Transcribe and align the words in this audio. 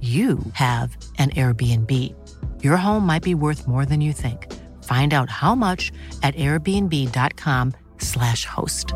you 0.00 0.38
have 0.52 0.96
an 1.18 1.30
Airbnb. 1.30 2.14
Your 2.62 2.76
home 2.76 3.04
might 3.04 3.24
be 3.24 3.34
worth 3.34 3.66
more 3.66 3.84
than 3.84 4.00
you 4.00 4.12
think. 4.12 4.46
Find 4.84 5.12
out 5.12 5.28
how 5.28 5.56
much 5.56 5.90
at 6.22 6.36
airbnb.com/slash 6.36 8.44
host. 8.44 8.92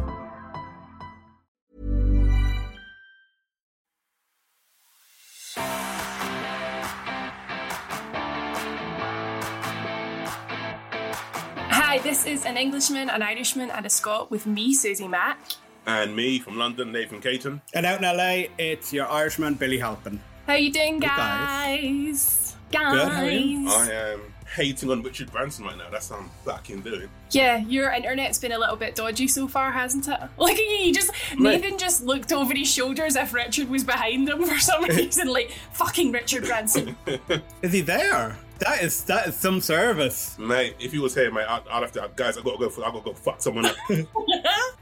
Hi, 11.75 11.98
this 11.98 12.27
is 12.27 12.44
an 12.47 12.56
Englishman, 12.56 13.11
an 13.11 13.22
Irishman, 13.22 13.70
and 13.70 13.84
a 13.84 13.91
Scot 13.91 14.31
with 14.31 14.47
me, 14.47 14.72
Susie 14.72 15.09
Mack. 15.09 15.39
And 15.84 16.14
me 16.16 16.39
from 16.39 16.56
London, 16.56 16.92
Nathan 16.92 17.20
Caton. 17.20 17.61
And 17.75 17.84
out 17.84 17.98
in 17.98 18.05
LA, 18.05 18.44
it's 18.56 18.92
your 18.92 19.09
Irishman, 19.09 19.55
Billy 19.55 19.78
Halpin. 19.78 20.20
How 20.46 20.54
you 20.54 20.72
doing, 20.72 20.98
guys. 20.98 21.78
guys? 21.78 22.56
Good, 22.72 22.80
how 22.80 23.22
are 23.22 23.30
you? 23.30 23.68
I 23.70 23.90
am 23.90 24.20
hating 24.54 24.90
on 24.90 25.02
Richard 25.02 25.30
Branson 25.30 25.64
right 25.64 25.76
now. 25.78 25.88
That's 25.90 26.10
what 26.10 26.20
I'm 26.20 26.30
fucking 26.44 26.80
doing. 26.80 27.08
Yeah, 27.30 27.58
your 27.58 27.90
internet's 27.92 28.38
been 28.40 28.50
a 28.50 28.58
little 28.58 28.74
bit 28.74 28.96
dodgy 28.96 29.28
so 29.28 29.46
far, 29.46 29.70
hasn't 29.70 30.08
it? 30.08 30.18
Like 30.36 30.58
you 30.58 30.92
just 30.92 31.12
Mate. 31.38 31.62
Nathan 31.62 31.78
just 31.78 32.02
looked 32.02 32.32
over 32.32 32.52
his 32.54 32.70
shoulder 32.70 33.04
as 33.04 33.14
if 33.14 33.32
Richard 33.32 33.70
was 33.70 33.84
behind 33.84 34.28
him 34.28 34.44
for 34.44 34.58
some 34.58 34.82
reason, 34.88 35.28
like 35.28 35.52
fucking 35.72 36.10
Richard 36.10 36.44
Branson. 36.44 36.96
Is 37.62 37.72
he 37.72 37.80
there? 37.80 38.36
That 38.58 38.82
is 38.82 39.02
that 39.04 39.26
is 39.26 39.36
some 39.36 39.60
service. 39.60 40.38
Mate, 40.38 40.76
if 40.78 40.92
he 40.92 41.00
was 41.00 41.14
here, 41.14 41.32
mate, 41.32 41.46
I'd, 41.48 41.66
I'd 41.68 41.82
have 41.82 41.92
to, 41.92 42.10
guys, 42.14 42.38
i 42.38 42.42
got 42.42 42.52
to 42.52 42.58
go 42.58 42.68
for, 42.70 42.84
i 42.84 42.92
got 42.92 43.04
to 43.04 43.10
go 43.10 43.12
fuck 43.12 43.42
someone 43.42 43.66
up. 43.66 43.74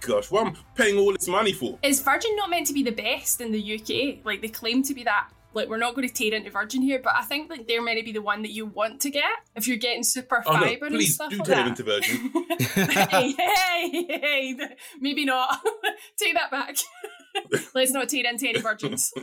Gosh, 0.01 0.31
what 0.31 0.47
I'm 0.47 0.53
I 0.53 0.59
paying 0.75 0.99
all 0.99 1.13
this 1.13 1.27
money 1.29 1.53
for? 1.53 1.79
Is 1.83 2.01
Virgin 2.03 2.37
not 2.37 2.51
meant 2.51 2.67
to 2.67 2.75
be 2.75 2.83
the 2.83 2.91
best 2.91 3.41
in 3.41 3.53
the 3.53 3.75
UK? 3.81 4.23
Like 4.25 4.43
they 4.43 4.49
claim 4.49 4.83
to 4.83 4.93
be 4.93 5.03
that. 5.05 5.29
Like 5.53 5.69
we're 5.69 5.79
not 5.79 5.95
going 5.95 6.07
to 6.09 6.15
tear 6.15 6.33
into 6.35 6.51
Virgin 6.51 6.81
here, 6.83 7.01
but 7.03 7.13
I 7.17 7.23
think 7.23 7.51
like 7.51 7.67
they're 7.67 7.83
meant 7.83 7.99
to 7.99 8.05
be 8.05 8.13
the 8.13 8.23
one 8.23 8.43
that 8.43 8.53
you 8.53 8.67
want 8.67 9.01
to 9.01 9.11
get 9.11 9.25
if 9.57 9.67
you're 9.67 9.77
getting 9.79 10.03
super 10.05 10.43
Oh, 10.47 10.53
no, 10.53 10.61
fiber 10.61 10.87
and 10.87 10.95
please 10.95 11.15
stuff 11.15 11.31
do 11.31 11.39
like 11.39 11.47
turn 11.49 11.57
that. 11.57 11.67
it 11.67 11.71
into 11.71 11.83
Virgin. 11.83 12.31
hey, 13.11 13.33
hey, 13.33 14.07
hey, 14.21 14.57
maybe 15.01 15.25
not. 15.25 15.59
Take 16.17 16.35
that 16.35 16.51
back. 16.51 16.77
Let's 17.75 17.93
not 17.93 18.09
tear 18.09 18.25
into 18.29 18.49
any 18.49 18.61
virgins. 18.61 19.13
I 19.17 19.21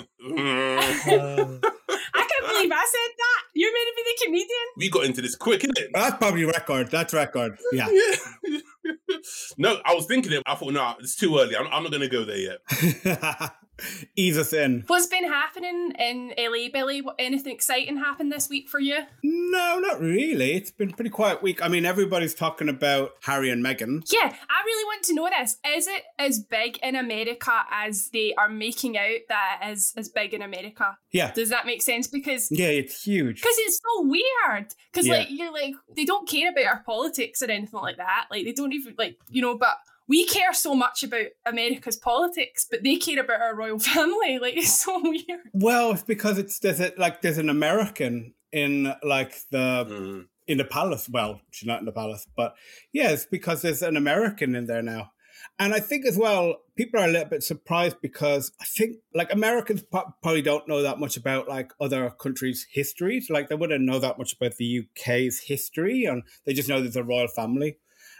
can't 1.03 2.47
believe 2.47 2.71
I 2.71 2.85
said 2.85 3.13
that. 3.17 3.41
You're 3.53 3.71
meant 3.73 3.87
to 3.89 3.93
be 3.95 4.03
the 4.05 4.25
comedian. 4.25 4.67
we 4.77 4.89
got 4.89 5.05
into 5.05 5.21
this 5.21 5.35
quick, 5.35 5.61
innit? 5.61 5.87
That's 5.93 6.15
probably 6.17 6.45
record. 6.45 6.89
That's 6.89 7.13
record. 7.13 7.57
Yeah. 7.73 7.87
no, 9.57 9.79
I 9.85 9.93
was 9.93 10.05
thinking 10.05 10.31
it. 10.31 10.43
I 10.45 10.55
thought, 10.55 10.71
no, 10.71 10.93
it's 10.99 11.15
too 11.17 11.37
early. 11.37 11.55
I'm, 11.57 11.67
I'm 11.67 11.83
not 11.83 11.91
going 11.91 12.01
to 12.01 12.07
go 12.09 12.23
there 12.23 12.37
yet. 12.37 12.59
Ease 14.15 14.37
us 14.37 14.53
in. 14.53 14.83
What's 14.87 15.05
been 15.07 15.25
happening 15.27 15.91
in 15.99 16.33
LA, 16.37 16.69
Billy? 16.73 17.03
Anything 17.19 17.53
exciting 17.53 17.97
happened 17.97 18.31
this 18.31 18.49
week 18.49 18.67
for 18.69 18.79
you? 18.79 18.99
No, 19.23 19.79
not 19.79 19.99
really. 19.99 20.53
It's 20.53 20.71
been 20.71 20.89
a 20.91 20.93
pretty 20.93 21.09
quiet 21.11 21.41
week. 21.43 21.61
I 21.63 21.67
mean, 21.67 21.85
everybody's 21.85 22.33
talking 22.33 22.69
about 22.69 23.11
Harry 23.21 23.49
and 23.51 23.63
Meghan. 23.63 24.01
Yeah, 24.11 24.33
I 24.33 24.63
really 24.65 24.83
want 24.85 25.03
to 25.03 25.13
know 25.13 25.29
this. 25.29 25.57
Is 25.65 25.87
it 25.87 26.03
as 26.17 26.39
big 26.39 26.77
in 26.81 26.95
America 26.95 27.51
as 27.71 28.09
they 28.11 28.33
are 28.35 28.49
making 28.49 28.97
out 28.97 29.19
that 29.29 29.59
it 29.63 29.71
is 29.71 29.93
as 29.95 30.09
big 30.09 30.33
in 30.33 30.41
America? 30.41 30.97
Yeah. 31.11 31.31
Does 31.31 31.49
that 31.49 31.65
make 31.65 31.81
sense? 31.81 32.07
Because 32.07 32.49
Yeah, 32.51 32.67
it's 32.67 33.03
huge. 33.03 33.41
Because 33.41 33.55
it's 33.59 33.79
so 33.79 34.03
weird. 34.07 34.73
Because 34.91 35.07
Yeah. 35.07 35.17
like 35.17 35.27
you're 35.29 35.51
like 35.53 35.73
they 35.95 36.05
don't 36.05 36.27
care 36.27 36.51
about 36.51 36.65
our 36.65 36.83
politics 36.85 37.41
or 37.41 37.51
anything 37.51 37.79
like 37.79 37.97
that. 37.97 38.25
Like 38.31 38.45
they 38.45 38.53
don't 38.53 38.73
even 38.73 38.95
like 38.97 39.17
you 39.29 39.41
know. 39.41 39.57
But 39.57 39.77
we 40.07 40.25
care 40.25 40.53
so 40.53 40.73
much 40.73 41.03
about 41.03 41.27
America's 41.45 41.97
politics, 41.97 42.65
but 42.69 42.83
they 42.83 42.95
care 42.95 43.19
about 43.19 43.41
our 43.41 43.55
royal 43.55 43.79
family. 43.93 44.39
Like 44.39 44.55
it's 44.57 44.81
so 44.81 44.99
weird. 45.01 45.41
Well, 45.53 45.91
it's 45.91 46.03
because 46.03 46.37
it's 46.37 46.59
there's 46.59 46.79
a, 46.79 46.93
like 46.97 47.21
there's 47.21 47.37
an 47.37 47.49
American 47.49 48.33
in 48.51 48.93
like 49.03 49.35
the 49.51 49.85
Mm. 49.89 50.25
in 50.47 50.57
the 50.57 50.65
palace. 50.65 51.09
Well, 51.09 51.41
she's 51.51 51.67
not 51.67 51.79
in 51.79 51.85
the 51.85 51.91
palace, 51.91 52.25
but 52.35 52.55
yeah, 52.93 53.09
it's 53.11 53.25
because 53.25 53.61
there's 53.61 53.81
an 53.81 53.97
American 53.97 54.55
in 54.55 54.65
there 54.65 54.81
now. 54.81 55.11
And 55.59 55.73
I 55.73 55.79
think 55.79 56.05
as 56.05 56.17
well, 56.17 56.57
people 56.75 56.99
are 56.99 57.05
a 57.07 57.11
little 57.11 57.29
bit 57.29 57.43
surprised 57.43 57.97
because 58.01 58.51
I 58.61 58.65
think 58.65 58.97
like 59.13 59.31
Americans 59.33 59.83
probably 60.21 60.41
don't 60.41 60.67
know 60.67 60.81
that 60.83 60.99
much 60.99 61.17
about 61.17 61.47
like 61.47 61.71
other 61.81 62.09
countries' 62.11 62.65
histories. 62.71 63.29
Like 63.29 63.49
they 63.49 63.55
wouldn't 63.55 63.83
know 63.83 63.99
that 63.99 64.17
much 64.17 64.33
about 64.33 64.55
the 64.57 64.81
UK's 64.81 65.39
history, 65.39 66.05
and 66.05 66.23
they 66.45 66.53
just 66.53 66.69
know 66.69 66.79
there's 66.81 66.95
a 66.95 67.03
royal 67.03 67.27
family. 67.27 67.77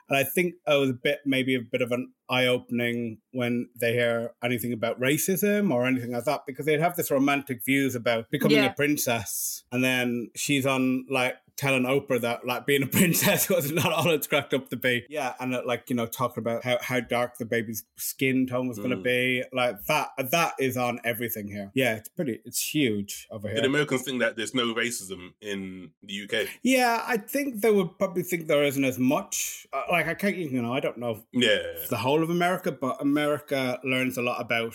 And 0.10 0.18
I 0.18 0.24
think 0.24 0.56
it 0.66 0.80
was 0.80 0.90
a 0.92 0.94
bit, 0.94 1.20
maybe 1.26 1.56
a 1.56 1.60
bit 1.60 1.82
of 1.82 1.92
an 1.92 2.14
eye 2.30 2.46
opening 2.46 3.18
when 3.32 3.70
they 3.76 3.94
hear 3.94 4.32
anything 4.44 4.72
about 4.74 5.00
racism 5.00 5.72
or 5.74 5.86
anything 5.86 6.12
like 6.12 6.24
that, 6.26 6.42
because 6.48 6.66
they'd 6.66 6.80
have 6.80 6.96
this 6.96 7.12
romantic 7.12 7.64
views 7.66 7.94
about 7.96 8.30
becoming 8.32 8.58
Yeah. 8.58 8.72
a 8.72 8.74
princess. 8.74 9.64
And 9.72 9.84
then 9.84 10.30
she's 10.36 10.66
on 10.66 11.06
like 11.10 11.36
telling 11.58 11.84
Oprah 11.84 12.22
that 12.22 12.46
like 12.46 12.66
being 12.66 12.84
a 12.84 12.88
princess 13.00 13.50
was 13.50 13.72
not 13.72 13.92
all 13.92 14.10
it's 14.12 14.28
cracked 14.28 14.54
up 14.54 14.70
to 14.70 14.76
be. 14.78 15.06
Yeah. 15.10 15.34
And 15.40 15.54
uh, 15.56 15.62
like, 15.66 15.90
you 15.90 15.96
know, 15.96 16.06
talking 16.06 16.42
about 16.42 16.64
how, 16.64 16.78
how 16.82 17.00
dark 17.00 17.38
the 17.38 17.46
baby's 17.46 17.84
skin 17.98 18.48
tone 18.48 18.68
was 18.68 18.78
going 18.78 18.92
to 18.92 18.96
Mm. 18.98 19.04
be. 19.04 19.44
Like 19.54 19.84
that, 19.88 20.10
that 20.32 20.54
is 20.60 20.78
on 20.78 21.00
everything 21.04 21.48
here. 21.48 21.72
Yeah. 21.74 21.96
It's 21.96 22.10
pretty, 22.10 22.40
it's 22.46 22.74
huge 22.74 23.28
over 23.32 23.48
Did 23.48 23.58
here. 23.58 23.66
Americans 23.66 24.04
think 24.04 24.20
that 24.22 24.36
there's 24.38 24.54
no 24.54 24.74
racism 24.74 25.34
in 25.42 25.92
the 26.04 26.24
UK? 26.24 26.48
Yeah, 26.64 27.04
I 27.08 27.18
think 27.18 27.62
they 27.62 27.72
would 27.72 27.98
probably 27.98 28.24
think 28.24 28.48
there 28.48 28.64
isn't 28.64 28.84
as 28.84 28.98
much. 29.00 29.66
Uh, 29.74 29.82
like, 29.92 30.08
I 30.08 30.14
can't, 30.14 30.36
you 30.38 30.62
know, 30.62 30.74
I 30.74 30.80
don't 30.80 30.98
know 30.98 31.24
Yeah. 31.34 31.58
the 31.90 31.98
whole 31.98 32.24
of 32.24 32.30
America, 32.30 32.72
but 32.72 33.02
America 33.02 33.80
learns 33.84 34.18
a 34.18 34.22
lot 34.22 34.40
about 34.42 34.74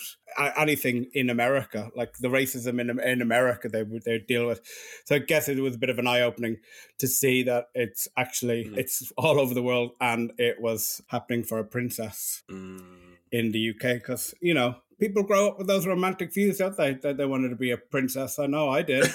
anything 0.56 1.10
in 1.12 1.28
America, 1.30 1.90
like 1.94 2.14
the 2.18 2.28
racism 2.28 2.80
in 2.80 2.98
in 3.00 3.20
America 3.20 3.68
they 3.68 3.82
would 3.82 4.02
they 4.04 4.18
deal 4.18 4.46
with. 4.46 4.60
So 5.04 5.16
I 5.16 5.18
guess 5.18 5.48
it 5.48 5.58
was 5.58 5.74
a 5.74 5.78
bit 5.78 5.90
of 5.90 5.98
an 5.98 6.06
eye 6.06 6.22
opening 6.22 6.56
to 6.98 7.06
see 7.08 7.42
that 7.44 7.66
it's 7.74 8.08
actually 8.16 8.64
Mhm. 8.64 8.78
it's 8.78 9.12
all 9.16 9.40
over 9.40 9.54
the 9.54 9.62
world, 9.62 9.92
and 10.00 10.32
it 10.38 10.60
was 10.60 11.00
happening 11.08 11.44
for 11.44 11.58
a 11.58 11.64
princess 11.64 12.42
Mm. 12.50 13.16
in 13.30 13.52
the 13.52 13.58
UK 13.70 13.94
because 13.94 14.34
you 14.40 14.54
know. 14.54 14.76
People 15.00 15.24
grow 15.24 15.48
up 15.48 15.58
with 15.58 15.66
those 15.66 15.84
romantic 15.84 16.32
views, 16.32 16.58
don't 16.58 16.76
they? 16.76 16.94
That 16.94 17.16
they 17.16 17.26
wanted 17.26 17.48
to 17.48 17.56
be 17.56 17.72
a 17.72 17.76
princess. 17.76 18.38
I 18.38 18.46
know 18.46 18.68
I 18.68 18.82
did. 18.82 19.10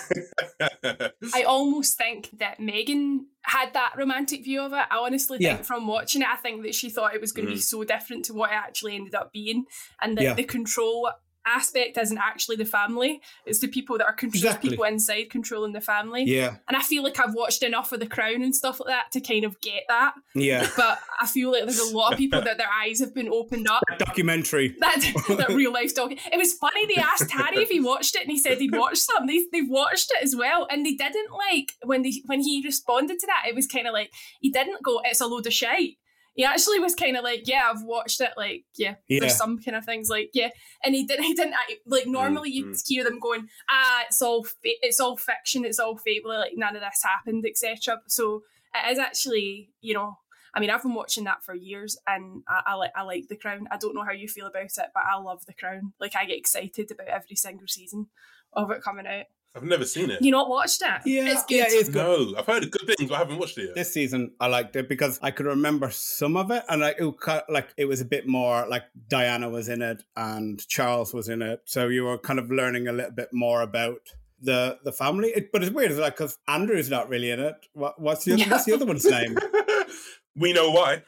I 1.33 1.43
almost 1.43 1.97
think 1.97 2.29
that 2.39 2.57
Meghan 2.59 3.19
had 3.43 3.73
that 3.73 3.93
romantic 3.97 4.43
view 4.43 4.61
of 4.63 4.73
it. 4.73 4.85
I 4.91 4.97
honestly 4.97 5.37
think 5.37 5.59
Yeah. 5.59 5.63
from 5.63 5.87
watching 5.87 6.23
it, 6.23 6.27
I 6.27 6.35
think 6.35 6.63
that 6.63 6.75
she 6.75 6.89
thought 6.89 7.15
it 7.15 7.21
was 7.21 7.31
going 7.31 7.47
to 7.47 7.53
be 7.53 7.59
so 7.61 7.85
different 7.85 8.25
to 8.25 8.33
what 8.33 8.51
it 8.51 8.55
actually 8.55 8.95
ended 8.95 9.15
up 9.15 9.31
being, 9.31 9.63
and 10.01 10.17
that 10.17 10.23
Yeah. 10.23 10.33
the 10.33 10.43
control 10.43 11.09
aspect 11.47 11.97
isn't 11.97 12.17
actually 12.17 12.57
the 12.57 12.65
family; 12.65 13.21
it's 13.45 13.59
the 13.59 13.67
people 13.67 13.97
that 13.97 14.05
are 14.05 14.13
controlling 14.13 14.45
Exactly. 14.47 14.69
people 14.71 14.85
inside 14.85 15.29
controlling 15.29 15.73
the 15.73 15.81
family. 15.81 16.23
yeah, 16.25 16.57
And 16.67 16.75
I 16.77 16.81
feel 16.81 17.03
like 17.03 17.19
I've 17.19 17.33
watched 17.33 17.63
enough 17.63 17.91
of 17.91 17.99
The 17.99 18.07
Crown 18.07 18.41
and 18.43 18.55
stuff 18.55 18.79
like 18.79 18.89
that 18.89 19.11
to 19.13 19.21
kind 19.21 19.43
of 19.45 19.59
get 19.61 19.83
that. 19.87 20.13
yeah. 20.35 20.67
But 20.77 20.99
I 21.21 21.25
feel 21.27 21.51
like 21.51 21.63
there's 21.63 21.79
a 21.79 21.95
lot 21.95 22.11
of 22.13 22.17
people 22.17 22.41
that 22.41 22.57
their 22.57 22.69
eyes 22.69 22.99
have 22.99 23.13
been 23.15 23.29
opened 23.29 23.67
up. 23.69 23.83
Documentary. 23.97 24.75
That, 24.79 25.01
that 25.37 25.49
real 25.49 25.71
life 25.73 25.95
doc. 25.95 26.11
It 26.11 26.37
was 26.37 26.53
funny. 26.53 26.85
They 26.85 27.01
asked 27.01 27.31
Harry 27.31 27.63
if 27.63 27.69
he 27.69 27.79
watched 27.79 28.15
it, 28.15 28.21
and 28.23 28.31
he 28.31 28.37
said 28.37 28.57
he'd 28.59 28.75
watched 28.75 28.97
some. 28.99 29.25
They 29.27 29.41
they've 29.51 29.69
watched 29.69 30.11
it 30.15 30.23
as 30.23 30.35
well, 30.35 30.67
and 30.69 30.85
they 30.85 30.93
didn't 30.93 31.31
like 31.31 31.73
when 31.83 32.01
they 32.03 32.13
when 32.25 32.41
he 32.41 32.61
responded 32.63 33.19
to 33.19 33.27
that. 33.27 33.45
It 33.47 33.55
was 33.55 33.67
kind 33.67 33.87
of 33.87 33.93
like 33.93 34.11
he 34.39 34.49
didn't 34.51 34.83
go, 34.83 35.01
"It's 35.05 35.21
a 35.21 35.27
load 35.27 35.47
of 35.47 35.53
shite." 35.53 35.97
He 36.37 36.45
actually 36.45 36.79
was 36.79 36.95
kind 36.95 37.17
of 37.17 37.23
like, 37.25 37.47
yeah, 37.47 37.69
I've 37.69 37.83
watched 37.83 38.21
it. 38.21 38.31
Like, 38.37 38.63
yeah, 38.77 38.95
Yeah. 39.09 39.19
there's 39.21 39.35
some 39.35 39.57
kind 39.59 39.75
of 39.75 39.83
things 39.83 40.07
like, 40.07 40.29
yeah, 40.33 40.51
and 40.83 40.95
he 40.95 41.03
didn't. 41.05 41.25
He 41.25 41.33
didn't 41.33 41.55
like. 41.85 42.07
Normally, 42.07 42.51
you 42.51 42.67
would 42.67 42.77
hear 42.85 43.03
them 43.03 43.19
going, 43.19 43.49
ah, 43.69 44.03
it's 44.07 44.21
all 44.21 44.43
fa- 44.45 44.53
it's 44.63 44.99
all 45.01 45.17
fiction, 45.17 45.65
it's 45.65 45.79
all 45.79 45.97
fable, 45.97 46.29
like 46.29 46.53
none 46.55 46.75
of 46.77 46.81
this 46.81 47.01
happened, 47.03 47.45
etc. 47.45 47.99
So 48.07 48.43
it 48.73 48.91
is 48.91 48.99
actually, 48.99 49.71
you 49.81 49.93
know. 49.95 50.19
I 50.53 50.59
mean, 50.59 50.69
I've 50.71 50.81
been 50.81 50.95
watching 50.95 51.25
that 51.25 51.43
for 51.43 51.53
years, 51.53 51.97
and 52.07 52.41
I, 52.47 52.61
I 52.67 52.73
like 52.75 52.91
I 52.95 53.01
like 53.03 53.27
The 53.27 53.35
Crown. 53.35 53.67
I 53.69 53.77
don't 53.77 53.93
know 53.93 54.03
how 54.05 54.11
you 54.13 54.27
feel 54.27 54.47
about 54.47 54.63
it, 54.63 54.89
but 54.93 55.03
I 55.07 55.17
love 55.19 55.45
The 55.45 55.53
Crown. 55.53 55.93
Like, 55.99 56.15
I 56.15 56.25
get 56.25 56.37
excited 56.37 56.89
about 56.89 57.07
every 57.07 57.35
single 57.35 57.67
season 57.67 58.07
of 58.53 58.71
it 58.71 58.81
coming 58.81 59.05
out. 59.05 59.25
I've 59.57 59.63
never 59.63 59.83
seen 59.85 60.09
it. 60.11 60.21
You 60.21 60.31
not 60.31 60.47
watched 60.49 60.81
it? 60.81 61.01
Yeah, 61.05 61.29
it's 61.31 61.43
good. 61.45 61.55
yeah, 61.57 61.65
it's 61.67 61.89
good. 61.89 62.31
No, 62.33 62.37
I've 62.39 62.45
heard 62.45 62.69
good 62.71 62.95
things, 62.97 63.09
but 63.09 63.15
I 63.15 63.19
haven't 63.19 63.39
watched 63.39 63.57
it 63.57 63.65
yet. 63.67 63.75
This 63.75 63.91
season, 63.93 64.31
I 64.39 64.47
liked 64.47 64.75
it 64.75 64.87
because 64.87 65.19
I 65.21 65.31
could 65.31 65.45
remember 65.47 65.89
some 65.91 66.37
of 66.37 66.51
it, 66.51 66.63
and 66.69 66.81
like 66.81 66.97
it, 66.99 67.03
was 67.03 67.15
ki- 67.25 67.51
like 67.53 67.69
it 67.75 67.85
was 67.85 67.99
a 68.01 68.05
bit 68.05 68.27
more 68.27 68.65
like 68.69 68.83
Diana 69.09 69.49
was 69.49 69.67
in 69.69 69.81
it 69.81 70.03
and 70.15 70.65
Charles 70.67 71.13
was 71.13 71.27
in 71.29 71.41
it, 71.41 71.61
so 71.65 71.87
you 71.87 72.03
were 72.05 72.17
kind 72.17 72.39
of 72.39 72.51
learning 72.51 72.87
a 72.87 72.91
little 72.93 73.11
bit 73.11 73.29
more 73.33 73.61
about 73.61 73.99
the 74.41 74.77
the 74.83 74.91
family. 74.91 75.29
It, 75.35 75.51
but 75.51 75.63
it's 75.63 75.71
weird, 75.73 75.89
it's 75.91 75.99
like 75.99 76.15
because 76.17 76.37
Andrew's 76.47 76.89
not 76.89 77.09
really 77.09 77.31
in 77.31 77.39
it. 77.39 77.55
What, 77.73 77.99
what's 77.99 78.23
the 78.25 78.33
other, 78.33 78.43
Yeah. 78.43 78.49
what's 78.51 78.65
the 78.65 78.73
other 78.73 78.85
one's 78.85 79.05
name? 79.09 79.37
we 80.35 80.53
know 80.53 80.69
why. 80.71 81.01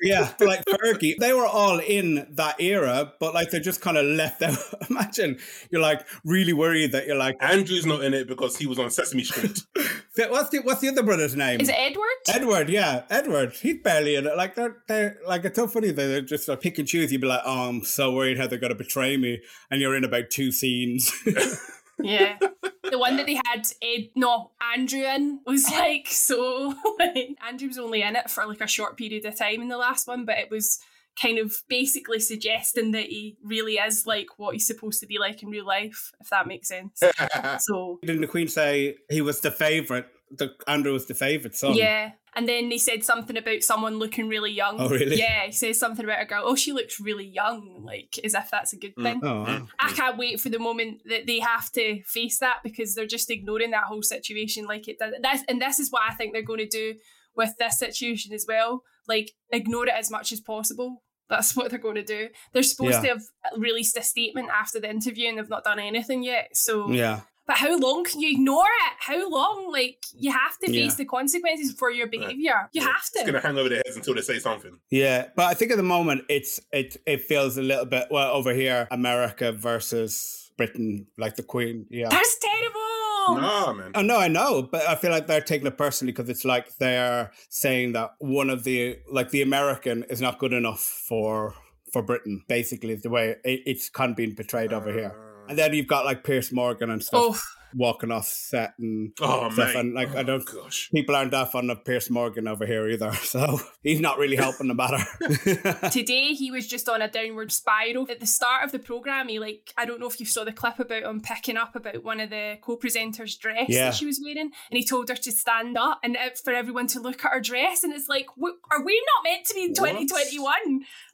Yeah, 0.00 0.32
like 0.40 0.64
Fergie, 0.64 1.16
they 1.18 1.32
were 1.32 1.46
all 1.46 1.78
in 1.78 2.26
that 2.30 2.60
era, 2.60 3.12
but 3.20 3.34
like 3.34 3.50
they're 3.50 3.60
just 3.60 3.80
kind 3.80 3.96
of 3.98 4.06
left 4.06 4.42
out. 4.42 4.56
Imagine 4.90 5.38
you're 5.70 5.82
like 5.82 6.06
really 6.24 6.52
worried 6.52 6.92
that 6.92 7.06
you're 7.06 7.16
like, 7.16 7.36
Andrew's 7.40 7.84
not 7.84 8.02
in 8.02 8.14
it 8.14 8.26
because 8.26 8.56
he 8.56 8.66
was 8.66 8.78
on 8.78 8.90
Sesame 8.90 9.24
Street. 9.24 9.60
what's 10.16 10.50
the 10.50 10.60
what's 10.60 10.80
the 10.80 10.88
other 10.88 11.02
brother's 11.02 11.36
name? 11.36 11.60
Is 11.60 11.68
it 11.68 11.76
Edward? 11.76 12.06
Edward, 12.28 12.68
yeah, 12.70 13.04
Edward. 13.10 13.52
He's 13.52 13.82
barely 13.82 14.16
in 14.16 14.26
it. 14.26 14.36
Like 14.36 14.54
they're 14.54 14.78
they're 14.88 15.18
like 15.26 15.44
it's 15.44 15.56
so 15.56 15.68
funny 15.68 15.88
that 15.88 16.06
they're 16.06 16.22
just 16.22 16.48
like 16.48 16.60
pick 16.60 16.78
and 16.78 16.88
choose. 16.88 17.12
You'd 17.12 17.20
be 17.20 17.26
like, 17.26 17.42
oh, 17.44 17.68
I'm 17.68 17.84
so 17.84 18.12
worried 18.12 18.38
how 18.38 18.46
they're 18.46 18.58
gonna 18.58 18.74
betray 18.74 19.16
me, 19.16 19.40
and 19.70 19.80
you're 19.80 19.96
in 19.96 20.04
about 20.04 20.30
two 20.30 20.50
scenes. 20.50 21.12
Yeah. 22.02 22.38
the 22.90 22.98
one 22.98 23.16
that 23.16 23.26
they 23.26 23.40
had 23.46 23.66
Ed 23.82 24.10
no, 24.14 24.52
Andrew 24.74 25.02
in 25.02 25.40
was 25.46 25.66
oh. 25.70 25.78
like 25.78 26.08
so 26.08 26.74
like 26.98 27.36
Andrew 27.46 27.68
was 27.68 27.78
only 27.78 28.02
in 28.02 28.16
it 28.16 28.30
for 28.30 28.46
like 28.46 28.60
a 28.60 28.66
short 28.66 28.96
period 28.96 29.24
of 29.24 29.36
time 29.36 29.62
in 29.62 29.68
the 29.68 29.78
last 29.78 30.06
one, 30.06 30.24
but 30.24 30.38
it 30.38 30.50
was 30.50 30.80
kind 31.20 31.38
of 31.38 31.54
basically 31.68 32.20
suggesting 32.20 32.92
that 32.92 33.06
he 33.06 33.36
really 33.42 33.74
is 33.74 34.06
like 34.06 34.26
what 34.36 34.54
he's 34.54 34.66
supposed 34.66 35.00
to 35.00 35.06
be 35.06 35.18
like 35.18 35.42
in 35.42 35.50
real 35.50 35.66
life, 35.66 36.12
if 36.20 36.30
that 36.30 36.46
makes 36.46 36.68
sense. 36.68 37.02
so 37.58 37.98
Didn't 38.02 38.22
the 38.22 38.26
Queen 38.26 38.48
say 38.48 38.96
he 39.10 39.20
was 39.20 39.40
the 39.40 39.50
favorite? 39.50 40.06
The 40.30 40.54
Andrew 40.68 40.92
was 40.92 41.06
the 41.06 41.14
favorite 41.14 41.56
son. 41.56 41.74
yeah. 41.74 42.12
And 42.34 42.48
then 42.48 42.68
they 42.68 42.78
said 42.78 43.04
something 43.04 43.36
about 43.36 43.62
someone 43.62 43.98
looking 43.98 44.28
really 44.28 44.52
young. 44.52 44.76
Oh, 44.78 44.88
really? 44.88 45.16
Yeah, 45.16 45.46
he 45.46 45.52
says 45.52 45.78
something 45.78 46.04
about 46.04 46.22
a 46.22 46.26
girl. 46.26 46.42
Oh, 46.44 46.54
she 46.54 46.72
looks 46.72 47.00
really 47.00 47.26
young, 47.26 47.82
like 47.84 48.18
as 48.22 48.34
if 48.34 48.50
that's 48.50 48.72
a 48.72 48.76
good 48.78 48.94
mm. 48.94 49.02
thing. 49.02 49.20
Oh, 49.22 49.42
wow. 49.42 49.46
Mm. 49.46 49.68
I 49.78 49.92
can't 49.92 50.16
wait 50.16 50.40
for 50.40 50.48
the 50.48 50.58
moment 50.58 51.02
that 51.06 51.26
they 51.26 51.40
have 51.40 51.70
to 51.72 52.02
face 52.04 52.38
that 52.38 52.58
because 52.62 52.94
they're 52.94 53.06
just 53.06 53.30
ignoring 53.30 53.72
that 53.72 53.84
whole 53.84 54.02
situation 54.02 54.66
like 54.66 54.88
it 54.88 54.98
does. 54.98 55.14
That's, 55.22 55.42
and 55.48 55.60
this 55.60 55.80
is 55.80 55.90
what 55.90 56.02
I 56.08 56.14
think 56.14 56.32
they're 56.32 56.42
going 56.42 56.60
to 56.60 56.68
do 56.68 56.94
with 57.36 57.54
this 57.58 57.78
situation 57.78 58.32
as 58.32 58.44
well. 58.46 58.82
Like, 59.08 59.32
ignore 59.50 59.86
it 59.86 59.94
as 59.94 60.10
much 60.10 60.30
as 60.32 60.40
possible. 60.40 61.02
That's 61.28 61.56
what 61.56 61.70
they're 61.70 61.78
going 61.78 61.94
to 61.96 62.04
do. 62.04 62.28
They're 62.52 62.62
supposed 62.62 63.02
Yeah. 63.02 63.02
to 63.02 63.08
have 63.08 63.22
released 63.56 63.96
a 63.96 64.02
statement 64.02 64.50
after 64.50 64.80
the 64.80 64.90
interview 64.90 65.28
and 65.28 65.38
they've 65.38 65.48
not 65.48 65.64
done 65.64 65.78
anything 65.78 66.22
yet. 66.22 66.50
So, 66.52 66.90
yeah. 66.90 67.20
But 67.46 67.56
how 67.56 67.76
long 67.78 68.04
can 68.04 68.20
you 68.20 68.30
ignore 68.30 68.64
it? 68.64 68.92
How 68.98 69.28
long? 69.28 69.70
Like, 69.72 69.98
you 70.14 70.30
have 70.32 70.56
to 70.60 70.66
face 70.68 70.92
Yeah. 70.92 70.94
the 70.96 71.04
consequences 71.04 71.72
for 71.72 71.90
your 71.90 72.06
behavior. 72.06 72.68
You 72.72 72.82
have 72.82 72.96
to. 72.96 73.18
It's 73.18 73.24
to. 73.24 73.26
gonna 73.26 73.40
hang 73.40 73.58
over 73.58 73.68
their 73.68 73.82
heads 73.84 73.96
until 73.96 74.14
they 74.14 74.20
say 74.22 74.38
something. 74.38 74.78
Yeah, 74.90 75.28
but 75.36 75.46
I 75.46 75.54
think 75.54 75.70
at 75.72 75.76
the 75.76 75.82
moment 75.82 76.24
it's 76.28 76.60
it 76.72 76.96
it 77.06 77.22
feels 77.24 77.56
a 77.58 77.62
little 77.62 77.86
bit 77.86 78.06
well 78.10 78.32
over 78.32 78.52
here 78.54 78.86
America 78.90 79.52
versus 79.52 80.52
Britain, 80.56 81.06
like 81.18 81.36
the 81.36 81.42
Queen. 81.42 81.86
Yeah. 81.90 82.08
That's 82.08 82.36
terrible. 82.38 83.40
Nah, 83.40 83.72
man. 83.72 83.92
Oh 83.94 84.02
no, 84.02 84.16
I 84.16 84.28
know, 84.28 84.62
but 84.62 84.86
I 84.88 84.94
feel 84.96 85.10
like 85.10 85.26
they're 85.26 85.40
taking 85.40 85.66
it 85.66 85.76
personally 85.78 86.12
because 86.12 86.28
it's 86.28 86.44
like 86.44 86.76
they're 86.78 87.30
saying 87.48 87.92
that 87.92 88.12
one 88.18 88.50
of 88.50 88.64
the 88.64 88.98
like 89.10 89.30
the 89.30 89.42
American 89.42 90.04
is 90.04 90.20
not 90.20 90.38
good 90.38 90.52
enough 90.52 90.80
for 90.80 91.54
for 91.92 92.02
Britain. 92.02 92.42
Basically, 92.48 92.92
is 92.94 93.02
the 93.02 93.10
way 93.10 93.36
it, 93.44 93.60
it's 93.66 93.88
kind 93.88 94.10
of 94.10 94.16
being 94.16 94.34
portrayed 94.34 94.72
over 94.72 94.92
here. 94.92 95.12
Ah. 95.14 95.29
And 95.50 95.58
then 95.58 95.74
you've 95.74 95.86
got 95.88 96.04
like 96.04 96.24
Piers 96.24 96.50
Morgan 96.52 96.90
and 96.90 97.02
stuff 97.02 97.20
Oh, 97.22 97.38
walking 97.74 98.10
off 98.10 98.26
set 98.26 98.72
and 98.78 99.12
Oh, 99.20 99.50
stuff, 99.50 99.68
mate. 99.74 99.76
and 99.76 99.94
like 99.94 100.14
I 100.14 100.20
Oh, 100.20 100.22
don't. 100.22 100.44
Gosh. 100.44 100.88
People 100.94 101.14
aren't 101.16 101.32
that 101.32 101.52
fond 101.52 101.70
of 101.70 101.84
Piers 101.84 102.08
Morgan 102.08 102.46
over 102.48 102.64
here 102.66 102.88
either, 102.88 103.12
so 103.34 103.58
he's 103.82 104.00
not 104.00 104.18
really 104.18 104.36
helping 104.36 104.68
the 104.68 104.74
matter. 104.74 104.98
today 105.90 106.34
he 106.34 106.50
was 106.50 106.66
just 106.66 106.88
on 106.88 107.02
a 107.02 107.08
downward 107.10 107.50
spiral 107.52 108.06
at 108.10 108.20
the 108.20 108.26
start 108.26 108.64
of 108.64 108.72
the 108.72 108.78
program 108.78 109.28
he 109.28 109.38
like 109.38 109.72
i 109.76 109.84
don't 109.84 110.00
know 110.00 110.06
if 110.08 110.20
you 110.20 110.26
saw 110.26 110.44
the 110.44 110.52
clip 110.52 110.78
about 110.78 111.02
him 111.02 111.20
picking 111.20 111.56
up 111.56 111.74
about 111.76 112.02
one 112.04 112.20
of 112.20 112.30
the 112.30 112.56
co-presenters 112.62 113.38
dress 113.38 113.66
Yeah. 113.68 113.86
that 113.86 113.94
she 113.94 114.06
was 114.06 114.20
wearing 114.22 114.50
and 114.70 114.78
he 114.78 114.84
told 114.84 115.08
her 115.08 115.14
to 115.16 115.32
stand 115.32 115.76
up 115.76 116.00
and 116.02 116.16
it- 116.16 116.38
for 116.42 116.52
everyone 116.52 116.86
to 116.88 117.00
look 117.00 117.24
at 117.24 117.32
her 117.32 117.40
dress 117.40 117.82
and 117.84 117.92
it's 117.92 118.08
like 118.08 118.26
are 118.38 118.84
we 118.84 119.02
not 119.16 119.30
meant 119.30 119.46
to 119.46 119.54
be 119.54 119.62
in 119.64 119.70
What? 119.70 119.90
2021 119.90 120.52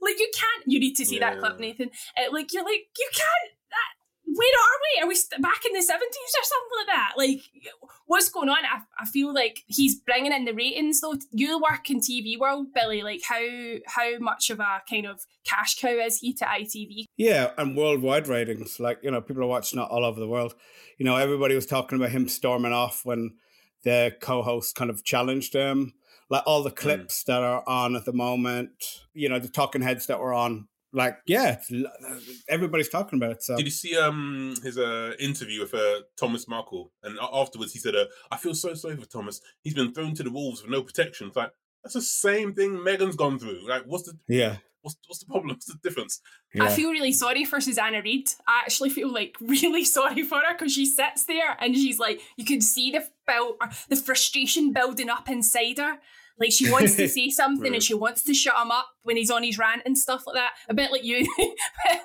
like 0.00 0.18
you 0.18 0.30
can't 0.34 0.64
you 0.66 0.78
need 0.80 0.94
to 0.96 1.04
see 1.06 1.18
that 1.18 1.38
clip 1.38 1.58
nathan 1.58 1.90
Uh, 2.16 2.32
like 2.32 2.52
you're 2.52 2.64
like 2.64 2.86
you 2.98 3.08
can't 3.12 3.52
that, 3.65 3.65
where 4.36 4.48
are 4.48 4.78
we? 4.84 5.02
Are 5.02 5.08
we 5.08 5.14
st- 5.14 5.40
back 5.40 5.64
in 5.66 5.72
the 5.72 5.80
70s 5.80 5.90
or 5.90 6.44
something 6.44 6.78
like 6.78 6.86
that? 6.88 7.12
Like, 7.16 7.40
what's 8.06 8.28
going 8.28 8.48
on? 8.48 8.58
I, 8.58 8.80
I 8.98 9.06
feel 9.06 9.32
like 9.32 9.64
he's 9.66 9.96
bringing 9.96 10.32
in 10.32 10.44
the 10.44 10.52
ratings, 10.52 11.00
though. 11.00 11.14
You 11.32 11.58
work 11.58 11.90
in 11.90 12.00
TV 12.00 12.38
world, 12.38 12.68
Billy. 12.74 13.02
Like, 13.02 13.22
how 13.26 13.40
how 13.86 14.18
much 14.18 14.50
of 14.50 14.60
a 14.60 14.82
kind 14.88 15.06
of 15.06 15.24
cash 15.44 15.78
cow 15.80 15.88
is 15.88 16.18
he 16.20 16.34
to 16.34 16.44
ITV? 16.44 17.06
Yeah, 17.16 17.52
and 17.56 17.76
worldwide 17.76 18.28
ratings. 18.28 18.78
Like, 18.78 18.98
you 19.02 19.10
know, 19.10 19.20
people 19.20 19.42
are 19.42 19.48
watching 19.48 19.80
it 19.80 19.82
all 19.82 20.04
over 20.04 20.20
the 20.20 20.28
world. 20.28 20.54
You 20.98 21.04
know, 21.04 21.16
everybody 21.16 21.54
was 21.54 21.66
talking 21.66 21.98
about 21.98 22.10
him 22.10 22.28
storming 22.28 22.72
off 22.72 23.04
when 23.04 23.36
the 23.84 24.14
co 24.20 24.42
host 24.42 24.74
kind 24.74 24.90
of 24.90 25.04
challenged 25.04 25.54
him. 25.54 25.94
Like 26.28 26.42
all 26.44 26.62
the 26.62 26.70
hmm. 26.70 26.76
clips 26.76 27.24
that 27.24 27.42
are 27.42 27.62
on 27.66 27.96
at 27.96 28.04
the 28.04 28.12
moment, 28.12 28.70
you 29.14 29.28
know, 29.28 29.38
the 29.38 29.48
talking 29.48 29.82
heads 29.82 30.06
that 30.06 30.20
were 30.20 30.34
on. 30.34 30.68
Like, 30.96 31.18
yeah, 31.26 31.58
it's 31.60 31.70
everybody's 32.48 32.88
talking 32.88 33.18
about 33.18 33.32
it. 33.32 33.42
So, 33.42 33.54
Did 33.54 33.66
you 33.66 33.70
see 33.70 33.98
um 33.98 34.54
his 34.62 34.78
uh 34.78 35.12
interview 35.18 35.60
with 35.60 35.74
uh, 35.74 36.00
Thomas 36.16 36.48
Markle? 36.48 36.90
And 37.02 37.18
afterwards, 37.20 37.74
he 37.74 37.78
said, 37.78 37.94
uh, 37.94 38.06
"I 38.30 38.38
feel 38.38 38.54
so 38.54 38.72
sorry 38.72 38.96
for 38.96 39.04
Thomas. 39.04 39.42
He's 39.60 39.74
been 39.74 39.92
thrown 39.92 40.14
to 40.14 40.22
the 40.22 40.30
wolves 40.30 40.62
with 40.62 40.70
no 40.70 40.82
protection." 40.82 41.26
It's 41.26 41.36
like 41.36 41.50
that's 41.84 41.92
the 41.92 42.00
same 42.00 42.54
thing 42.54 42.78
Meghan's 42.78 43.14
gone 43.14 43.38
through. 43.38 43.68
Like, 43.68 43.82
what's 43.84 44.04
the 44.04 44.14
yeah. 44.26 44.56
what's 44.80 44.96
what's 45.06 45.18
the 45.18 45.26
problem? 45.26 45.48
What's 45.56 45.66
the 45.66 45.78
difference? 45.82 46.22
yeah. 46.54 46.64
I 46.64 46.70
feel 46.70 46.90
really 46.90 47.12
sorry 47.12 47.44
for 47.44 47.60
Susanna 47.60 48.00
Reid. 48.00 48.30
I 48.48 48.60
actually 48.60 48.88
feel 48.88 49.12
like 49.12 49.36
really 49.42 49.84
sorry 49.84 50.22
for 50.22 50.36
her 50.38 50.54
because 50.56 50.72
she 50.72 50.86
sits 50.86 51.26
there 51.26 51.58
and 51.60 51.74
she's 51.74 51.98
like, 51.98 52.22
you 52.38 52.46
can 52.46 52.62
see 52.62 52.90
the 52.90 53.06
build, 53.26 53.56
the 53.90 53.96
frustration 53.96 54.72
building 54.72 55.10
up 55.10 55.28
inside 55.28 55.76
her. 55.76 55.98
Like 56.38 56.52
she 56.52 56.70
wants 56.70 56.96
to 56.96 57.08
say 57.16 57.30
something 57.30 57.72
and 57.74 57.82
she 57.82 57.94
wants 57.94 58.22
to 58.24 58.34
shut 58.34 58.56
him 58.60 58.70
up 58.70 58.86
when 59.02 59.16
he's 59.16 59.30
on 59.30 59.42
his 59.42 59.58
rant 59.58 59.82
and 59.86 59.96
stuff 59.96 60.24
like 60.26 60.34
that. 60.36 60.50
A 60.68 60.74
bit 60.74 60.92
like 60.92 61.04
you, 61.04 61.26
a 61.38 61.96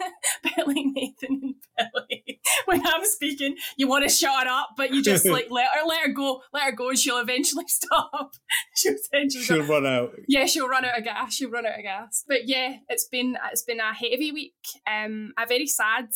bit 0.43 0.67
like 0.67 0.85
Nathan 0.85 1.41
and 1.43 1.55
Billy. 1.77 2.39
When 2.65 2.85
I'm 2.85 3.05
speaking, 3.05 3.55
you 3.77 3.87
want 3.87 4.03
to 4.03 4.09
shut 4.09 4.43
her 4.43 4.49
up, 4.51 4.69
but 4.77 4.93
you 4.93 5.01
just 5.03 5.25
like 5.27 5.47
let 5.49 5.67
her 5.73 5.85
let 5.87 6.05
her 6.07 6.13
go, 6.13 6.41
let 6.53 6.63
her 6.63 6.71
go, 6.71 6.89
and 6.89 6.97
she'll 6.99 7.17
eventually 7.19 7.65
stop. 7.67 8.33
she'll 8.75 8.95
eventually 9.11 9.43
She'll 9.43 9.63
run 9.63 9.85
out. 9.85 10.13
yeah, 10.27 10.45
she'll 10.45 10.67
run 10.67 10.85
out 10.85 10.97
of 10.97 11.03
gas. 11.03 11.33
She'll 11.35 11.49
run 11.49 11.65
out 11.65 11.77
of 11.77 11.83
gas. 11.83 12.23
But 12.27 12.47
yeah, 12.47 12.77
it's 12.89 13.07
been 13.07 13.37
it's 13.51 13.63
been 13.63 13.79
a 13.79 13.93
heavy 13.93 14.31
week. 14.31 14.53
Um, 14.89 15.33
I'm 15.37 15.47
very 15.47 15.67
sad. 15.67 16.09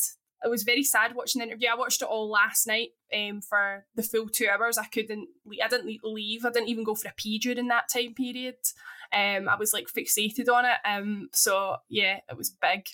I 0.44 0.48
was 0.48 0.62
very 0.62 0.82
sad 0.82 1.14
watching 1.14 1.40
the 1.40 1.46
interview. 1.46 1.68
I 1.70 1.76
watched 1.76 2.02
it 2.02 2.08
all 2.08 2.30
last 2.30 2.66
night. 2.66 2.90
Um, 3.14 3.40
for 3.40 3.86
the 3.94 4.02
full 4.02 4.28
two 4.28 4.48
hours, 4.48 4.78
I 4.78 4.84
couldn't. 4.84 5.28
I 5.62 5.68
didn't 5.68 6.00
leave. 6.04 6.44
I 6.44 6.50
didn't 6.50 6.68
even 6.68 6.84
go 6.84 6.94
for 6.94 7.08
a 7.08 7.14
pee 7.16 7.38
during 7.38 7.68
that 7.68 7.88
time 7.92 8.14
period. 8.14 8.56
Um, 9.12 9.48
I 9.48 9.56
was 9.56 9.72
like 9.72 9.86
fixated 9.86 10.52
on 10.52 10.64
it. 10.64 10.76
Um, 10.84 11.28
so 11.32 11.76
yeah, 11.88 12.18
it 12.28 12.36
was 12.36 12.50
big, 12.50 12.88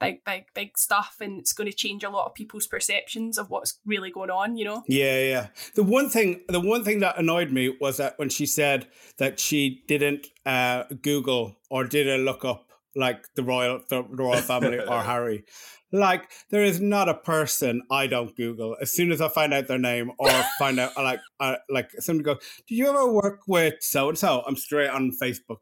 big, 0.00 0.24
big, 0.24 0.44
big 0.54 0.78
stuff, 0.78 1.16
and 1.20 1.38
it's 1.38 1.52
going 1.52 1.70
to 1.70 1.76
change 1.76 2.02
a 2.02 2.10
lot 2.10 2.26
of 2.26 2.34
people's 2.34 2.66
perceptions 2.66 3.38
of 3.38 3.50
what's 3.50 3.78
really 3.86 4.10
going 4.10 4.30
on. 4.30 4.56
You 4.56 4.64
know. 4.64 4.82
Yeah, 4.88 5.20
yeah. 5.20 5.46
The 5.74 5.84
one 5.84 6.08
thing, 6.08 6.42
the 6.48 6.60
one 6.60 6.84
thing 6.84 7.00
that 7.00 7.18
annoyed 7.18 7.52
me 7.52 7.76
was 7.80 7.98
that 7.98 8.18
when 8.18 8.28
she 8.28 8.46
said 8.46 8.88
that 9.18 9.38
she 9.38 9.82
didn't 9.86 10.26
uh, 10.44 10.84
Google 11.02 11.56
or 11.70 11.84
didn't 11.84 12.24
look 12.24 12.44
up 12.44 12.66
like 12.94 13.26
the 13.34 13.42
royal, 13.42 13.80
the 13.88 14.02
royal 14.02 14.42
family 14.42 14.78
or 14.78 15.02
Harry. 15.02 15.44
Like 15.92 16.30
there 16.50 16.62
is 16.62 16.80
not 16.80 17.08
a 17.08 17.14
person 17.14 17.82
I 17.90 18.06
don't 18.06 18.34
Google 18.34 18.76
as 18.80 18.92
soon 18.92 19.12
as 19.12 19.20
I 19.20 19.28
find 19.28 19.52
out 19.52 19.66
their 19.66 19.78
name 19.78 20.10
or 20.18 20.28
find 20.58 20.80
out 20.80 20.96
like 20.96 21.20
uh, 21.38 21.56
like 21.68 21.90
somebody 21.98 22.24
goes, 22.24 22.38
"Do 22.66 22.74
you 22.74 22.88
ever 22.88 23.12
work 23.12 23.40
with 23.46 23.74
so 23.80 24.08
and 24.08 24.18
so?" 24.18 24.42
I'm 24.46 24.56
straight 24.56 24.88
on 24.88 25.12
Facebook, 25.20 25.58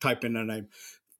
type 0.00 0.24
in 0.24 0.34
their 0.34 0.44
name, 0.44 0.68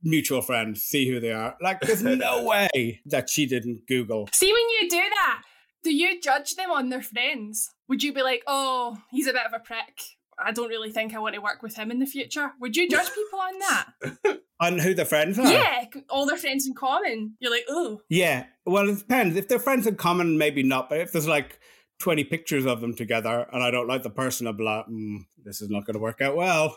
mutual 0.02 0.42
friend, 0.42 0.76
see 0.78 1.08
who 1.08 1.20
they 1.20 1.32
are. 1.32 1.56
Like 1.60 1.80
there's 1.80 2.02
no 2.04 2.44
way 2.44 3.00
that 3.06 3.28
she 3.28 3.46
didn't 3.46 3.86
Google. 3.88 4.28
See, 4.32 4.52
when 4.52 4.68
you 4.80 4.88
do 4.88 4.96
that, 4.96 5.42
do 5.82 5.94
you 5.94 6.20
judge 6.20 6.54
them 6.54 6.70
on 6.70 6.88
their 6.88 7.02
friends? 7.02 7.70
Would 7.88 8.02
you 8.02 8.12
be 8.12 8.22
like, 8.22 8.42
oh, 8.46 8.98
he's 9.10 9.26
a 9.26 9.32
bit 9.32 9.46
of 9.46 9.52
a 9.52 9.58
prick? 9.58 10.02
I 10.44 10.52
don't 10.52 10.68
really 10.68 10.90
think 10.90 11.14
I 11.14 11.18
want 11.18 11.34
to 11.34 11.40
work 11.40 11.62
with 11.62 11.76
him 11.76 11.90
in 11.90 11.98
the 11.98 12.06
future. 12.06 12.52
Would 12.60 12.76
you 12.76 12.88
judge 12.88 13.08
people 13.14 13.38
on 13.38 13.58
that? 13.60 14.40
On 14.60 14.78
who 14.78 14.94
their 14.94 15.04
friends 15.04 15.40
are? 15.40 15.50
yeah, 15.50 15.86
all 16.08 16.24
their 16.24 16.36
friends 16.36 16.68
in 16.68 16.74
common. 16.74 17.34
You're 17.40 17.50
like, 17.50 17.64
oh, 17.68 18.00
Yeah. 18.08 18.44
Well, 18.64 18.88
it 18.88 18.98
depends. 18.98 19.36
If 19.36 19.48
they're 19.48 19.58
friends 19.58 19.88
in 19.88 19.96
common, 19.96 20.38
maybe 20.38 20.62
not. 20.62 20.88
But 20.88 21.00
if 21.00 21.10
there's 21.10 21.26
like 21.26 21.58
20 22.02 22.24
pictures 22.24 22.66
of 22.66 22.80
them 22.80 22.94
together 22.94 23.46
and 23.52 23.62
I 23.62 23.70
don't 23.70 23.86
like 23.86 24.02
the 24.02 24.10
person, 24.10 24.48
I'll 24.48 24.52
be 24.52 24.64
like, 24.64 24.86
mm, 24.86 25.18
this 25.44 25.62
is 25.62 25.70
not 25.70 25.86
going 25.86 25.94
to 25.94 26.00
work 26.00 26.20
out 26.20 26.36
well 26.36 26.76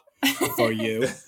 for 0.56 0.72
you. 0.72 1.02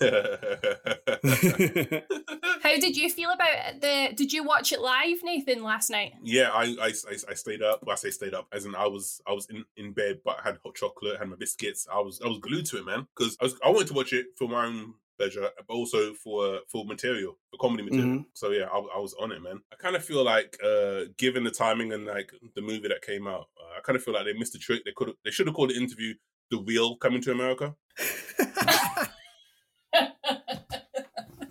how 2.62 2.76
did 2.78 2.96
you 2.96 3.10
feel 3.10 3.30
about 3.30 3.80
the? 3.80 4.10
Did 4.14 4.32
you 4.32 4.44
watch 4.44 4.72
it 4.72 4.80
live, 4.80 5.18
Nathan, 5.24 5.62
last 5.62 5.90
night? 5.90 6.12
yeah, 6.22 6.50
I, 6.52 6.64
I 6.80 6.92
I 7.10 7.16
I 7.30 7.34
stayed 7.34 7.62
up. 7.62 7.80
Well, 7.84 7.94
I 7.94 7.96
say 7.96 8.10
stayed 8.10 8.34
up, 8.34 8.46
as 8.52 8.64
in 8.64 8.74
I 8.74 8.86
was 8.86 9.20
I 9.26 9.32
was 9.32 9.46
in, 9.50 9.64
in 9.76 9.92
bed, 9.92 10.20
but 10.24 10.38
I 10.40 10.42
had 10.44 10.58
hot 10.64 10.74
chocolate, 10.76 11.18
had 11.18 11.28
my 11.28 11.36
biscuits. 11.36 11.86
I 11.92 12.00
was 12.00 12.20
I 12.24 12.28
was 12.28 12.38
glued 12.38 12.66
to 12.66 12.78
it, 12.78 12.86
man, 12.86 13.06
because 13.16 13.36
I 13.40 13.44
was 13.44 13.58
I 13.64 13.70
wanted 13.70 13.88
to 13.88 13.94
watch 13.94 14.12
it 14.12 14.26
for 14.36 14.48
my 14.48 14.66
own 14.66 14.94
pleasure, 15.18 15.48
but 15.66 15.74
also 15.74 16.14
for 16.14 16.60
for 16.70 16.84
material, 16.84 17.36
for 17.50 17.58
comedy 17.58 17.82
material. 17.82 18.24
So 18.34 18.50
yeah, 18.50 18.66
I, 18.72 18.78
I 18.78 18.98
was 18.98 19.14
on 19.20 19.32
it, 19.32 19.42
man. 19.42 19.60
I 19.72 19.76
kind 19.76 19.96
of 19.96 20.04
feel 20.04 20.24
like, 20.24 20.56
uh 20.64 21.00
given 21.18 21.44
the 21.44 21.50
timing 21.50 21.92
and 21.92 22.06
like 22.06 22.30
the 22.54 22.62
movie 22.62 22.88
that 22.88 23.02
came 23.02 23.26
out, 23.26 23.46
uh, 23.60 23.78
I 23.78 23.80
kind 23.82 23.96
of 23.96 24.02
feel 24.04 24.14
like 24.14 24.24
they 24.24 24.32
missed 24.32 24.52
the 24.54 24.58
trick. 24.58 24.82
They 24.84 24.92
could 24.96 25.12
they 25.24 25.30
should 25.30 25.46
have 25.46 25.56
called 25.56 25.70
the 25.70 25.76
interview 25.76 26.14
"The 26.50 26.58
Real 26.58 26.96
Coming 26.96 27.22
to 27.22 27.32
America." 27.32 27.74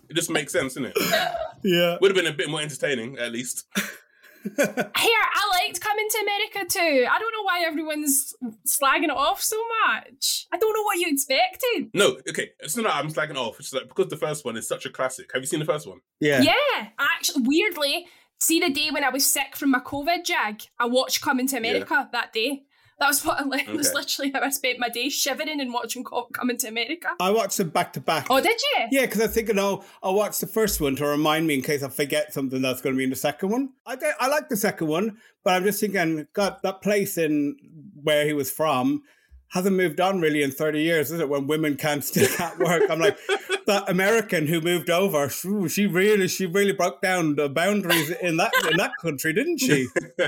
It 0.10 0.16
just 0.16 0.30
makes 0.30 0.54
sense, 0.54 0.76
doesn't 0.76 0.94
it? 0.96 0.98
yeah. 1.64 1.98
Would 2.00 2.12
have 2.12 2.16
been 2.16 2.32
a 2.34 2.36
bit 2.36 2.50
more 2.50 2.62
entertaining, 2.62 3.18
at 3.18 3.32
least. 3.32 3.66
Here, 4.56 5.24
I 5.34 5.62
liked 5.62 5.82
coming 5.82 6.08
to 6.10 6.20
America 6.22 6.66
too. 6.70 7.08
I 7.10 7.20
don't 7.20 7.32
know 7.32 7.44
why 7.44 7.64
everyone's 7.66 8.34
slagging 8.68 9.06
it 9.06 9.12
off 9.12 9.42
so 9.42 9.58
much. 9.86 10.48
I 10.52 10.58
don't 10.58 10.74
know 10.74 10.84
what 10.84 10.98
you 10.98 11.08
expected. 11.10 11.90
No, 11.94 12.18
okay, 12.30 12.52
it's 12.60 12.76
not 12.76 12.84
that 12.84 12.96
I'm 12.96 13.10
slacking 13.10 13.38
off. 13.38 13.60
It's 13.60 13.74
like 13.74 13.88
because 13.88 14.08
the 14.08 14.18
first 14.18 14.46
one 14.46 14.58
is 14.58 14.68
such 14.68 14.86
a 14.86 14.90
classic. 14.90 15.32
Have 15.34 15.42
you 15.42 15.48
seen 15.48 15.60
the 15.60 15.66
first 15.66 15.88
one? 15.88 16.00
Yeah. 16.20 16.42
Yeah, 16.42 16.88
actually, 17.00 17.44
weirdly, 17.46 18.08
see 18.40 18.60
the 18.60 18.70
day 18.70 18.90
when 18.92 19.04
I 19.04 19.10
was 19.10 19.26
sick 19.26 19.56
from 19.56 19.72
my 19.72 19.80
COVID 19.80 20.26
jag, 20.26 20.64
I 20.80 20.86
watched 20.86 21.22
Coming 21.22 21.48
to 21.48 21.58
America 21.58 22.10
that 22.12 22.34
day. 22.34 22.64
That 23.00 23.08
was 23.10 23.24
what 23.24 23.40
I 23.40 23.44
li- 23.44 23.66
was 23.76 23.94
literally 23.94 24.32
how 24.32 24.42
I 24.42 24.50
spent 24.50 24.80
my 24.80 24.90
day 24.90 25.10
shivering 25.10 25.62
and 25.62 25.72
watching 25.72 26.04
Co- 26.04 26.28
Coming 26.34 26.58
to 26.58 26.68
America. 26.68 27.10
I 27.20 27.30
watched 27.30 27.58
them 27.58 27.70
back 27.70 27.94
to 27.94 28.00
back. 28.02 28.26
Oh, 28.30 28.42
did 28.42 28.60
you? 28.76 28.88
Yeah, 28.92 29.06
because 29.06 29.22
I 29.22 29.28
think, 29.28 29.54
no, 29.54 29.68
I'll 29.68 29.86
I'll 30.02 30.16
watch 30.16 30.40
the 30.40 30.48
first 30.48 30.82
one 30.82 30.96
to 30.96 31.06
remind 31.06 31.46
me 31.46 31.54
in 31.54 31.62
case 31.62 31.84
I 31.84 31.90
forget 31.90 32.34
something 32.34 32.62
that's 32.62 32.82
going 32.82 32.96
to 32.96 32.98
be 32.98 33.04
in 33.04 33.12
the 33.12 33.16
second 33.16 33.50
one. 33.50 33.70
I, 33.86 33.98
I 34.20 34.28
like 34.28 34.50
the 34.50 34.58
second 34.58 34.88
one, 34.88 35.18
but 35.44 35.54
I'm 35.54 35.64
just 35.64 35.80
thinking, 35.80 36.28
God, 36.34 36.58
that 36.64 36.82
place 36.82 37.18
in 37.20 37.56
where 38.02 38.26
he 38.26 38.34
was 38.34 38.50
from 38.50 39.04
hasn't 39.50 39.76
moved 39.76 40.02
on 40.02 40.20
really 40.22 40.44
in 40.44 40.52
30 40.52 40.82
years, 40.82 41.12
is 41.12 41.20
it? 41.20 41.30
When 41.30 41.48
women 41.48 41.78
can't 41.78 42.04
still 42.04 42.28
can't 42.36 42.60
work. 42.60 42.84
I'm 42.90 43.00
like, 43.00 43.18
that 43.66 43.90
American 43.90 44.48
who 44.48 44.60
moved 44.62 44.90
over, 44.90 45.30
shoo, 45.30 45.70
she 45.70 45.88
really, 45.88 46.28
she 46.28 46.46
really 46.46 46.74
broke 46.74 47.02
down 47.02 47.36
the 47.36 47.48
boundaries 47.50 48.10
in 48.10 48.38
that 48.38 48.52
in 48.70 48.78
that 48.78 48.92
country, 49.02 49.34
didn't 49.34 49.60
she? 49.60 49.88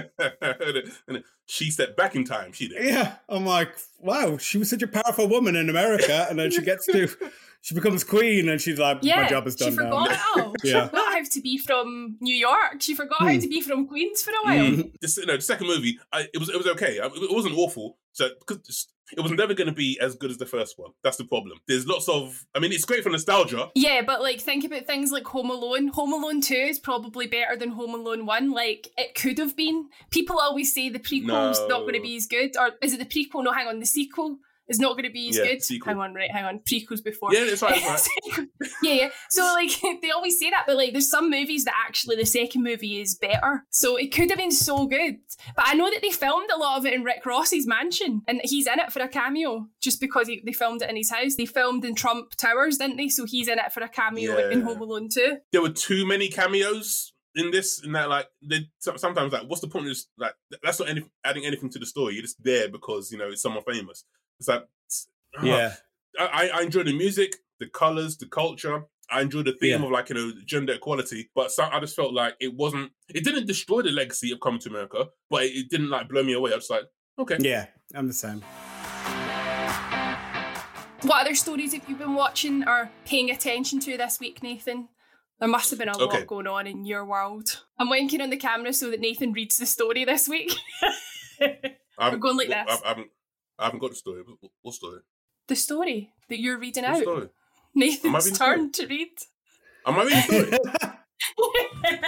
And 1.08 1.24
she 1.46 1.72
stepped 1.72 1.98
back 1.98 2.16
in 2.16 2.24
time. 2.26 2.52
She 2.54 2.68
did. 2.68 2.84
Yeah, 2.86 3.16
I'm 3.28 3.46
like, 3.46 3.70
wow, 4.00 4.38
she 4.38 4.58
was 4.58 4.70
such 4.70 4.84
a 4.84 4.88
powerful 4.88 5.28
woman 5.28 5.56
in 5.56 5.70
America, 5.70 6.28
and 6.30 6.38
then 6.38 6.52
she 6.52 6.62
gets 6.62 6.86
to, 6.88 7.08
she 7.62 7.74
becomes 7.74 8.04
queen, 8.04 8.48
and 8.50 8.62
she's 8.62 8.78
like, 8.78 9.00
Yeah, 9.02 9.24
my 9.24 9.28
job 9.30 9.48
is 9.48 9.56
done 9.56 9.72
she 9.72 9.76
now. 9.78 9.84
forgot 9.86 10.12
it 10.12 10.20
all. 10.38 10.54
She 10.64 10.70
Yeah. 10.72 10.88
forgot 10.88 11.14
how 11.14 11.24
to 11.24 11.42
be 11.42 11.58
from 11.58 12.18
New 12.22 12.36
York. 12.36 12.82
She 12.82 12.94
forgot 12.94 13.20
how 13.20 13.34
Hmm. 13.34 13.40
to 13.40 13.48
be 13.48 13.62
from 13.62 13.88
Queens 13.88 14.22
for 14.22 14.32
a 14.32 14.46
while. 14.46 14.66
Mhm. 14.72 14.92
This, 15.02 15.18
you 15.18 15.26
know, 15.26 15.36
the 15.38 15.42
second 15.42 15.68
movie, 15.68 16.00
I, 16.14 16.28
it 16.34 16.38
was 16.38 16.50
it 16.50 16.58
was 16.58 16.68
okay. 16.68 17.00
I, 17.00 17.08
it 17.08 17.32
wasn't 17.32 17.58
awful. 17.58 17.98
So 18.14 18.30
because 18.40 18.88
it 19.16 19.22
was 19.22 19.32
never 19.32 19.54
going 19.54 19.68
to 19.68 19.74
be 19.74 20.00
as 20.02 20.16
good 20.16 20.32
as 20.32 20.38
the 20.38 20.46
first 20.46 20.78
one. 20.78 20.92
That's 21.04 21.18
the 21.18 21.26
problem. 21.26 21.60
There's 21.68 21.88
lots 21.88 22.08
of. 22.10 22.46
I 22.56 22.60
mean, 22.60 22.72
it's 22.72 22.86
great 22.86 23.04
for 23.04 23.10
nostalgia. 23.10 23.70
Yeah, 23.76 24.02
but 24.02 24.22
like 24.22 24.40
think 24.40 24.64
about 24.64 24.86
things 24.86 25.12
like 25.12 25.26
Home 25.26 25.50
Alone. 25.50 25.90
Home 25.90 26.14
Alone 26.14 26.42
2 26.42 26.54
is 26.54 26.80
probably 26.80 27.28
better 27.28 27.56
than 27.56 27.70
Home 27.70 27.94
Alone 27.94 28.26
1. 28.26 28.52
Like 28.52 28.90
it 28.98 29.16
could 29.16 29.38
have 29.38 29.56
been. 29.56 29.90
People 30.12 30.40
always 30.40 30.74
say 30.74 30.90
the 30.90 31.00
prequel's 31.00 31.60
not 31.68 31.82
going 31.82 31.96
to 31.96 32.02
be 32.02 32.16
as 32.16 32.28
good. 32.28 32.58
Or 32.58 32.72
is 32.82 32.94
it 32.94 33.00
the 33.00 33.06
prequel? 33.06 33.44
No, 33.44 33.52
hang 33.52 33.68
on, 33.68 33.80
the 33.80 33.86
sequel 33.86 34.40
is 34.70 34.80
not 34.80 34.94
going 34.94 35.04
to 35.06 35.12
be 35.12 35.30
as 35.30 35.38
Yeah, 35.38 35.46
good. 35.46 35.64
sequel. 35.64 35.92
Hang 35.94 36.02
on, 36.02 36.14
right, 36.14 36.32
hang 36.32 36.46
on. 36.46 36.60
Prequels 36.60 37.04
before. 37.04 37.34
Yeah, 37.34 37.42
it's 37.44 37.62
right. 37.62 37.74
It's 37.78 38.10
right. 38.38 38.48
yeah, 38.84 38.94
yeah. 38.94 39.10
So 39.30 39.44
like 39.54 39.72
they 40.02 40.12
always 40.12 40.40
say 40.40 40.50
that, 40.52 40.66
but 40.68 40.78
like 40.78 40.92
there's 40.94 41.10
some 41.10 41.30
movies 41.30 41.66
that 41.66 41.74
actually 41.88 42.16
the 42.16 42.26
second 42.26 42.64
movie 42.64 43.02
is 43.02 43.16
better. 43.16 43.64
So 43.72 43.96
it 43.98 44.14
could 44.14 44.30
have 44.30 44.40
been 44.40 44.52
so 44.52 44.86
good. 44.88 45.18
But 45.56 45.66
I 45.68 45.74
know 45.74 45.90
that 45.90 46.02
they 46.02 46.12
filmed 46.12 46.50
a 46.54 46.58
lot 46.58 46.78
of 46.78 46.86
it 46.86 46.94
in 46.94 47.04
Rick 47.04 47.26
Ross's 47.26 47.68
mansion, 47.68 48.22
and 48.28 48.42
he's 48.44 48.68
in 48.68 48.80
it 48.80 48.92
for 48.92 49.02
a 49.02 49.08
cameo 49.08 49.68
just 49.82 50.00
because 50.00 50.28
he, 50.28 50.42
they 50.46 50.54
filmed 50.54 50.82
it 50.82 50.90
in 50.90 50.96
his 50.96 51.12
house. 51.12 51.36
They 51.36 51.46
filmed 51.46 51.84
in 51.86 51.96
Trump 51.96 52.36
Towers, 52.36 52.78
didn't 52.78 52.98
they? 52.98 53.10
So 53.10 53.26
he's 53.26 53.48
in 53.48 53.60
it 53.60 53.72
for 53.74 53.82
a 53.82 53.90
cameo 53.90 54.50
in 54.50 54.62
Home 54.62 54.82
Alone 54.82 55.10
too. 55.14 55.38
there 55.52 55.62
were 55.62 55.70
too 55.70 56.06
many 56.06 56.30
cameos 56.30 57.14
in 57.36 57.52
this 57.52 57.82
and 57.84 57.94
that 57.96 58.10
like 58.10 58.28
they 58.42 58.68
sometimes 58.80 59.32
like 59.32 59.44
what's 59.48 59.62
the 59.62 59.68
point 59.68 59.86
of 59.86 59.92
this 59.92 60.08
like 60.18 60.34
that's 60.64 60.80
not 60.80 60.90
any, 60.90 61.04
adding 61.24 61.46
anything 61.46 61.70
to 61.70 61.78
the 61.78 61.86
story 61.86 62.14
you're 62.16 62.24
just 62.24 62.44
there 62.44 62.68
because 62.70 63.12
you 63.12 63.18
know 63.18 63.28
it's 63.30 63.42
someone 63.44 63.64
famous 63.64 64.04
it's 64.40 64.48
like 64.48 64.62
it's- 64.86 65.08
uh, 65.38 65.46
Yeah. 65.46 65.74
I, 66.20 66.26
I- 66.26 66.60
I 66.60 66.62
enjoy 66.62 66.84
the 66.84 66.94
music 66.98 67.36
the 67.60 67.68
colors 67.68 68.18
the 68.18 68.26
culture 68.26 68.84
I 69.12 69.22
enjoy 69.22 69.42
the 69.42 69.54
theme 69.54 69.80
Yeah. 69.82 69.86
of 69.86 69.92
like 69.92 70.10
you 70.10 70.16
know 70.16 70.32
gender 70.46 70.74
equality, 70.74 71.30
but 71.34 71.52
so, 71.52 71.64
I 71.64 71.80
just 71.80 71.96
felt 71.96 72.14
like 72.14 72.36
it 72.40 72.54
wasn't. 72.54 72.92
It 73.08 73.24
didn't 73.24 73.48
destroy 73.48 73.82
the 73.82 73.90
legacy 73.90 74.32
of 74.32 74.40
Coming 74.40 74.60
to 74.60 74.70
America, 74.70 75.08
but 75.32 75.44
it, 75.46 75.54
it 75.56 75.70
didn't 75.72 75.90
like 75.90 76.08
blow 76.10 76.22
me 76.22 76.34
away. 76.34 76.52
I 76.54 76.56
was 76.58 76.70
like, 76.70 76.84
okay, 77.18 77.38
Yeah, 77.40 77.66
I'm 77.96 78.06
the 78.08 78.14
same. 78.14 78.44
What 81.02 81.22
other 81.22 81.34
stories 81.34 81.74
have 81.74 81.90
you 81.90 81.96
been 81.96 82.14
watching 82.14 82.68
or 82.68 82.92
paying 83.06 83.32
attention 83.32 83.80
to 83.80 83.98
this 83.98 84.20
week, 84.20 84.44
Nathan? 84.44 84.90
There 85.40 85.48
must 85.50 85.70
have 85.72 85.80
been 85.80 85.88
a 85.90 85.98
Okay. 85.98 86.18
lot 86.20 86.28
going 86.28 86.46
on 86.48 86.68
in 86.68 86.86
your 86.86 87.04
world. 87.06 87.64
I'm 87.80 87.90
winking 87.90 88.22
on 88.22 88.30
the 88.30 88.38
camera 88.38 88.74
so 88.74 88.92
that 88.92 89.00
Nathan 89.00 89.32
reads 89.34 89.58
the 89.58 89.66
story 89.66 90.06
this 90.06 90.28
week. 90.30 90.52
I'm 91.98 92.12
We're 92.14 92.18
going 92.18 92.38
like 92.38 92.52
I, 92.52 92.66
this. 92.66 92.82
I 92.84 92.88
haven't, 92.90 93.08
I 93.60 93.66
haven't 93.66 93.80
got 93.80 93.90
the 93.90 93.96
story. 93.96 94.24
What, 94.26 94.52
what 94.62 94.74
story? 94.74 95.00
the 95.50 95.56
story 95.56 96.14
that 96.30 96.40
you're 96.40 96.58
reading 96.58 96.84
What 96.84 96.96
out. 96.96 97.02
story? 97.02 97.30
Nathan's 97.76 98.38
turn 98.38 98.72
to 98.72 98.88
read. 98.88 99.10
Am 99.86 100.00
I 100.00 100.04
reading 100.04 100.22
story? 100.22 100.52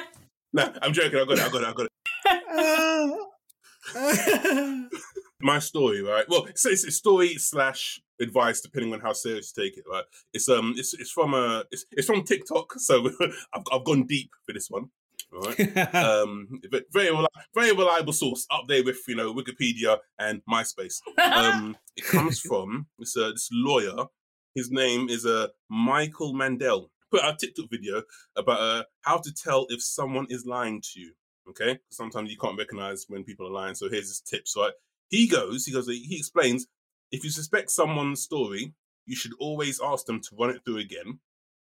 nah, 0.53 0.69
I'm 0.81 0.93
joking. 0.93 1.19
I 1.19 1.25
got 1.25 1.37
it. 1.37 1.39
I 1.39 1.49
got 1.49 1.61
it. 1.61 1.67
I 1.67 1.73
got 1.73 1.87
it. 3.93 4.91
my 5.41 5.59
story, 5.59 6.01
right? 6.01 6.25
Well, 6.29 6.45
it's, 6.45 6.65
it's 6.65 6.85
a 6.85 6.91
story 6.91 7.35
slash 7.35 7.99
advice, 8.21 8.61
depending 8.61 8.93
on 8.93 8.99
how 8.99 9.13
serious 9.13 9.51
you 9.55 9.63
take 9.63 9.77
it, 9.77 9.83
right? 9.91 10.03
It's 10.33 10.47
um, 10.47 10.75
it's 10.77 10.93
it's 10.93 11.11
from 11.11 11.33
a, 11.33 11.63
it's, 11.71 11.85
it's 11.91 12.05
from 12.07 12.23
TikTok, 12.23 12.73
so 12.77 13.09
I've 13.53 13.63
I've 13.71 13.83
gone 13.83 14.05
deep 14.05 14.29
for 14.45 14.53
this 14.53 14.67
one, 14.69 14.89
all 15.33 15.41
right? 15.41 15.95
um, 15.95 16.61
but 16.69 16.85
very 16.91 17.09
very 17.53 17.71
reliable 17.71 18.13
source 18.13 18.45
up 18.51 18.65
there 18.67 18.83
with 18.83 18.99
you 19.07 19.15
know 19.15 19.33
Wikipedia 19.33 19.97
and 20.19 20.41
MySpace. 20.49 21.01
Um, 21.17 21.77
it 21.95 22.05
comes 22.05 22.39
from 22.39 22.87
this 22.99 23.15
uh, 23.17 23.31
this 23.31 23.49
lawyer. 23.51 24.05
His 24.55 24.69
name 24.71 25.09
is 25.09 25.25
uh 25.25 25.47
Michael 25.69 26.33
Mandel. 26.33 26.91
Put 27.11 27.21
out 27.21 27.33
a 27.33 27.37
TikTok 27.37 27.69
video 27.69 28.03
about 28.37 28.59
uh, 28.59 28.83
how 29.01 29.17
to 29.17 29.33
tell 29.33 29.65
if 29.69 29.81
someone 29.81 30.27
is 30.29 30.45
lying 30.45 30.81
to 30.93 30.99
you. 30.99 31.13
Okay, 31.49 31.79
sometimes 31.89 32.31
you 32.31 32.37
can't 32.37 32.57
recognize 32.57 33.05
when 33.07 33.23
people 33.23 33.47
are 33.47 33.51
lying. 33.51 33.75
So 33.75 33.89
here's 33.89 34.07
his 34.07 34.21
tips. 34.21 34.55
Right, 34.57 34.71
he 35.09 35.27
goes, 35.27 35.65
he 35.65 35.73
goes, 35.73 35.87
he 35.87 36.17
explains. 36.17 36.67
If 37.11 37.25
you 37.25 37.29
suspect 37.29 37.71
someone's 37.71 38.21
story, 38.21 38.73
you 39.05 39.17
should 39.17 39.33
always 39.39 39.81
ask 39.83 40.05
them 40.05 40.21
to 40.21 40.35
run 40.39 40.51
it 40.51 40.63
through 40.63 40.77
again. 40.77 41.19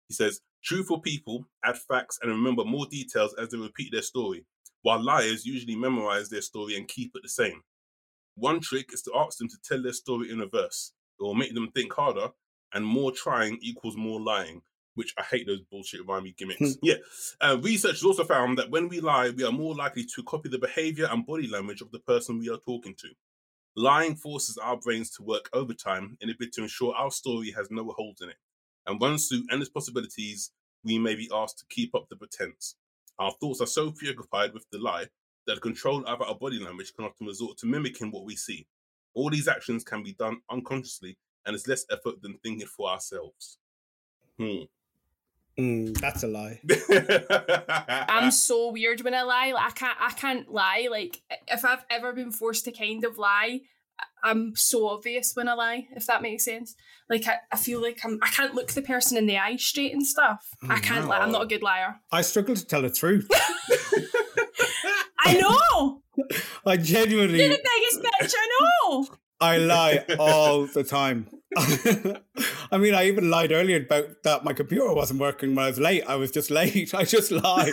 He 0.09 0.15
says, 0.15 0.43
truthful 0.63 1.01
people 1.01 1.47
add 1.65 1.79
facts 1.79 2.19
and 2.23 2.31
remember 2.31 2.65
more 2.65 2.87
details 2.87 3.35
as 3.41 3.51
they 3.51 3.59
repeat 3.59 3.93
their 3.93 4.03
story, 4.03 4.45
while 4.83 5.03
liars 5.03 5.47
usually 5.47 5.77
memorize 5.77 6.29
their 6.29 6.43
story 6.43 6.77
and 6.77 6.89
keep 6.89 7.13
it 7.15 7.23
the 7.23 7.29
same. 7.29 7.63
One 8.35 8.61
trick 8.61 8.93
is 8.93 9.03
to 9.03 9.13
ask 9.17 9.39
them 9.39 9.49
to 9.49 9.57
tell 9.63 9.83
their 9.83 9.93
story 9.93 10.31
in 10.31 10.39
reverse. 10.39 10.93
It 11.21 11.23
will 11.23 11.35
make 11.35 11.55
them 11.55 11.71
think 11.73 11.93
harder, 11.93 12.29
and 12.73 12.85
more 12.85 13.13
trying 13.13 13.59
equals 13.61 13.97
more 13.97 14.21
lying, 14.21 14.63
which 14.95 15.15
I 15.19 15.23
hate 15.23 15.47
those 15.47 15.61
bullshit 15.71 16.07
rhymey 16.07 16.37
gimmicks. 16.37 16.77
yeah. 16.83 16.97
Uh, 17.41 17.59
research 17.61 17.97
has 17.97 18.05
also 18.05 18.25
found 18.25 18.59
that 18.59 18.71
when 18.71 18.89
we 18.89 19.01
lie, 19.01 19.31
we 19.31 19.45
are 19.45 19.53
more 19.53 19.75
likely 19.75 20.05
to 20.05 20.23
copy 20.23 20.49
the 20.49 20.59
behavior 20.59 21.09
and 21.11 21.27
body 21.27 21.47
language 21.47 21.83
of 21.83 21.91
the 21.91 21.99
person 22.01 22.39
we 22.39 22.49
are 22.49 22.59
talking 22.59 22.95
to. 22.99 23.09
Lying 23.77 24.17
forces 24.17 24.59
our 24.59 24.77
brains 24.77 25.11
to 25.11 25.23
work 25.23 25.49
overtime 25.53 26.17
in 26.21 26.29
a 26.29 26.35
bid 26.39 26.53
to 26.55 26.63
ensure 26.63 26.95
our 26.95 27.11
story 27.11 27.51
has 27.53 27.71
no 27.71 27.85
holes 27.97 28.21
in 28.21 28.29
it. 28.29 28.37
And 28.87 29.01
once 29.01 29.29
through 29.29 29.45
endless 29.51 29.69
possibilities, 29.69 30.51
we 30.85 30.99
may 30.99 31.15
be 31.15 31.31
asked 31.33 31.59
to 31.59 31.65
keep 31.69 31.95
up 31.95 32.09
the 32.09 32.17
pretense. 32.17 32.77
Our 33.19 33.33
thoughts 33.33 33.61
are 33.61 33.67
so 33.67 33.91
preoccupied 33.91 34.53
with 34.53 34.67
the 34.71 34.79
lie 34.79 35.07
that 35.47 35.55
the 35.55 35.61
control 35.61 36.05
over 36.09 36.25
our 36.25 36.35
body 36.35 36.59
language 36.59 36.93
can 36.95 37.05
often 37.05 37.27
resort 37.27 37.59
to 37.59 37.67
mimicking 37.67 38.11
what 38.11 38.25
we 38.25 38.37
see. 38.37 38.67
All 39.15 39.31
these 39.31 39.49
actions 39.49 39.85
can 39.85 40.03
be 40.03 40.15
done 40.15 40.41
unconsciously 40.51 41.19
and 41.47 41.55
is 41.55 41.69
less 41.69 41.85
effort 41.91 42.23
than 42.23 42.39
thinking 42.43 42.67
for 42.67 42.89
ourselves. 42.89 43.59
Hmm. 44.39 44.63
Mm, 45.59 45.99
that's 45.99 46.23
a 46.23 46.29
lie. 46.29 46.61
I'm 48.09 48.31
so 48.31 48.71
weird 48.71 49.03
when 49.03 49.15
I 49.15 49.23
lie. 49.23 49.53
Like 49.53 49.67
I 49.67 49.71
can't 49.71 49.99
I 50.01 50.11
can't 50.13 50.51
lie. 50.51 50.89
Like 50.91 51.21
if 51.47 51.65
I've 51.65 51.85
ever 51.91 52.15
been 52.15 52.31
forced 52.31 52.65
to 52.65 52.73
kind 52.73 53.05
of 53.05 53.19
lie, 53.19 53.61
I'm 54.25 54.55
so 54.55 54.89
obvious 54.89 55.33
when 55.35 55.49
I 55.49 55.55
lie, 55.55 55.89
if 55.97 56.07
that 56.07 56.23
makes 56.23 56.45
sense. 56.45 56.77
Like 57.11 57.27
I, 57.27 57.39
I 57.51 57.57
feel 57.57 57.83
like 57.83 58.01
I'm 58.05 58.19
I 58.23 58.29
can't 58.29 58.55
look 58.55 58.69
the 58.69 58.83
person 58.83 59.19
in 59.19 59.27
the 59.27 59.39
eye 59.39 59.57
straight 59.57 59.93
and 59.93 60.07
stuff. 60.07 60.47
Oh, 60.63 60.69
I 60.71 60.79
can't 60.79 61.09
lie. 61.09 61.19
I'm 61.19 61.33
not 61.33 61.43
a 61.43 61.47
good 61.47 61.63
liar. 61.63 62.01
I 62.13 62.23
struggle 62.23 62.55
to 62.55 62.65
tell 62.65 62.83
the 62.83 62.91
truth. 62.91 63.29
I 65.25 65.35
know. 65.35 66.03
I 66.65 66.77
genuinely. 66.77 67.41
You're 67.41 67.49
the 67.49 67.59
biggest 67.59 68.03
bitch 68.03 68.35
I 68.39 68.49
know. 68.61 69.07
I 69.41 69.59
lie 69.59 70.05
all 70.19 70.67
the 70.67 70.85
time. 70.85 71.27
I 72.73 72.79
mean, 72.79 72.95
I 72.95 73.07
even 73.07 73.29
lied 73.29 73.53
earlier 73.53 73.83
about 73.83 74.23
that 74.23 74.45
my 74.45 74.53
computer 74.53 74.93
wasn't 74.95 75.21
working 75.21 75.55
when 75.55 75.65
I 75.65 75.69
was 75.69 75.81
late. 75.81 76.05
I 76.07 76.15
was 76.15 76.31
just 76.31 76.51
late. 76.51 76.95
I 76.95 77.05
just 77.05 77.31
lie. 77.31 77.73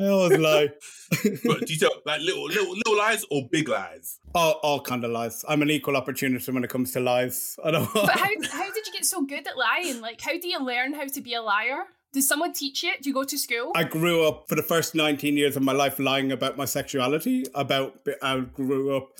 I 0.00 0.06
always 0.06 0.38
lie. 0.38 0.68
but 1.44 1.66
do 1.66 1.72
you 1.72 1.78
tell 1.78 1.92
like 2.06 2.20
little 2.20 2.44
little 2.44 2.74
little 2.74 2.96
lies 2.96 3.24
or 3.30 3.48
big 3.50 3.68
lies? 3.68 4.18
All, 4.34 4.52
all 4.62 4.80
kind 4.80 5.04
of 5.04 5.10
lies. 5.10 5.44
I'm 5.48 5.60
an 5.62 5.70
equal 5.70 5.96
opportunist 5.96 6.48
when 6.48 6.64
it 6.64 6.70
comes 6.70 6.92
to 6.92 7.00
lies. 7.00 7.58
I 7.64 7.70
don't. 7.70 7.92
But 7.92 8.10
how 8.10 8.28
how 8.50 8.72
did 8.72 8.86
you 8.86 8.92
get 8.92 9.04
so 9.04 9.22
good 9.22 9.46
at 9.46 9.58
lying? 9.58 10.00
Like, 10.00 10.20
how 10.20 10.38
do 10.38 10.48
you 10.48 10.64
learn 10.64 10.94
how 10.94 11.06
to 11.06 11.20
be 11.20 11.34
a 11.34 11.42
liar? 11.42 11.84
Does 12.12 12.26
someone 12.26 12.52
teach 12.52 12.82
you? 12.82 12.92
Do 13.00 13.08
you 13.08 13.14
go 13.14 13.24
to 13.24 13.38
school? 13.38 13.72
I 13.76 13.84
grew 13.84 14.26
up 14.26 14.48
for 14.48 14.56
the 14.56 14.64
first 14.64 14.96
19 14.96 15.36
years 15.36 15.56
of 15.56 15.62
my 15.62 15.72
life 15.72 16.00
lying 16.00 16.32
about 16.32 16.56
my 16.56 16.64
sexuality. 16.64 17.44
About 17.54 18.00
I 18.22 18.40
grew 18.40 18.96
up 18.96 19.10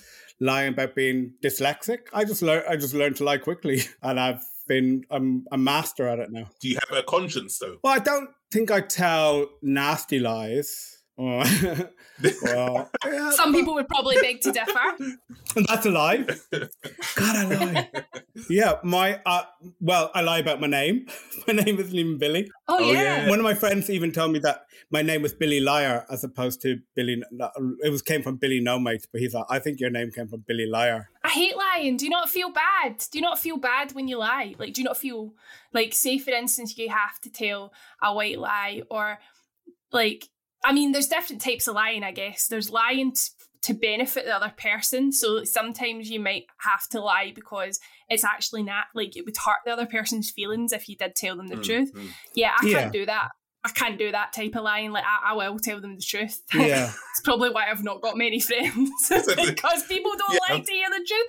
lying 0.41 0.73
about 0.73 0.95
being 0.95 1.33
dyslexic. 1.43 1.99
I 2.11 2.25
just 2.25 2.41
learned. 2.41 2.65
I 2.67 2.75
just 2.75 2.93
learned 2.93 3.17
to 3.17 3.23
lie 3.23 3.37
quickly, 3.37 3.83
and 4.01 4.19
I've 4.19 4.43
been. 4.71 5.03
I'm 5.11 5.45
a 5.51 5.57
master 5.57 6.07
at 6.07 6.19
it 6.19 6.31
now. 6.31 6.49
Do 6.61 6.69
you 6.69 6.77
have 6.87 6.97
a 6.97 7.03
conscience 7.03 7.57
though? 7.59 7.77
Well, 7.83 7.93
I 7.93 7.99
don't 7.99 8.29
think 8.51 8.71
I 8.71 8.79
tell 8.79 9.49
nasty 9.61 10.19
lies. 10.19 11.00
Oh. 11.23 11.43
well, 12.43 12.89
yeah, 13.05 13.29
Some 13.31 13.53
people 13.53 13.75
would 13.75 13.87
probably 13.87 14.15
beg 14.21 14.41
to 14.41 14.51
differ. 14.51 15.15
that's 15.67 15.85
a 15.85 15.91
lie. 15.91 16.25
God, 16.51 17.35
I 17.35 17.43
lie. 17.43 17.89
yeah, 18.49 18.73
my 18.83 19.21
uh, 19.25 19.43
well, 19.79 20.09
I 20.15 20.21
lie 20.21 20.39
about 20.39 20.59
my 20.59 20.65
name. 20.67 21.05
My 21.47 21.53
name 21.53 21.79
isn't 21.79 21.95
even 21.95 22.17
Billy. 22.17 22.49
Oh, 22.67 22.77
Oh, 22.79 22.91
yeah. 22.91 23.23
yeah. 23.23 23.29
One 23.29 23.39
of 23.39 23.43
my 23.43 23.53
friends 23.53 23.89
even 23.89 24.11
told 24.11 24.31
me 24.31 24.39
that 24.39 24.61
my 24.91 25.01
name 25.01 25.21
was 25.21 25.33
Billy 25.33 25.59
Liar 25.59 26.05
as 26.09 26.23
opposed 26.23 26.61
to 26.61 26.79
Billy. 26.95 27.21
It 27.83 27.89
was 27.91 28.01
came 28.01 28.21
from 28.23 28.37
Billy 28.37 28.59
No 28.59 28.79
Mate, 28.79 29.07
but 29.11 29.21
he's 29.21 29.33
like, 29.33 29.45
I 29.49 29.59
think 29.59 29.79
your 29.79 29.89
name 29.89 30.11
came 30.11 30.27
from 30.27 30.43
Billy 30.47 30.65
Liar. 30.67 31.09
I 31.23 31.29
hate 31.29 31.55
lying. 31.57 31.97
Do 31.97 32.05
you 32.05 32.11
not 32.11 32.29
feel 32.29 32.51
bad? 32.51 33.03
Do 33.11 33.17
you 33.17 33.21
not 33.21 33.37
feel 33.39 33.57
bad 33.57 33.91
when 33.93 34.07
you 34.07 34.17
lie? 34.17 34.55
Like, 34.57 34.73
do 34.73 34.81
you 34.81 34.85
not 34.85 34.97
feel 34.97 35.33
like, 35.73 35.93
say, 35.93 36.17
for 36.19 36.31
instance, 36.31 36.77
you 36.77 36.89
have 36.89 37.19
to 37.21 37.29
tell 37.29 37.73
a 38.01 38.13
white 38.13 38.39
lie, 38.39 38.81
or 38.89 39.19
like, 39.91 40.29
I 40.63 40.73
mean, 40.73 40.91
there's 40.91 41.07
different 41.07 41.41
types 41.41 41.67
of 41.67 41.75
lying, 41.75 42.03
I 42.03 42.11
guess. 42.11 42.47
There's 42.47 42.69
lying 42.69 43.13
t- 43.13 43.21
to 43.63 43.73
benefit 43.73 44.25
the 44.25 44.35
other 44.35 44.53
person. 44.57 45.11
So 45.11 45.43
sometimes 45.43 46.09
you 46.09 46.19
might 46.19 46.45
have 46.59 46.87
to 46.89 46.99
lie 46.99 47.31
because 47.33 47.79
it's 48.09 48.23
actually 48.23 48.63
not 48.63 48.85
like 48.95 49.15
it 49.15 49.25
would 49.25 49.37
hurt 49.37 49.57
the 49.65 49.71
other 49.71 49.85
person's 49.85 50.29
feelings 50.31 50.71
if 50.73 50.89
you 50.89 50.95
did 50.95 51.15
tell 51.15 51.35
them 51.35 51.47
the 51.47 51.55
Mm, 51.57 51.63
truth. 51.63 51.93
mm. 51.93 52.09
Yeah, 52.35 52.53
I 52.61 52.65
Yeah. 52.65 52.79
can't 52.81 52.93
do 52.93 53.05
that. 53.05 53.29
I 53.63 53.69
can't 53.69 53.99
do 53.99 54.11
that 54.11 54.33
type 54.33 54.55
of 54.55 54.63
lying. 54.63 54.91
Like, 54.91 55.03
I, 55.05 55.31
I 55.31 55.33
will 55.49 55.59
tell 55.59 55.79
them 55.79 55.95
the 55.95 56.01
truth. 56.01 56.41
Yeah. 56.55 56.91
it's 57.11 57.21
probably 57.23 57.51
why 57.51 57.69
I've 57.69 57.83
not 57.83 58.01
got 58.01 58.17
many 58.17 58.39
friends 58.49 58.89
because 59.09 59.83
people 59.87 60.11
don't 60.17 60.33
Yeah. 60.33 60.55
like 60.55 60.65
to 60.65 60.71
hear 60.71 60.89
the 60.89 61.05
truth. 61.07 61.27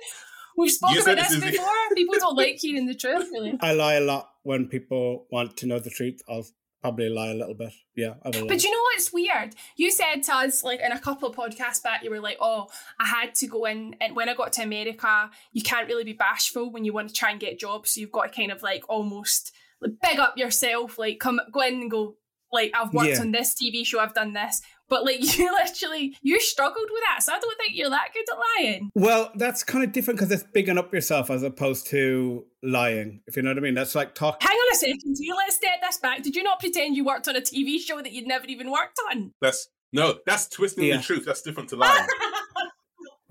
We've 0.57 0.71
spoken 0.71 1.01
about 1.01 1.15
this 1.17 1.39
this 1.39 1.51
before. 1.51 1.67
people 1.95 2.15
don't 2.19 2.35
like 2.35 2.57
hearing 2.59 2.85
the 2.87 2.93
truth, 2.95 3.27
really. 3.31 3.57
I 3.61 3.73
lie 3.73 3.93
a 3.95 4.01
lot 4.01 4.29
when 4.43 4.67
people 4.67 5.25
want 5.31 5.57
to 5.57 5.65
know 5.67 5.79
the 5.79 5.89
truth. 5.89 6.21
I'll 6.29 6.45
probably 6.83 7.07
lie 7.07 7.31
a 7.31 7.33
little 7.33 7.53
bit. 7.53 7.71
Yeah. 7.95 8.15
But 8.23 8.63
you 8.63 8.69
know 8.69 8.83
what's 8.93 9.13
weird? 9.13 9.55
You 9.77 9.89
said 9.89 10.21
to 10.23 10.35
us, 10.35 10.65
like 10.65 10.81
in 10.81 10.91
a 10.91 10.99
couple 10.99 11.29
of 11.29 11.35
podcasts 11.35 11.81
back, 11.81 12.03
you 12.03 12.09
were 12.09 12.19
like, 12.19 12.37
"Oh, 12.41 12.67
I 12.99 13.05
had 13.05 13.33
to 13.35 13.47
go 13.47 13.63
in, 13.65 13.95
and 14.01 14.17
when 14.17 14.27
I 14.27 14.33
got 14.33 14.51
to 14.53 14.63
America, 14.63 15.31
you 15.53 15.61
can't 15.61 15.87
really 15.87 16.03
be 16.03 16.11
bashful 16.13 16.71
when 16.71 16.83
you 16.83 16.91
want 16.91 17.07
to 17.07 17.15
try 17.15 17.31
and 17.31 17.39
get 17.39 17.57
jobs. 17.57 17.91
So 17.91 18.01
you've 18.01 18.11
got 18.11 18.33
to 18.33 18.35
kind 18.35 18.51
of 18.51 18.61
like 18.61 18.83
almost 18.89 19.53
like, 19.79 19.93
big 20.01 20.19
up 20.19 20.37
yourself, 20.37 20.99
like 20.99 21.19
come 21.19 21.39
go 21.53 21.61
in 21.61 21.75
and 21.75 21.91
go, 21.91 22.17
like 22.53 22.71
I've 22.75 22.93
worked 22.93 23.09
Yeah. 23.09 23.21
on 23.21 23.31
this 23.31 23.53
TV 23.55 23.85
show, 23.85 23.99
I've 23.99 24.13
done 24.13 24.33
this." 24.33 24.61
But 24.89 25.05
like 25.05 25.19
you 25.37 25.51
literally, 25.51 26.15
you 26.21 26.39
struggled 26.39 26.87
with 26.91 27.01
that, 27.09 27.23
so 27.23 27.33
I 27.33 27.39
don't 27.39 27.57
think 27.57 27.71
you're 27.75 27.89
that 27.89 28.09
good 28.13 28.25
at 28.31 28.37
lying. 28.63 28.91
Well, 28.95 29.31
that's 29.35 29.63
kind 29.63 29.83
of 29.83 29.91
different 29.91 30.19
because 30.19 30.31
it's 30.31 30.43
bigging 30.53 30.77
up 30.77 30.93
yourself 30.93 31.29
as 31.31 31.41
opposed 31.43 31.87
to 31.87 32.45
lying. 32.61 33.21
If 33.27 33.35
you 33.35 33.41
know 33.41 33.49
what 33.49 33.57
I 33.57 33.61
mean, 33.61 33.73
that's 33.73 33.95
like 33.95 34.13
talk. 34.13 34.41
Hang 34.41 34.55
on 34.55 34.73
a 34.73 34.75
second, 34.75 35.15
you 35.19 35.35
let's 35.35 35.55
step 35.55 35.81
this 35.81 35.97
back. 35.97 36.21
Did 36.21 36.35
you 36.35 36.43
not 36.43 36.59
pretend 36.59 36.95
you 36.95 37.03
worked 37.03 37.27
on 37.27 37.35
a 37.35 37.41
TV 37.41 37.79
show 37.79 38.01
that 38.01 38.11
you'd 38.11 38.27
never 38.27 38.45
even 38.45 38.69
worked 38.71 38.99
on? 39.11 39.33
That's 39.41 39.67
no, 39.91 40.15
that's 40.25 40.47
twisting 40.47 40.85
Yeah. 40.85 40.97
the 40.97 41.03
truth. 41.03 41.25
That's 41.25 41.41
different 41.41 41.69
to 41.69 41.75
lying. 41.77 42.07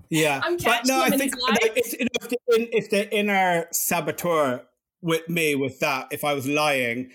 Yeah, 0.09 0.41
I'm 0.43 0.57
but 0.57 0.85
no, 0.85 1.01
I 1.01 1.09
think 1.09 1.23
his 1.23 1.33
lies. 1.41 1.57
like, 1.63 1.73
it's, 1.75 1.93
you 1.93 2.05
know, 2.05 2.07
it's, 2.21 2.27
the 2.27 2.37
in, 2.55 2.67
it's 2.71 2.87
the 2.89 3.15
inner 3.15 3.65
saboteur 3.71 4.63
with 5.01 5.27
me 5.27 5.55
with 5.55 5.79
that. 5.79 6.09
If 6.11 6.23
I 6.23 6.33
was 6.33 6.45
lying 6.47 7.09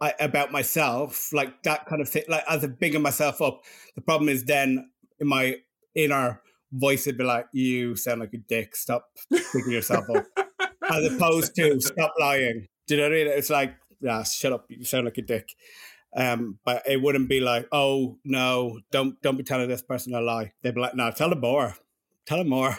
I, 0.00 0.14
about 0.20 0.52
myself, 0.52 1.32
like 1.32 1.62
that 1.62 1.86
kind 1.86 2.02
of 2.02 2.08
thing, 2.08 2.24
like 2.28 2.44
as 2.48 2.64
a 2.64 2.68
bigging 2.68 3.02
myself 3.02 3.40
up, 3.40 3.62
the 3.94 4.02
problem 4.02 4.28
is 4.28 4.44
then 4.44 4.90
in 5.20 5.28
my 5.28 5.56
inner 5.94 6.42
voice 6.72 7.06
it'd 7.06 7.18
be 7.18 7.24
like, 7.24 7.46
"You 7.52 7.96
sound 7.96 8.20
like 8.20 8.34
a 8.34 8.38
dick. 8.38 8.76
Stop 8.76 9.08
bigging 9.30 9.72
yourself 9.72 10.04
up," 10.10 10.26
as 10.90 11.12
opposed 11.12 11.54
to 11.56 11.80
"Stop 11.80 12.14
lying." 12.20 12.66
Do 12.86 12.94
you 12.94 13.00
know 13.00 13.08
what 13.08 13.16
I 13.16 13.24
mean? 13.24 13.26
It's 13.28 13.50
like, 13.50 13.74
"Yeah, 14.00 14.22
shut 14.22 14.52
up. 14.52 14.66
You 14.68 14.84
sound 14.84 15.06
like 15.06 15.18
a 15.18 15.22
dick." 15.22 15.54
Um, 16.14 16.58
but 16.64 16.82
it 16.86 17.00
wouldn't 17.00 17.28
be 17.28 17.40
like, 17.40 17.66
"Oh 17.72 18.18
no, 18.24 18.80
don't 18.90 19.20
don't 19.22 19.36
be 19.36 19.44
telling 19.44 19.68
this 19.68 19.82
person 19.82 20.14
a 20.14 20.20
lie." 20.20 20.52
They'd 20.62 20.74
be 20.74 20.80
like, 20.80 20.94
"No, 20.94 21.10
tell 21.10 21.30
them 21.30 21.40
more." 21.40 21.74
tell 22.26 22.38
them 22.38 22.48
more. 22.48 22.76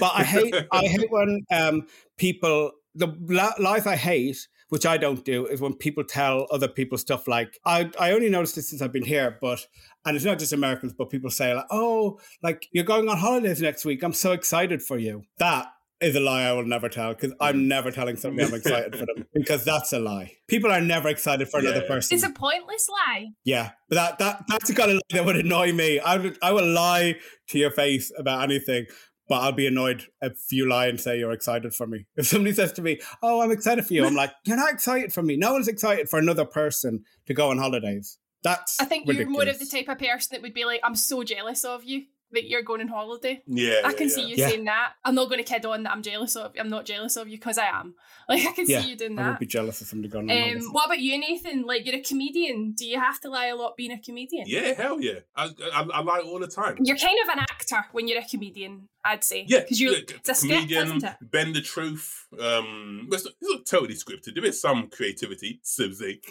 But 0.00 0.12
I 0.14 0.22
hate 0.22 0.54
I 0.72 0.86
hate 0.86 1.10
when 1.10 1.44
um 1.50 1.86
people 2.16 2.72
the 2.94 3.08
li- 3.08 3.58
lies 3.58 3.86
I 3.86 3.96
hate, 3.96 4.48
which 4.68 4.86
I 4.86 4.96
don't 4.96 5.24
do, 5.24 5.46
is 5.46 5.60
when 5.60 5.74
people 5.74 6.04
tell 6.04 6.46
other 6.50 6.68
people 6.68 6.98
stuff 6.98 7.28
like 7.28 7.58
I 7.64 7.90
I 7.98 8.12
only 8.12 8.30
noticed 8.30 8.56
this 8.56 8.70
since 8.70 8.82
I've 8.82 8.92
been 8.92 9.04
here, 9.04 9.38
but 9.40 9.66
and 10.04 10.16
it's 10.16 10.24
not 10.24 10.38
just 10.38 10.52
Americans, 10.52 10.92
but 10.92 11.10
people 11.10 11.30
say 11.30 11.54
like, 11.54 11.66
oh, 11.70 12.18
like 12.42 12.68
you're 12.72 12.84
going 12.84 13.08
on 13.08 13.16
holidays 13.18 13.60
next 13.60 13.84
week. 13.84 14.02
I'm 14.02 14.12
so 14.12 14.32
excited 14.32 14.82
for 14.82 14.98
you. 14.98 15.24
That 15.38 15.68
is 16.00 16.16
a 16.16 16.20
lie 16.20 16.42
I 16.42 16.52
will 16.52 16.66
never 16.66 16.88
tell 16.88 17.14
because 17.14 17.32
I'm 17.40 17.56
mm-hmm. 17.56 17.68
never 17.68 17.90
telling 17.90 18.16
somebody 18.16 18.48
I'm 18.48 18.54
excited 18.54 18.96
for 18.96 19.06
them 19.06 19.26
because 19.32 19.64
that's 19.64 19.92
a 19.92 19.98
lie. 19.98 20.32
People 20.48 20.70
are 20.70 20.80
never 20.80 21.08
excited 21.08 21.48
for 21.48 21.60
another 21.60 21.80
Yeah. 21.82 21.88
person. 21.88 22.14
It's 22.14 22.24
a 22.24 22.30
pointless 22.30 22.88
lie. 22.88 23.28
Yeah, 23.44 23.70
but 23.88 23.94
that 23.96 24.18
that 24.18 24.44
that's 24.48 24.68
the 24.68 24.74
kind 24.74 24.90
of 24.90 24.96
lie 24.96 25.00
that 25.18 25.24
would 25.24 25.36
annoy 25.36 25.72
me. 25.72 26.00
I 26.00 26.16
would 26.18 26.38
I 26.42 26.52
will 26.52 26.66
lie 26.66 27.16
to 27.48 27.58
your 27.58 27.70
face 27.70 28.12
about 28.18 28.42
anything, 28.42 28.86
but 29.28 29.36
I'll 29.36 29.52
be 29.52 29.66
annoyed 29.66 30.04
if 30.20 30.38
you 30.50 30.68
lie 30.68 30.86
and 30.86 31.00
say 31.00 31.18
you're 31.18 31.32
excited 31.32 31.74
for 31.74 31.86
me. 31.86 32.06
If 32.16 32.26
somebody 32.26 32.54
says 32.54 32.72
to 32.72 32.82
me, 32.82 33.00
"Oh, 33.22 33.40
I'm 33.40 33.50
excited 33.50 33.86
for 33.86 33.94
you," 33.94 34.04
I'm 34.04 34.14
like, 34.22 34.32
"You're 34.44 34.56
not 34.56 34.72
excited 34.72 35.12
for 35.12 35.22
me. 35.22 35.36
No 35.36 35.52
one's 35.52 35.68
excited 35.68 36.08
for 36.08 36.18
another 36.18 36.44
person 36.44 37.04
to 37.26 37.34
go 37.34 37.50
on 37.50 37.58
holidays." 37.58 38.18
That's 38.44 38.78
I 38.78 38.84
think 38.84 39.10
you're 39.10 39.26
more 39.26 39.48
of 39.48 39.58
the 39.58 39.64
type 39.64 39.88
of 39.88 39.98
person 39.98 40.28
that 40.32 40.42
would 40.42 40.52
be 40.52 40.66
like, 40.66 40.80
I'm 40.84 40.94
so 40.94 41.24
jealous 41.24 41.64
of 41.64 41.82
you 41.82 42.04
that 42.34 42.48
you're 42.48 42.62
going 42.62 42.80
on 42.82 42.88
holiday. 42.88 43.42
yeah, 43.46 43.80
I 43.84 43.92
can 43.94 44.08
yeah, 44.08 44.14
see 44.14 44.22
yeah. 44.22 44.26
you 44.28 44.34
Yeah. 44.36 44.48
saying 44.48 44.64
that. 44.64 44.92
I'm 45.04 45.14
not 45.14 45.28
going 45.28 45.38
to 45.42 45.44
kid 45.44 45.64
on 45.66 45.82
that 45.84 45.92
I'm 45.92 46.02
jealous 46.02 46.36
of 46.36 46.52
I'm 46.58 46.68
not 46.70 46.84
jealous 46.84 47.16
of 47.16 47.28
you 47.28 47.38
because 47.38 47.58
I 47.58 47.66
am. 47.66 47.94
Like 48.26 48.46
I 48.46 48.52
can 48.52 48.64
Yeah, 48.66 48.80
see 48.80 48.90
you 48.90 48.96
doing 48.96 49.16
that. 49.16 49.26
I 49.26 49.28
would 49.30 49.38
be 49.38 49.44
jealous 49.46 49.82
of 49.82 49.86
somebody 49.86 50.08
going 50.08 50.30
on 50.30 50.36
holidays. 50.38 50.64
Um, 50.64 50.72
what 50.72 50.86
about 50.86 50.98
you, 51.00 51.18
Nathan? 51.18 51.64
Like 51.66 51.84
you're 51.84 51.96
a 51.96 52.00
comedian. 52.00 52.72
Do 52.72 52.86
you 52.86 52.98
have 52.98 53.20
to 53.20 53.28
lie 53.28 53.46
a 53.48 53.54
lot 53.56 53.76
being 53.76 53.92
a 53.92 53.98
comedian? 54.00 54.44
Yeah, 54.48 54.72
hell 54.72 54.98
yeah. 54.98 55.18
I, 55.36 55.50
I, 55.74 55.82
I 55.92 56.00
lie 56.00 56.20
all 56.24 56.38
the 56.38 56.46
time. 56.46 56.78
You're 56.82 56.96
kind 56.96 57.18
of 57.22 57.28
an 57.28 57.40
actor 57.40 57.84
when 57.92 58.08
you're 58.08 58.20
a 58.20 58.24
comedian, 58.24 58.88
I'd 59.04 59.24
say. 59.24 59.44
Yeah, 59.46 59.60
because 59.60 59.78
you're 59.78 59.92
yeah, 59.92 59.98
it's 60.08 60.28
a 60.30 60.34
script, 60.34 60.54
comedian, 60.54 60.96
isn't 60.96 61.30
bend 61.30 61.54
the 61.54 61.60
truth. 61.60 62.26
Um, 62.40 63.08
it's 63.12 63.24
not, 63.26 63.34
it's 63.42 63.50
not 63.52 63.66
totally 63.66 63.94
scripted. 63.94 64.34
There 64.34 64.44
is 64.46 64.58
some 64.58 64.88
creativity, 64.88 65.60
Susie. 65.62 66.22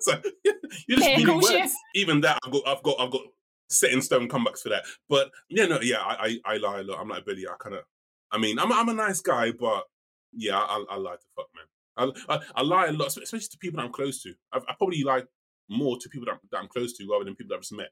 so 0.00 0.20
you 0.44 0.96
just 0.96 1.08
meaning 1.16 1.26
Heckles 1.26 1.50
you. 1.50 1.58
words. 1.60 1.72
Even 1.94 2.20
that, 2.22 2.38
I've 2.44 2.52
got, 2.52 2.62
I've 2.66 2.82
got, 2.82 3.00
I've 3.00 3.10
got 3.12 3.22
set 3.74 3.92
in 3.92 4.00
stone 4.02 4.28
comebacks 4.28 4.60
for 4.62 4.68
that. 4.70 4.84
But 5.08 5.30
yeah, 5.48 5.66
no, 5.66 5.80
yeah, 5.80 5.98
I, 6.00 6.38
I, 6.46 6.54
I 6.54 6.56
lie 6.58 6.80
a 6.80 6.82
lot. 6.82 7.00
I'm 7.00 7.08
like 7.08 7.26
Billy. 7.26 7.46
I 7.46 7.54
kind 7.58 7.74
of, 7.76 7.82
I 8.32 8.38
mean, 8.38 8.58
I'm, 8.58 8.72
I'm 8.72 8.88
a 8.88 8.94
nice 8.94 9.20
guy, 9.20 9.52
but 9.52 9.84
yeah, 10.32 10.58
I, 10.58 10.84
I 10.90 10.96
lie 10.96 11.16
to 11.16 11.22
fuck, 11.36 11.46
man. 11.54 12.10
I, 12.28 12.34
I, 12.34 12.40
I 12.56 12.62
lie 12.62 12.86
a 12.86 12.92
lot, 12.92 13.08
especially 13.08 13.40
to 13.40 13.58
people 13.58 13.78
that 13.78 13.84
I'm 13.84 13.92
close 13.92 14.22
to. 14.22 14.32
I, 14.52 14.58
I 14.58 14.74
probably 14.78 15.02
lie 15.04 15.22
more 15.68 15.96
to 15.98 16.08
people 16.08 16.26
that, 16.26 16.32
I'm- 16.32 16.40
that 16.50 16.58
I'm 16.58 16.68
close 16.68 16.92
to 16.94 17.06
rather 17.10 17.24
than 17.24 17.34
people 17.36 17.50
that 17.50 17.56
I've 17.56 17.62
just 17.62 17.72
met. 17.72 17.90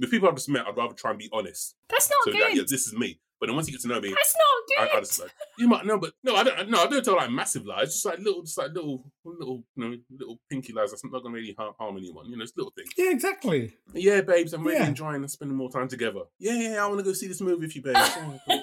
With 0.00 0.10
people 0.10 0.28
I've 0.28 0.34
just 0.34 0.48
met, 0.48 0.66
I'd 0.66 0.76
rather 0.76 0.94
try 0.94 1.10
and 1.10 1.18
be 1.18 1.28
honest. 1.32 1.74
That's 1.88 2.08
not 2.10 2.18
so 2.24 2.32
good. 2.32 2.40
that, 2.40 2.54
yeah, 2.54 2.62
this 2.62 2.86
is 2.86 2.94
me. 2.94 3.20
But 3.38 3.46
then 3.48 3.56
once 3.56 3.66
you 3.68 3.72
get 3.72 3.82
to 3.82 3.88
know 3.88 4.00
me, 4.00 4.10
That's 4.10 4.34
not 4.36 4.82
I, 4.82 4.86
good. 4.86 4.96
I 4.96 5.00
just 5.00 5.20
like 5.20 5.30
you 5.58 5.68
might 5.68 5.84
know, 5.86 5.98
but 5.98 6.12
no, 6.24 6.34
I 6.36 6.44
don't. 6.44 6.70
No, 6.70 6.82
I 6.82 6.86
don't 6.86 7.04
tell 7.04 7.16
like 7.16 7.30
massive 7.30 7.66
lies. 7.66 7.92
Just 7.92 8.04
like 8.06 8.18
little, 8.18 8.42
just 8.42 8.56
like 8.58 8.72
little, 8.72 9.04
little, 9.24 9.62
you 9.76 9.84
know, 9.84 9.96
little 10.10 10.40
pinky 10.50 10.72
lies. 10.72 10.90
That's 10.90 11.04
not 11.04 11.22
gonna 11.22 11.34
really 11.34 11.54
harm, 11.56 11.74
harm 11.78 11.96
anyone. 11.96 12.26
You 12.26 12.36
know, 12.36 12.42
it's 12.42 12.56
little 12.56 12.72
things. 12.76 12.90
yeah, 12.96 13.10
exactly. 13.10 13.72
Yeah, 13.94 14.20
babes, 14.22 14.52
I'm 14.54 14.64
really 14.64 14.78
Yeah. 14.78 14.88
enjoying 14.88 15.26
spending 15.28 15.56
more 15.56 15.70
time 15.70 15.88
together. 15.88 16.20
Yeah, 16.38 16.54
yeah, 16.54 16.84
I 16.84 16.86
want 16.88 16.98
to 17.00 17.04
go 17.04 17.12
see 17.12 17.28
this 17.28 17.40
movie 17.40 17.60
with 17.66 17.76
you, 17.76 17.82
babes. 17.82 17.98
Yeah, 17.98 18.38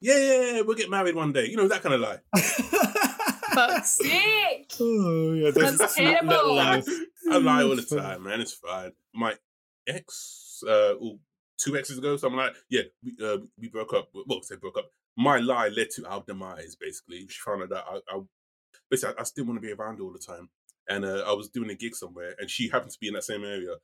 yeah, 0.00 0.16
yeah, 0.16 0.40
yeah, 0.56 0.60
we'll 0.62 0.76
get 0.76 0.90
married 0.90 1.14
one 1.14 1.32
day. 1.32 1.46
You 1.46 1.56
know 1.56 1.68
that 1.68 1.82
kind 1.82 1.94
of 1.94 2.00
lie. 2.00 2.18
Fuck's 3.54 3.98
sake. 3.98 4.72
oh, 4.80 5.32
yeah, 5.34 5.50
there's 5.50 5.76
That's 5.78 5.98
little 5.98 6.14
terrible. 6.14 6.54
lies. 6.56 6.88
I 7.30 7.36
lie 7.38 7.62
all 7.62 7.76
the 7.76 7.82
time, 7.82 8.22
man. 8.24 8.40
It's 8.40 8.54
fine. 8.54 8.92
My 9.14 9.34
ex, 9.86 10.62
uh, 10.66 10.94
oh, 11.00 11.18
two 11.58 11.76
exes 11.76 11.98
ago. 11.98 12.16
So 12.16 12.28
I'm 12.28 12.36
like, 12.36 12.54
yeah, 12.70 12.82
we, 13.04 13.14
uh, 13.24 13.38
we 13.58 13.68
broke 13.68 13.92
up. 13.92 14.08
Well, 14.26 14.42
say 14.42 14.56
broke 14.56 14.78
up. 14.78 14.90
My 15.16 15.38
lie 15.38 15.68
led 15.68 15.90
to 15.96 16.06
our 16.06 16.22
demise. 16.26 16.76
Basically, 16.80 17.26
she 17.28 17.40
found 17.44 17.62
out 17.62 17.70
that 17.70 17.84
I, 17.88 17.96
I 18.08 18.20
basically 18.90 19.14
I, 19.18 19.20
I 19.20 19.24
still 19.24 19.44
want 19.44 19.60
to 19.60 19.66
be 19.66 19.72
around 19.72 20.00
all 20.00 20.12
the 20.12 20.18
time, 20.18 20.48
and 20.88 21.04
uh, 21.04 21.24
I 21.26 21.32
was 21.32 21.48
doing 21.48 21.70
a 21.70 21.74
gig 21.74 21.94
somewhere, 21.94 22.34
and 22.38 22.48
she 22.48 22.68
happened 22.68 22.92
to 22.92 22.98
be 23.00 23.08
in 23.08 23.14
that 23.14 23.24
same 23.24 23.44
area, 23.44 23.74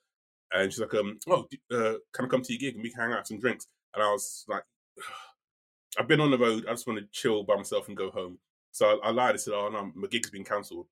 and 0.53 0.73
she's 0.73 0.81
like, 0.81 0.95
um, 0.95 1.19
oh, 1.29 1.47
uh, 1.73 1.95
can 2.13 2.25
I 2.25 2.29
come 2.29 2.43
to 2.43 2.53
your 2.53 2.59
gig 2.59 2.75
and 2.75 2.83
we 2.83 2.91
can 2.91 3.03
hang 3.03 3.13
out 3.13 3.27
some 3.27 3.39
drinks? 3.39 3.67
And 3.95 4.03
I 4.03 4.11
was 4.11 4.45
like, 4.49 4.63
I've 5.99 6.09
been 6.09 6.21
on 6.21 6.31
the 6.31 6.39
road. 6.39 6.65
I 6.67 6.73
just 6.73 6.87
want 6.87 7.01
to 7.01 7.07
chill 7.13 7.43
by 7.43 7.57
myself 7.57 7.89
and 7.89 7.97
go 7.97 8.11
home. 8.11 8.39
So 8.73 9.01
I, 9.03 9.09
I 9.09 9.11
lied. 9.11 9.35
I 9.35 9.39
said, 9.39 9.55
oh 9.55 9.69
no, 9.69 9.91
my 9.95 10.09
gig's 10.09 10.31
been 10.31 10.45
cancelled. 10.45 10.87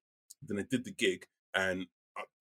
Then 0.46 0.59
I 0.59 0.64
did 0.70 0.85
the 0.85 0.92
gig, 0.92 1.27
and 1.55 1.87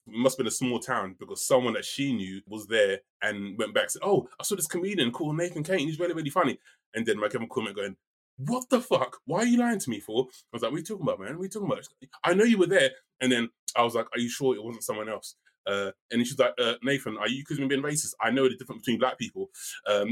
it 0.07 0.13
must 0.13 0.33
have 0.33 0.43
been 0.43 0.47
a 0.47 0.51
small 0.51 0.79
town 0.79 1.15
because 1.19 1.45
someone 1.45 1.73
that 1.73 1.85
she 1.85 2.13
knew 2.13 2.41
was 2.47 2.67
there 2.67 2.99
and 3.21 3.57
went 3.57 3.73
back 3.73 3.83
and 3.83 3.91
said, 3.91 4.01
Oh, 4.03 4.27
I 4.39 4.43
saw 4.43 4.55
this 4.55 4.67
comedian 4.67 5.11
called 5.11 5.37
Nathan 5.37 5.63
Caton. 5.63 5.87
He's 5.87 5.99
really, 5.99 6.13
really 6.13 6.29
funny. 6.29 6.59
And 6.93 7.05
then 7.05 7.19
my 7.19 7.27
Kevin 7.27 7.49
comment 7.49 7.75
going, 7.75 7.95
What 8.37 8.69
the 8.69 8.81
fuck? 8.81 9.17
Why 9.25 9.39
are 9.39 9.45
you 9.45 9.57
lying 9.57 9.79
to 9.79 9.89
me 9.89 9.99
for? 9.99 10.25
I 10.25 10.29
was 10.53 10.61
like, 10.61 10.71
What 10.71 10.77
are 10.77 10.79
you 10.79 10.85
talking 10.85 11.03
about, 11.03 11.19
man? 11.19 11.35
What 11.35 11.41
are 11.41 11.43
you 11.43 11.49
talking 11.49 11.71
about? 11.71 11.87
I 12.23 12.33
know 12.33 12.43
you 12.43 12.57
were 12.57 12.67
there. 12.67 12.91
And 13.21 13.31
then 13.31 13.49
I 13.75 13.83
was 13.83 13.95
like, 13.95 14.07
Are 14.13 14.19
you 14.19 14.29
sure 14.29 14.55
it 14.55 14.63
wasn't 14.63 14.83
someone 14.83 15.09
else? 15.09 15.35
Uh, 15.67 15.91
and 16.11 16.25
she's 16.25 16.37
like, 16.37 16.53
uh, 16.59 16.73
Nathan, 16.83 17.17
are 17.17 17.27
you 17.27 17.41
accusing 17.41 17.67
me 17.67 17.69
being 17.69 17.81
racist? 17.81 18.13
I 18.21 18.29
know 18.29 18.43
the 18.47 18.55
difference 18.55 18.81
between 18.81 18.99
black 18.99 19.17
people. 19.17 19.49
Um, 19.87 20.09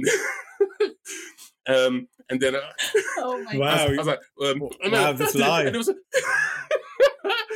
um, 1.68 2.08
and 2.30 2.40
then 2.40 2.56
uh, 2.56 2.60
oh 3.20 3.44
my 3.44 3.58
Wow. 3.58 3.68
I 3.68 3.90
was, 3.90 3.92
I 3.92 3.98
was 3.98 4.08
like, 4.08 4.20
um, 4.50 4.92
Wow, 4.92 5.14
this 5.14 5.36
lie. 5.36 5.72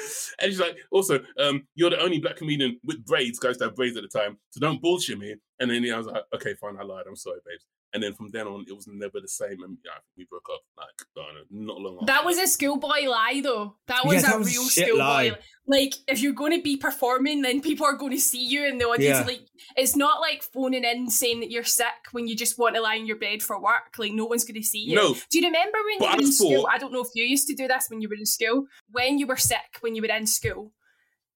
And, 0.39 0.51
she's 0.51 0.59
like, 0.59 0.77
also, 0.91 1.19
um, 1.39 1.67
you're 1.75 1.89
the 1.89 2.01
only 2.01 2.19
black 2.19 2.37
comedian 2.37 2.79
with 2.83 3.03
braids, 3.05 3.39
guys 3.39 3.57
that 3.57 3.65
have 3.65 3.75
braids 3.75 3.97
at 3.97 4.03
the 4.03 4.19
time, 4.19 4.37
so 4.51 4.59
don't 4.59 4.81
bullshit 4.81 5.17
me. 5.17 5.35
And 5.59 5.71
then 5.71 5.89
I 5.91 5.97
was 5.97 6.07
like, 6.07 6.23
okay, 6.35 6.53
fine, 6.55 6.77
I 6.79 6.83
lied. 6.83 7.05
I'm 7.07 7.15
sorry, 7.15 7.39
babes. 7.45 7.65
And 7.97 8.03
then 8.03 8.13
from 8.13 8.29
then 8.31 8.47
on, 8.47 8.65
it 8.67 8.73
was 8.75 8.87
never 8.87 9.19
the 9.19 9.27
same. 9.27 9.63
And 9.63 9.77
yeah, 9.83 9.91
we 10.15 10.25
broke 10.29 10.47
up 10.53 10.61
like 10.77 10.87
don't 11.15 11.33
know, 11.35 11.73
not 11.73 11.81
long 11.81 11.95
after. 11.95 12.05
That 12.05 12.25
was 12.25 12.37
a 12.37 12.47
schoolboy 12.47 13.07
lie, 13.09 13.41
though. 13.43 13.75
That 13.87 14.05
was 14.05 14.15
Yeah, 14.15 14.21
that 14.29 14.35
a 14.35 14.39
was 14.39 14.47
real 14.53 14.67
shit 14.69 14.85
schoolboy. 14.87 15.03
lie. 15.03 15.31
Like, 15.69 15.95
if 16.07 16.21
you're 16.21 16.31
going 16.33 16.55
to 16.55 16.61
be 16.61 16.77
performing, 16.77 17.41
then 17.41 17.59
people 17.61 17.85
are 17.85 17.97
going 17.97 18.13
to 18.13 18.19
see 18.19 18.45
you 18.45 18.65
in 18.65 18.77
the 18.77 18.85
audience. 18.85 19.19
Yeah. 19.19 19.25
Like, 19.25 19.41
it's 19.75 19.97
not 19.97 20.21
like 20.21 20.41
phoning 20.41 20.85
in 20.85 21.09
saying 21.09 21.41
that 21.41 21.51
you're 21.51 21.65
sick 21.65 21.87
when 22.13 22.25
you 22.27 22.37
just 22.37 22.57
want 22.57 22.75
to 22.75 22.81
lie 22.81 22.95
in 22.95 23.05
your 23.05 23.17
bed 23.17 23.41
for 23.43 23.59
work. 23.61 23.95
Like, 23.97 24.13
no 24.13 24.23
one's 24.25 24.45
going 24.45 24.61
to 24.61 24.63
see 24.63 24.79
you. 24.79 24.95
No. 24.95 25.13
Do 25.29 25.39
you 25.39 25.45
remember 25.45 25.77
when 25.83 25.99
But 25.99 26.05
you 26.05 26.11
were 26.11 26.19
in 26.19 26.25
just 26.25 26.37
school? 26.37 26.61
thought- 26.61 26.73
I 26.73 26.77
don't 26.77 26.93
know 26.93 27.01
if 27.01 27.09
you 27.15 27.25
used 27.25 27.47
to 27.47 27.55
do 27.55 27.67
this 27.67 27.87
when 27.89 27.99
you 28.01 28.07
were 28.07 28.15
in 28.15 28.25
school. 28.25 28.67
When 28.91 29.17
you 29.19 29.27
were 29.27 29.35
sick, 29.35 29.77
when 29.81 29.95
you 29.95 30.01
were 30.01 30.07
in 30.15 30.25
school, 30.27 30.71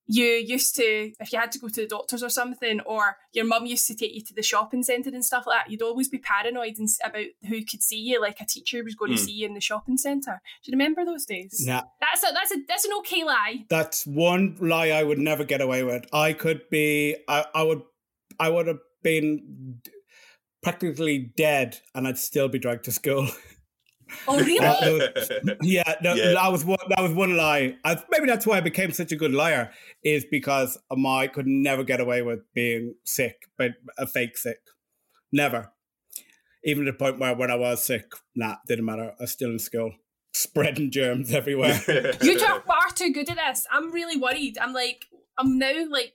you 0.07 0.25
used 0.25 0.75
to, 0.75 1.11
if 1.19 1.31
you 1.31 1.39
had 1.39 1.51
to 1.53 1.59
go 1.59 1.69
to 1.69 1.81
the 1.81 1.87
doctors 1.87 2.21
or 2.23 2.29
something, 2.29 2.81
or 2.81 3.17
your 3.33 3.45
mum 3.45 3.65
used 3.65 3.87
to 3.87 3.95
take 3.95 4.13
you 4.13 4.21
to 4.21 4.33
the 4.33 4.41
shopping 4.43 4.83
centre 4.83 5.09
and 5.09 5.23
stuff 5.23 5.45
like 5.47 5.65
that, 5.65 5.71
you'd 5.71 5.81
always 5.81 6.09
be 6.09 6.17
paranoid 6.17 6.77
and, 6.79 6.89
about 7.03 7.25
who 7.47 7.63
could 7.63 7.81
see 7.81 7.99
you, 7.99 8.19
like 8.19 8.41
a 8.41 8.45
teacher 8.45 8.83
was 8.83 8.95
going 8.95 9.11
to 9.11 9.17
Hmm. 9.17 9.25
see 9.25 9.31
you 9.31 9.45
in 9.47 9.53
the 9.53 9.61
shopping 9.61 9.97
centre. 9.97 10.41
Do 10.63 10.71
you 10.71 10.73
remember 10.77 11.05
those 11.05 11.25
days? 11.25 11.63
Nah, 11.65 11.83
That's 12.01 12.23
a 12.23 12.33
that's 12.33 12.51
a 12.51 12.57
that's 12.67 12.85
an 12.85 12.91
okay 12.99 13.23
lie. 13.23 13.65
that's 13.69 14.05
one 14.05 14.57
lie 14.59 14.89
I 14.89 15.03
would 15.03 15.19
never 15.19 15.43
get 15.45 15.61
away 15.61 15.83
with. 15.83 16.05
I 16.11 16.33
could 16.33 16.69
be, 16.69 17.15
I, 17.29 17.45
I 17.55 17.63
would, 17.63 17.81
I 18.39 18.49
would 18.49 18.67
have 18.67 18.79
been 19.03 19.79
practically 20.63 21.31
dead, 21.37 21.79
and 21.95 22.07
I'd 22.07 22.17
still 22.17 22.47
be 22.47 22.59
dragged 22.59 22.85
to 22.85 22.91
school. 22.91 23.27
Oh 24.27 24.39
really? 24.39 24.59
Uh, 24.65 25.09
no, 25.43 25.55
yeah, 25.61 25.95
no, 26.01 26.13
Yeah. 26.15 26.33
that 26.33 26.51
was 26.51 26.63
one. 26.65 26.77
That 26.89 27.01
was 27.01 27.13
one 27.13 27.35
lie. 27.37 27.75
I, 27.83 27.97
maybe 28.09 28.27
that's 28.27 28.45
why 28.45 28.57
I 28.57 28.61
became 28.61 28.91
such 28.91 29.11
a 29.11 29.15
good 29.15 29.33
liar. 29.33 29.71
Is 30.03 30.25
because 30.29 30.77
I 31.05 31.27
could 31.27 31.47
never 31.47 31.83
get 31.83 31.99
away 31.99 32.21
with 32.21 32.39
being 32.53 32.95
sick, 33.03 33.43
but 33.57 33.71
a 33.97 34.05
fake 34.07 34.37
sick, 34.37 34.59
never. 35.31 35.71
Even 36.63 36.85
to 36.85 36.91
the 36.91 36.97
point 36.97 37.19
where 37.19 37.35
when 37.35 37.49
I 37.49 37.55
was 37.55 37.83
sick, 37.83 38.11
nah, 38.35 38.55
didn't 38.67 38.85
matter. 38.85 39.13
I 39.19 39.23
was 39.23 39.31
still 39.31 39.49
in 39.49 39.59
school, 39.59 39.93
spreading 40.33 40.91
germs 40.91 41.33
everywhere. 41.33 41.79
you 42.21 42.39
are 42.39 42.61
far 42.61 42.89
too 42.93 43.11
good 43.11 43.29
at 43.29 43.37
this. 43.37 43.65
I'm 43.71 43.91
really 43.91 44.17
worried. 44.17 44.57
I'm 44.59 44.73
like 44.73 45.05
I'm 45.37 45.57
now 45.57 45.85
like 45.89 46.13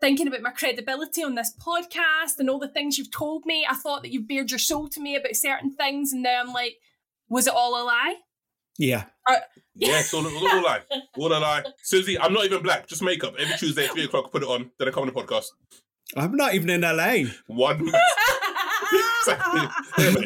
thinking 0.00 0.28
about 0.28 0.42
my 0.42 0.52
credibility 0.52 1.24
on 1.24 1.34
this 1.34 1.52
podcast 1.60 2.38
and 2.38 2.48
all 2.48 2.60
the 2.60 2.68
things 2.68 2.98
you've 2.98 3.10
told 3.10 3.44
me. 3.46 3.66
I 3.68 3.74
thought 3.74 4.02
that 4.02 4.12
you 4.12 4.20
bared 4.20 4.52
your 4.52 4.58
soul 4.60 4.88
to 4.90 5.00
me 5.00 5.16
about 5.16 5.34
certain 5.34 5.74
things, 5.74 6.12
and 6.12 6.22
now 6.22 6.40
I'm 6.40 6.52
like, 6.52 6.76
was 7.28 7.46
it 7.46 7.54
all 7.54 7.82
a 7.82 7.84
lie? 7.84 8.16
yeah, 8.78 9.04
uh, 9.28 9.36
Yes, 9.78 10.12
all, 10.12 10.26
all, 10.26 10.36
all 10.36 10.58
a 10.58 10.60
lie. 10.60 10.80
All 11.18 11.32
a 11.32 11.38
lie. 11.38 11.62
Susie, 11.82 12.18
I'm 12.18 12.32
not 12.32 12.44
even 12.44 12.62
black, 12.62 12.88
just 12.88 13.02
makeup. 13.02 13.34
Every 13.38 13.56
Tuesday 13.56 13.84
at 13.86 13.92
3 13.92 14.04
o'clock, 14.04 14.32
put 14.32 14.42
it 14.42 14.48
on. 14.48 14.70
Then 14.78 14.88
I 14.88 14.90
come 14.90 15.04
on 15.04 15.06
the 15.06 15.12
podcast. 15.12 15.46
I'm 16.16 16.34
not 16.34 16.54
even 16.54 16.70
in 16.70 16.80
LA. 16.80 17.30
One. 17.46 17.92
Exactly. 19.20 19.60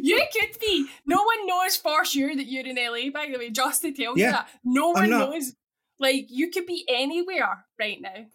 you 0.00 0.22
could 0.32 0.58
be. 0.60 0.86
No 1.06 1.22
one 1.22 1.46
knows 1.46 1.76
for 1.76 2.04
sure 2.04 2.34
that 2.36 2.46
you're 2.46 2.66
in 2.66 2.76
LA, 2.76 3.10
by 3.12 3.28
the 3.32 3.38
way, 3.38 3.50
just 3.50 3.82
to 3.82 3.92
tell 3.92 4.16
you 4.16 4.30
that. 4.30 4.48
No 4.64 4.90
one 4.90 5.10
knows. 5.10 5.54
Like, 5.98 6.26
you 6.28 6.50
could 6.50 6.66
be 6.66 6.84
anywhere 6.88 7.64
right 7.78 8.00
now. 8.00 8.26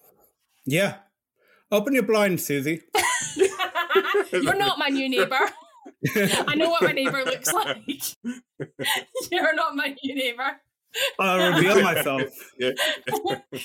Yeah, 0.66 0.96
open 1.74 1.94
your 1.94 2.04
blind, 2.04 2.40
Susie. 2.40 2.82
you're 4.32 4.56
not 4.56 4.80
my 4.80 4.90
new 4.90 5.10
neighbour. 5.10 5.40
I 6.16 6.56
know 6.56 6.70
what 6.70 6.84
my 6.84 6.92
neighbour 6.92 7.24
looks 7.26 7.52
like. 7.52 8.16
you're 9.32 9.56
not 9.56 9.76
my 9.76 9.96
new 10.04 10.16
neighbour. 10.16 10.62
I'll 11.18 11.54
reveal 11.54 11.82
myself. 11.82 12.22
You 12.60 12.76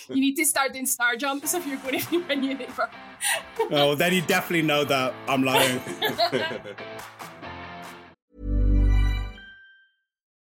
need 0.09 0.35
to 0.37 0.47
start 0.47 0.73
doing 0.73 0.87
star 0.87 1.16
jumps 1.16 1.53
if 1.53 1.66
you're 1.66 1.77
going 1.79 2.01
to 2.01 2.11
be 2.11 2.18
my 2.18 2.35
new 2.35 2.55
neighbour. 2.55 2.88
Oh, 3.71 3.94
then 3.94 4.14
you 4.14 4.23
definitely 4.23 4.62
know 4.62 4.85
that 4.85 5.14
I'm 5.29 5.42
lying. 5.44 5.81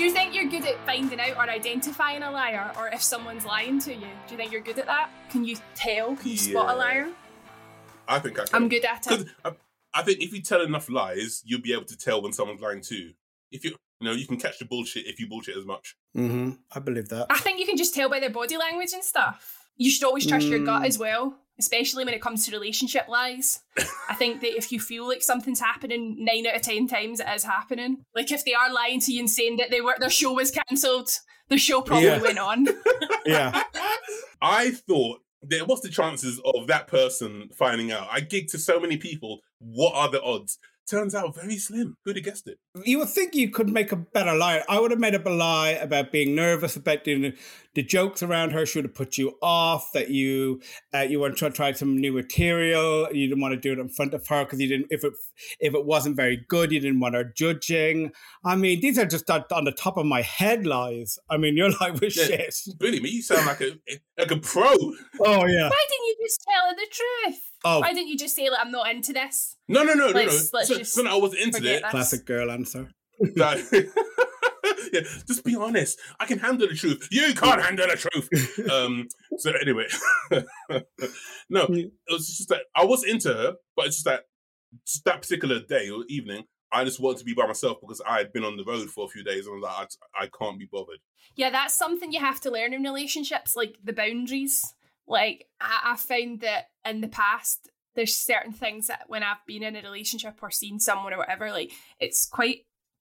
Do 0.00 0.06
you 0.06 0.12
think 0.12 0.34
you're 0.34 0.46
good 0.46 0.64
at 0.64 0.78
finding 0.86 1.20
out 1.20 1.36
or 1.36 1.42
identifying 1.42 2.22
a 2.22 2.30
liar, 2.30 2.72
or 2.78 2.88
if 2.88 3.02
someone's 3.02 3.44
lying 3.44 3.78
to 3.80 3.92
you? 3.92 4.00
Do 4.26 4.30
you 4.30 4.36
think 4.38 4.50
you're 4.50 4.62
good 4.62 4.78
at 4.78 4.86
that? 4.86 5.10
Can 5.30 5.44
you 5.44 5.58
tell? 5.74 6.16
Can 6.16 6.30
you 6.30 6.38
spot 6.38 6.74
a 6.74 6.78
liar? 6.78 7.10
I 8.08 8.18
think 8.18 8.40
I 8.40 8.46
can. 8.46 8.54
I'm 8.54 8.68
good 8.70 8.82
at 8.86 9.06
it. 9.06 9.10
Because 9.10 9.26
I, 9.44 9.52
I 9.92 10.02
think 10.02 10.22
if 10.22 10.32
you 10.32 10.40
tell 10.40 10.62
enough 10.62 10.88
lies, 10.88 11.42
you'll 11.44 11.60
be 11.60 11.74
able 11.74 11.84
to 11.84 11.98
tell 11.98 12.22
when 12.22 12.32
someone's 12.32 12.62
lying 12.62 12.80
too. 12.80 13.10
If 13.52 13.62
you 13.62 13.76
You 14.00 14.08
know, 14.08 14.12
you 14.14 14.26
can 14.26 14.38
catch 14.38 14.58
the 14.58 14.64
bullshit 14.64 15.06
if 15.06 15.20
you 15.20 15.28
bullshit 15.28 15.58
as 15.58 15.66
much. 15.66 15.96
Mm-hmm. 16.16 16.52
I 16.74 16.78
believe 16.78 17.10
that. 17.10 17.26
I 17.28 17.36
think 17.36 17.60
you 17.60 17.66
can 17.66 17.76
just 17.76 17.94
tell 17.94 18.08
by 18.08 18.20
their 18.20 18.30
body 18.30 18.56
language 18.56 18.94
and 18.94 19.04
stuff. 19.04 19.68
You 19.76 19.90
should 19.90 20.04
always 20.06 20.26
trust 20.26 20.46
your 20.46 20.60
gut 20.64 20.80
Mm. 20.80 20.86
as 20.86 20.98
well, 20.98 21.34
especially 21.60 22.04
when 22.04 22.14
it 22.14 22.20
comes 22.20 22.44
to 22.46 22.52
relationship 22.52 23.06
lies. 23.08 23.60
I 24.08 24.14
think 24.14 24.40
that 24.40 24.56
if 24.56 24.72
you 24.72 24.80
feel 24.80 25.06
like 25.06 25.22
something's 25.22 25.60
happening, 25.60 26.16
nine 26.18 26.46
out 26.46 26.56
of 26.56 26.62
ten 26.62 26.88
times 26.88 27.20
it 27.20 27.28
is 27.34 27.44
happening. 27.44 27.98
Like 28.14 28.32
if 28.32 28.44
they 28.44 28.54
are 28.54 28.72
lying 28.72 28.98
to 29.00 29.12
you 29.12 29.20
and 29.20 29.30
saying 29.30 29.58
that 29.58 29.70
they 29.70 29.80
were 29.80 29.94
their 30.00 30.10
show 30.10 30.32
was 30.32 30.50
cancelled, 30.50 31.10
the 31.48 31.58
show 31.58 31.80
probably 31.82 32.06
Yeah. 32.06 32.20
went 32.20 32.38
on. 32.38 32.66
yeah. 33.24 33.62
I 34.42 34.70
thought 34.72 35.20
that 35.42 35.66
what's 35.68 35.82
the 35.82 35.88
chances 35.88 36.40
of 36.44 36.66
that 36.66 36.86
person 36.88 37.50
finding 37.54 37.92
out? 37.92 38.08
I 38.10 38.20
gig 38.20 38.48
to 38.48 38.58
so 38.58 38.80
many 38.80 38.96
people. 38.96 39.40
What 39.58 39.94
are 39.94 40.10
the 40.10 40.22
odds? 40.22 40.58
Turns 40.90 41.14
out 41.14 41.36
very 41.36 41.56
slim. 41.56 41.96
Who'd 42.04 42.16
have 42.16 42.24
guessed 42.24 42.48
it? 42.48 42.58
You 42.84 42.98
would 42.98 43.10
think 43.10 43.36
you 43.36 43.48
could 43.48 43.68
make 43.68 43.92
a 43.92 43.96
better 43.96 44.34
lie. 44.34 44.64
I 44.68 44.80
would 44.80 44.90
have 44.90 44.98
made 44.98 45.14
up 45.14 45.24
a 45.24 45.30
lie 45.30 45.70
about 45.70 46.10
being 46.10 46.34
nervous 46.34 46.74
about 46.74 47.04
doing 47.04 47.32
the 47.76 47.82
jokes 47.84 48.24
around 48.24 48.50
her 48.50 48.66
She 48.66 48.78
would 48.78 48.86
have 48.86 48.94
put 48.94 49.16
you 49.16 49.38
off. 49.40 49.92
That 49.92 50.10
you 50.10 50.60
uh, 50.92 51.02
you 51.02 51.20
want 51.20 51.36
to 51.36 51.50
try 51.50 51.70
some 51.72 51.96
new 51.96 52.12
material. 52.12 53.06
You 53.12 53.28
didn't 53.28 53.40
want 53.40 53.54
to 53.54 53.60
do 53.60 53.72
it 53.72 53.78
in 53.78 53.88
front 53.88 54.14
of 54.14 54.26
her 54.26 54.44
because 54.44 54.58
you 54.58 54.66
didn't. 54.66 54.88
If 54.90 55.04
it 55.04 55.12
if 55.60 55.74
it 55.74 55.86
wasn't 55.86 56.16
very 56.16 56.44
good, 56.48 56.72
you 56.72 56.80
didn't 56.80 56.98
want 56.98 57.14
her 57.14 57.32
judging. 57.36 58.10
I 58.44 58.56
mean, 58.56 58.80
these 58.80 58.98
are 58.98 59.06
just 59.06 59.30
on 59.30 59.44
on 59.52 59.62
the 59.62 59.72
top 59.72 59.96
of 59.96 60.06
my 60.06 60.22
head 60.22 60.66
lies. 60.66 61.20
I 61.30 61.36
mean, 61.36 61.56
your 61.56 61.70
lie 61.80 61.90
was 61.90 62.16
Yeah, 62.16 62.24
shit. 62.24 62.54
Billy, 62.80 62.98
me, 62.98 63.10
you 63.10 63.22
sound 63.22 63.46
like 63.46 63.60
a 63.60 63.78
like 64.18 64.32
a 64.32 64.38
pro. 64.38 64.72
Oh 65.20 65.46
yeah. 65.46 65.68
Why 65.68 65.84
didn't 65.88 66.06
you 66.06 66.16
just 66.20 66.40
tell 66.42 66.68
her 66.68 66.74
the 66.74 66.88
truth? 66.90 67.49
Oh. 67.64 67.80
Why 67.80 67.92
didn't 67.92 68.08
you 68.08 68.16
just 68.16 68.34
say 68.34 68.48
like 68.48 68.60
I'm 68.60 68.72
not 68.72 68.90
into 68.90 69.12
this? 69.12 69.56
No, 69.68 69.82
no, 69.82 69.94
no, 69.94 70.06
no, 70.06 70.12
no. 70.12 70.20
Let's- 70.20 70.52
let's 70.52 70.68
so, 70.68 70.78
just 70.78 70.94
so 70.94 71.02
no, 71.02 71.10
I 71.16 71.20
was 71.20 71.34
into 71.34 71.58
it. 71.58 71.82
that. 71.82 71.90
Classic 71.90 72.24
girl 72.24 72.50
answer. 72.50 72.90
That- 73.36 73.58
yeah, 74.92 75.00
just 75.26 75.44
be 75.44 75.56
honest. 75.56 75.98
I 76.18 76.26
can 76.26 76.38
handle 76.38 76.68
the 76.68 76.74
truth. 76.74 77.08
You 77.10 77.34
can't 77.34 77.62
handle 77.62 77.86
the 77.86 77.96
truth. 77.96 78.28
Um. 78.70 79.08
So 79.38 79.52
anyway, 79.60 79.86
no, 81.50 81.66
it 81.70 81.92
was 82.08 82.26
just 82.28 82.48
that 82.50 82.62
I 82.74 82.84
was 82.84 83.04
into 83.04 83.32
her, 83.32 83.54
but 83.76 83.86
it's 83.86 83.96
just 83.96 84.04
that 84.06 84.24
just 84.86 85.04
that 85.04 85.22
particular 85.22 85.60
day 85.60 85.88
or 85.90 86.04
evening, 86.08 86.44
I 86.72 86.84
just 86.84 87.00
wanted 87.00 87.18
to 87.18 87.24
be 87.24 87.34
by 87.34 87.46
myself 87.46 87.78
because 87.80 88.00
I 88.06 88.18
had 88.18 88.32
been 88.32 88.44
on 88.44 88.56
the 88.56 88.64
road 88.64 88.88
for 88.90 89.04
a 89.04 89.08
few 89.08 89.24
days 89.24 89.46
and 89.46 89.54
I 89.54 89.58
was 89.58 89.62
like, 89.62 89.88
I, 90.14 90.24
I 90.24 90.28
can't 90.38 90.58
be 90.58 90.68
bothered. 90.70 90.98
Yeah, 91.36 91.50
that's 91.50 91.74
something 91.74 92.12
you 92.12 92.20
have 92.20 92.40
to 92.40 92.50
learn 92.50 92.72
in 92.72 92.82
relationships, 92.82 93.56
like 93.56 93.76
the 93.82 93.92
boundaries. 93.92 94.62
Like 95.10 95.46
I, 95.60 95.92
I 95.92 95.96
found 95.96 96.40
that 96.40 96.66
in 96.86 97.00
the 97.00 97.08
past, 97.08 97.68
there's 97.96 98.14
certain 98.14 98.52
things 98.52 98.86
that 98.86 99.04
when 99.08 99.22
I've 99.22 99.44
been 99.46 99.64
in 99.64 99.76
a 99.76 99.82
relationship 99.82 100.36
or 100.40 100.50
seen 100.50 100.78
someone 100.78 101.12
or 101.12 101.18
whatever, 101.18 101.50
like 101.50 101.72
it's 101.98 102.26
quite 102.26 102.60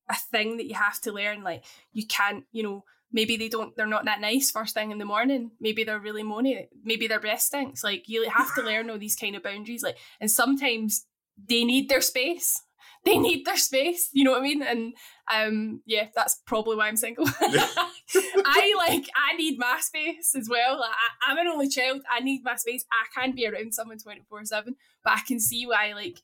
a 0.10 0.16
thing 0.16 0.58
that 0.58 0.66
you 0.66 0.74
have 0.74 1.00
to 1.02 1.12
learn. 1.12 1.44
Like 1.44 1.64
you 1.94 2.08
can't, 2.08 2.46
you 2.52 2.64
know, 2.64 2.84
maybe 3.12 3.38
they 3.38 3.48
don't, 3.48 3.76
they're 3.78 3.86
not 3.86 4.06
that 4.06 4.22
nice 4.22 4.50
first 4.50 4.74
thing 4.74 4.90
in 4.90 4.98
the 4.98 5.06
morning. 5.06 5.52
Maybe 5.62 5.84
they're 5.84 6.00
really 6.00 6.24
moany. 6.24 6.68
Maybe 6.84 7.08
their 7.08 7.20
breath 7.20 7.42
stinks. 7.42 7.84
Like 7.84 8.06
you 8.08 8.28
have 8.28 8.54
to 8.56 8.64
learn 8.64 8.90
all 8.90 8.98
these 8.98 9.16
kind 9.16 9.36
of 9.36 9.44
boundaries. 9.44 9.84
Like, 9.84 9.98
and 10.20 10.32
sometimes 10.32 11.06
they 11.48 11.64
need 11.64 11.90
their 11.90 12.02
space. 12.02 12.60
They 13.06 13.18
need 13.18 13.46
their 13.46 13.58
space. 13.58 14.10
You 14.12 14.24
know 14.24 14.32
what 14.32 14.42
I 14.42 14.44
mean? 14.44 14.64
And 14.64 14.94
um, 15.32 15.82
yeah, 15.86 16.08
that's 16.16 16.42
probably 16.46 16.76
why 16.76 16.88
I'm 16.88 16.98
single. 16.98 17.26
I 18.16 18.74
like 18.78 19.10
I 19.16 19.36
need 19.36 19.58
my 19.60 19.80
space 19.82 20.36
as 20.36 20.50
well. 20.50 20.80
Like, 20.80 20.90
I, 20.90 21.32
I'm 21.32 21.38
an 21.38 21.48
only 21.48 21.70
child. 21.70 22.02
I 22.12 22.20
need 22.20 22.44
my 22.44 22.56
space. 22.56 22.86
I 22.92 23.06
can't 23.20 23.36
be 23.36 23.48
around 23.48 23.74
someone 23.74 23.98
twenty 23.98 24.22
four 24.30 24.44
seven, 24.46 24.76
but 25.04 25.14
I 25.14 25.20
can 25.28 25.40
see 25.40 25.66
why 25.66 25.94
like 25.94 26.20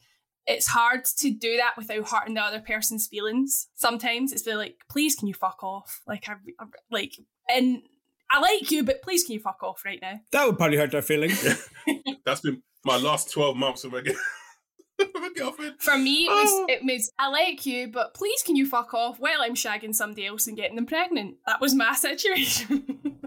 it's 0.47 0.67
hard 0.67 1.05
to 1.05 1.31
do 1.31 1.57
that 1.57 1.73
without 1.77 2.07
hurting 2.07 2.35
the 2.35 2.41
other 2.41 2.59
person's 2.59 3.07
feelings. 3.07 3.67
Sometimes 3.75 4.31
it's 4.31 4.45
really 4.45 4.65
like, 4.65 4.77
please, 4.89 5.15
can 5.15 5.27
you 5.27 5.33
fuck 5.33 5.63
off? 5.63 6.01
Like 6.07 6.29
I, 6.29 6.33
I 6.59 6.65
like, 6.91 7.13
and 7.49 7.81
I 8.29 8.39
like 8.39 8.69
you, 8.69 8.83
but 8.83 9.01
please, 9.01 9.23
can 9.23 9.33
you 9.33 9.39
fuck 9.39 9.63
off 9.63 9.83
right 9.85 9.99
now? 10.01 10.19
That 10.31 10.45
would 10.45 10.57
probably 10.57 10.77
hurt 10.77 10.91
their 10.91 11.01
feelings. 11.01 11.67
That's 12.25 12.41
been 12.41 12.61
my 12.83 12.97
last 12.97 13.31
twelve 13.31 13.57
months 13.57 13.83
of 13.83 13.91
my 13.91 14.01
my 15.13 15.29
girlfriend. 15.35 15.75
For 15.79 15.97
me, 15.97 16.25
it 16.25 16.29
was 16.29 16.49
Oh. 16.51 16.65
it 16.69 16.79
was 16.83 17.11
I 17.19 17.27
like 17.29 17.65
you, 17.65 17.87
but 17.87 18.13
please 18.13 18.41
can 18.43 18.55
you 18.55 18.65
fuck 18.67 18.93
off 18.93 19.19
while 19.19 19.41
I'm 19.41 19.55
shagging 19.55 19.93
somebody 19.93 20.25
else 20.25 20.47
and 20.47 20.55
getting 20.55 20.75
them 20.75 20.85
pregnant. 20.85 21.35
That 21.45 21.61
was 21.61 21.73
my 21.75 21.93
situation. 21.95 23.19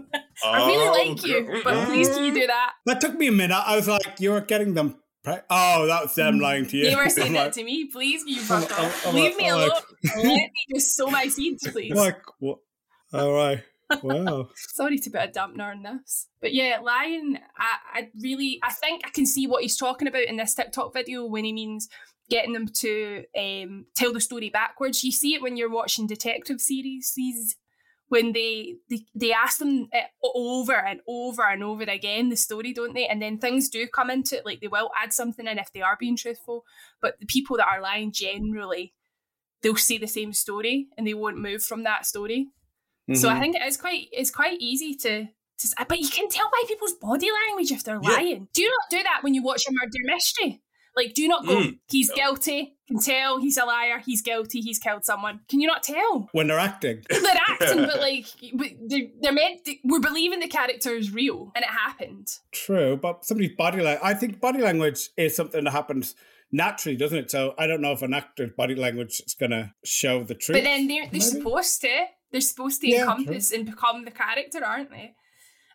I 0.43 0.65
really 0.67 0.87
Oh, 0.87 0.91
like 1.09 1.25
you, 1.25 1.61
but 1.63 1.85
please 1.87 2.09
can 2.09 2.23
you 2.23 2.33
do 2.33 2.47
that? 2.47 2.73
That 2.85 3.01
took 3.01 3.15
me 3.15 3.27
a 3.27 3.31
minute. 3.31 3.55
I 3.55 3.75
was 3.75 3.87
like, 3.87 4.19
you 4.19 4.31
were 4.31 4.41
getting 4.41 4.73
them. 4.73 4.95
Pre- 5.23 5.35
oh, 5.49 5.85
that 5.87 6.03
was 6.03 6.15
them 6.15 6.35
mm. 6.37 6.41
lying 6.41 6.65
to 6.67 6.77
you. 6.77 6.89
They 6.89 6.95
were 6.95 7.09
saying 7.09 7.27
I'm 7.29 7.33
that 7.33 7.43
like, 7.47 7.53
to 7.55 7.63
me. 7.65 7.85
Please 7.91 8.23
can 8.23 8.33
you 8.33 8.39
fuck 8.41 8.71
I'm- 8.71 8.85
off? 8.85 9.07
I'm 9.07 9.15
Leave 9.15 9.31
like- 9.31 9.37
me 9.37 9.49
I'm 9.49 9.55
alone. 9.57 9.69
like- 9.69 10.15
Let 10.15 10.23
me 10.25 10.51
just 10.73 10.95
sow 10.95 11.07
my 11.07 11.27
seeds, 11.27 11.67
please. 11.69 11.93
like, 11.93 12.21
what? 12.39 12.59
All 13.13 13.33
right. 13.33 13.61
Wow. 14.03 14.49
Sorry 14.55 14.97
to 14.99 15.09
put 15.09 15.21
a 15.21 15.27
dampener 15.27 15.71
on 15.71 15.83
this. 15.83 16.27
But 16.41 16.53
yeah, 16.53 16.79
lying, 16.81 17.39
I, 17.57 17.99
I 17.99 18.09
really, 18.21 18.59
I 18.63 18.71
think 18.71 19.03
I 19.05 19.09
can 19.09 19.25
see 19.25 19.47
what 19.47 19.63
he's 19.63 19.77
talking 19.77 20.07
about 20.07 20.23
in 20.23 20.37
this 20.37 20.53
TikTok 20.53 20.93
video 20.93 21.25
when 21.25 21.45
he 21.45 21.53
means 21.53 21.89
getting 22.29 22.53
them 22.53 22.67
to 22.67 23.23
um, 23.37 23.85
tell 23.95 24.13
the 24.13 24.21
story 24.21 24.49
backwards. 24.49 25.03
You 25.03 25.11
see 25.11 25.33
it 25.33 25.41
when 25.41 25.57
you're 25.57 25.71
watching 25.71 26.07
detective 26.07 26.61
series, 26.61 27.15
when 28.09 28.33
they, 28.33 28.75
they 28.89 29.05
they 29.13 29.31
ask 29.31 29.59
them 29.59 29.87
it 29.91 30.05
over 30.23 30.73
and 30.73 30.99
over 31.07 31.43
and 31.47 31.63
over 31.63 31.83
again 31.83 32.29
the 32.29 32.35
story, 32.35 32.73
don't 32.73 32.93
they? 32.93 33.07
And 33.07 33.21
then 33.21 33.37
things 33.37 33.69
do 33.69 33.87
come 33.87 34.09
into 34.09 34.37
it, 34.37 34.45
like 34.45 34.61
they 34.61 34.67
will 34.67 34.89
add 35.01 35.13
something 35.13 35.47
in 35.47 35.59
if 35.59 35.71
they 35.71 35.81
are 35.81 35.97
being 35.99 36.17
truthful. 36.17 36.63
But 37.01 37.19
the 37.19 37.27
people 37.27 37.57
that 37.57 37.67
are 37.67 37.81
lying 37.81 38.11
generally, 38.11 38.93
they'll 39.61 39.75
say 39.75 39.97
the 39.97 40.07
same 40.07 40.33
story 40.33 40.87
and 40.97 41.05
they 41.05 41.13
won't 41.13 41.37
move 41.37 41.63
from 41.63 41.83
that 41.83 42.05
story. 42.05 42.47
So 43.15 43.29
I 43.29 43.33
Mhm. 43.35 43.39
think 43.41 43.55
it 43.55 43.63
is 43.63 43.77
quite 43.77 44.07
it's 44.11 44.31
quite 44.31 44.59
easy 44.59 44.93
to, 44.95 45.25
to 45.59 45.85
but 45.87 45.99
you 45.99 46.09
can 46.09 46.29
tell 46.29 46.49
by 46.51 46.63
people's 46.67 46.93
body 46.93 47.27
language 47.47 47.71
if 47.71 47.83
they're 47.83 47.99
Yeah. 48.01 48.09
lying. 48.09 48.47
Do 48.53 48.61
you 48.61 48.69
not 48.69 48.89
do 48.97 49.03
that 49.03 49.23
when 49.23 49.33
you 49.33 49.41
watch 49.43 49.63
a 49.67 49.71
murder 49.71 49.99
mystery? 50.03 50.61
Like, 50.95 51.13
do 51.13 51.21
you 51.21 51.27
not 51.29 51.45
go, 51.45 51.55
Mm. 51.55 51.79
he's 51.89 52.11
guilty, 52.11 52.75
can 52.87 52.99
tell 52.99 53.39
he's 53.39 53.57
a 53.57 53.63
liar, 53.63 53.99
he's 54.05 54.21
guilty, 54.21 54.59
he's 54.59 54.79
killed 54.79 55.05
someone. 55.05 55.39
Can 55.47 55.61
you 55.61 55.67
not 55.67 55.81
tell? 55.83 56.27
when 56.33 56.47
they're 56.47 56.59
acting. 56.59 57.03
They're 57.09 57.21
acting, 57.47 57.85
but 57.85 57.99
like, 58.01 58.25
they're, 58.87 59.07
they're 59.21 59.31
meant, 59.31 59.63
to, 59.65 59.75
we're 59.85 59.99
believing 60.01 60.39
the 60.39 60.47
character 60.47 60.91
is 60.95 61.11
real 61.13 61.51
and 61.55 61.63
it 61.63 61.69
happened. 61.69 62.27
True, 62.51 62.97
but 62.97 63.23
somebody's 63.23 63.55
body 63.55 63.81
language. 63.81 64.01
I 64.03 64.13
think 64.15 64.41
body 64.41 64.59
language 64.61 65.09
is 65.15 65.35
something 65.35 65.63
that 65.63 65.71
happens 65.71 66.15
naturally, 66.51 66.97
doesn't 66.97 67.17
it? 67.17 67.31
So 67.31 67.53
I 67.57 67.67
don't 67.67 67.81
know 67.81 67.91
if 67.93 68.01
an 68.01 68.13
actor's 68.13 68.51
body 68.57 68.75
language 68.75 69.21
is 69.25 69.35
going 69.35 69.51
to 69.51 69.71
show 69.85 70.23
the 70.23 70.35
truth. 70.35 70.57
But 70.57 70.63
then 70.63 70.87
they're, 70.87 71.07
they're 71.09 71.21
supposed 71.21 71.81
to. 71.81 72.05
They're 72.31 72.41
supposed 72.41 72.81
to 72.81 72.89
Yeah, 72.89 73.01
encompass 73.01 73.51
and 73.51 73.65
become 73.65 74.05
the 74.05 74.11
character, 74.11 74.63
aren't 74.63 74.91
they? 74.91 75.15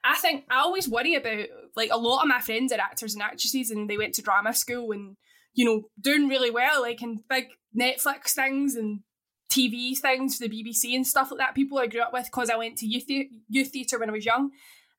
I 0.05 0.17
think 0.17 0.45
I 0.51 0.59
always 0.61 0.89
worry 0.89 1.15
about 1.15 1.47
like 1.77 1.91
a 1.91 1.97
lot 1.97 2.23
of 2.23 2.29
my 2.29 2.41
friends 2.41 2.73
are 2.73 2.81
actors 2.81 3.15
and 3.15 3.23
actresses 3.23 3.71
and 3.71 3.89
they 3.89 3.97
went 3.97 4.15
to 4.15 4.23
drama 4.23 4.53
school 4.53 4.93
and 4.93 5.17
you 5.55 5.65
know 5.65 5.89
doing 6.01 6.29
really 6.29 6.51
well 6.51 6.83
like 6.83 7.03
in 7.03 7.23
big 7.29 7.47
Netflix 7.79 8.33
things 8.33 8.75
and 8.77 9.01
TV 9.51 9.97
things 9.97 10.37
for 10.37 10.47
the 10.47 10.51
BBC 10.51 10.95
and 10.95 11.07
stuff 11.07 11.31
like 11.31 11.39
that. 11.39 11.55
People 11.55 11.79
I 11.79 11.87
grew 11.87 12.03
up 12.03 12.13
with 12.13 12.27
because 12.27 12.51
I 12.51 12.57
went 12.57 12.77
to 12.79 12.87
youth 12.87 13.05
thea- 13.05 13.31
youth 13.49 13.71
theatre 13.73 13.99
when 13.99 14.11
I 14.11 14.13
was 14.13 14.27
young, 14.27 14.51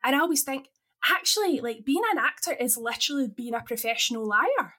and 0.03 0.15
I 0.15 0.19
always 0.19 0.43
think 0.43 0.67
actually 1.09 1.59
like 1.61 1.85
being 1.85 2.01
an 2.11 2.17
actor 2.17 2.53
is 2.53 2.77
literally 2.77 3.27
being 3.27 3.53
a 3.53 3.61
professional 3.61 4.27
liar. 4.27 4.75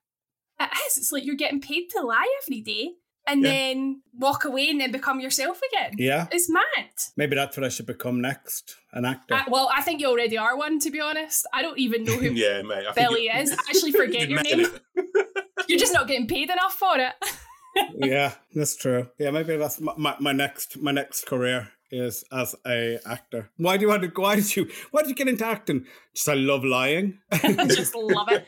It 0.58 0.70
is. 0.86 0.96
It's 0.98 1.12
like 1.12 1.24
you're 1.24 1.34
getting 1.36 1.60
paid 1.60 1.88
to 1.90 2.00
lie 2.00 2.26
every 2.42 2.62
day 2.62 2.92
and 3.26 3.42
Yeah. 3.42 3.50
then 3.50 4.02
walk 4.14 4.44
away 4.44 4.68
and 4.70 4.80
then 4.80 4.92
become 4.92 5.20
yourself 5.20 5.60
again. 5.72 5.94
Yeah. 5.98 6.26
It's 6.30 6.48
mad. 6.50 6.90
Maybe 7.16 7.34
that's 7.36 7.56
what 7.56 7.64
I 7.64 7.68
should 7.68 7.86
become 7.86 8.20
next 8.20 8.76
an 8.92 9.04
actor. 9.04 9.34
I- 9.34 9.44
well, 9.48 9.68
I 9.74 9.82
think 9.82 10.00
you 10.00 10.08
already 10.08 10.38
are 10.38 10.56
one, 10.56 10.78
to 10.80 10.90
be 10.90 11.00
honest. 11.00 11.46
I 11.52 11.62
don't 11.62 11.78
even 11.78 12.04
know 12.04 12.16
who 12.16 12.30
yeah, 12.32 12.62
mate. 12.62 12.84
I 12.88 12.92
Billy 12.92 13.24
you- 13.24 13.32
is. 13.32 13.50
I 13.52 13.54
actually 13.68 13.92
forget 13.92 14.28
your 14.30 14.42
name. 14.42 14.66
You're 15.68 15.78
just 15.78 15.92
not 15.92 16.06
getting 16.06 16.26
paid 16.28 16.50
enough 16.50 16.74
for 16.74 16.96
it. 16.98 17.14
yeah, 17.96 18.34
that's 18.54 18.76
true. 18.76 19.08
Yeah, 19.18 19.30
maybe 19.30 19.56
that's 19.56 19.80
my, 19.80 19.92
my, 19.96 20.16
my 20.20 20.32
next 20.32 20.78
my 20.78 20.92
next 20.92 21.26
career 21.26 21.68
is 21.90 22.24
as 22.32 22.54
a 22.66 22.98
actor. 23.06 23.50
Why 23.56 23.76
do 23.76 23.82
you 23.82 23.88
want 23.88 24.02
to? 24.02 24.08
Why 24.20 24.36
did 24.36 24.54
you? 24.56 24.68
Why 24.92 25.02
did 25.02 25.08
you 25.10 25.14
get 25.14 25.28
into 25.28 25.44
acting? 25.46 25.84
Just 26.14 26.28
I 26.28 26.34
love 26.34 26.64
lying. 26.64 27.18
I 27.32 27.66
just 27.66 27.94
love 27.94 28.28
it. 28.30 28.46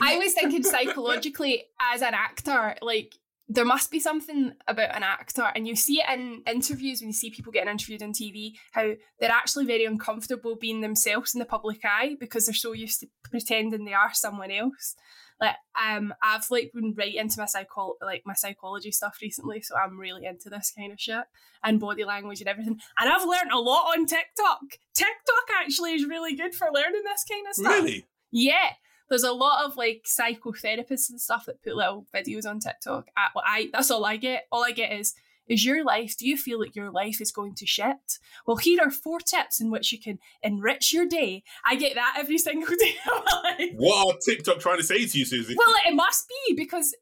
I 0.00 0.18
was 0.18 0.34
thinking 0.34 0.62
psychologically 0.62 1.64
as 1.92 2.02
an 2.02 2.14
actor, 2.14 2.74
like 2.82 3.14
there 3.48 3.64
must 3.64 3.90
be 3.90 4.00
something 4.00 4.52
about 4.66 4.96
an 4.96 5.02
actor, 5.02 5.50
and 5.54 5.68
you 5.68 5.76
see 5.76 6.00
it 6.00 6.18
in 6.18 6.42
interviews 6.46 7.00
when 7.00 7.08
you 7.08 7.14
see 7.14 7.30
people 7.30 7.52
getting 7.52 7.70
interviewed 7.70 8.02
on 8.02 8.12
TV, 8.12 8.52
how 8.72 8.92
they're 9.20 9.30
actually 9.30 9.66
very 9.66 9.84
uncomfortable 9.84 10.56
being 10.56 10.80
themselves 10.80 11.34
in 11.34 11.40
the 11.40 11.44
public 11.44 11.80
eye 11.84 12.16
because 12.18 12.46
they're 12.46 12.54
so 12.54 12.72
used 12.72 13.00
to 13.00 13.06
pretending 13.22 13.84
they 13.84 13.92
are 13.92 14.14
someone 14.14 14.50
else. 14.50 14.94
Like 15.40 15.56
um, 15.80 16.14
I've 16.22 16.50
like 16.50 16.70
been 16.72 16.94
right 16.96 17.14
into 17.14 17.38
my 17.38 17.46
psycho 17.46 17.96
like 18.00 18.22
my 18.24 18.34
psychology 18.34 18.92
stuff 18.92 19.18
recently, 19.20 19.60
so 19.60 19.74
I'm 19.76 19.98
really 19.98 20.24
into 20.24 20.48
this 20.48 20.72
kind 20.76 20.92
of 20.92 21.00
shit 21.00 21.24
and 21.62 21.80
body 21.80 22.04
language 22.04 22.40
and 22.40 22.48
everything. 22.48 22.78
And 22.98 23.10
I've 23.10 23.26
learned 23.26 23.50
a 23.52 23.58
lot 23.58 23.94
on 23.96 24.06
TikTok. 24.06 24.60
TikTok 24.94 25.48
actually 25.60 25.92
is 25.92 26.06
really 26.06 26.34
good 26.34 26.54
for 26.54 26.68
learning 26.72 27.02
this 27.04 27.24
kind 27.28 27.46
of 27.48 27.54
stuff. 27.54 27.72
Really? 27.72 28.06
Yeah. 28.30 28.70
There's 29.14 29.22
a 29.22 29.32
lot 29.32 29.64
of 29.64 29.76
like 29.76 30.06
psychotherapists 30.08 31.08
and 31.08 31.20
stuff 31.20 31.46
that 31.46 31.62
put 31.62 31.76
little 31.76 32.04
videos 32.12 32.46
on 32.46 32.58
TikTok. 32.58 33.06
I, 33.16 33.28
well, 33.32 33.44
I 33.46 33.70
that's 33.72 33.92
all 33.92 34.04
I 34.04 34.16
get. 34.16 34.48
All 34.50 34.64
I 34.64 34.72
get 34.72 34.92
is 34.92 35.14
Is 35.46 35.64
your 35.64 35.84
life, 35.84 36.16
do 36.16 36.26
you 36.26 36.36
feel 36.36 36.58
like 36.58 36.74
your 36.74 36.90
life 36.90 37.20
is 37.20 37.30
going 37.30 37.54
to 37.56 37.66
shit? 37.66 38.18
Well, 38.46 38.56
here 38.56 38.80
are 38.82 38.90
four 38.90 39.20
tips 39.20 39.60
in 39.60 39.70
which 39.70 39.92
you 39.92 40.00
can 40.00 40.18
enrich 40.42 40.92
your 40.92 41.06
day. 41.06 41.42
I 41.64 41.76
get 41.76 41.94
that 41.94 42.16
every 42.18 42.38
single 42.38 42.74
day 42.80 42.96
of 43.06 43.22
my 43.24 43.56
life. 43.58 43.70
What 43.76 44.16
are 44.16 44.18
TikTok 44.18 44.58
trying 44.58 44.78
to 44.78 44.84
say 44.84 45.06
to 45.06 45.18
you, 45.18 45.24
Susie? 45.24 45.54
Well, 45.56 45.76
it 45.86 45.94
must 45.94 46.28
be 46.28 46.54
because 46.56 46.94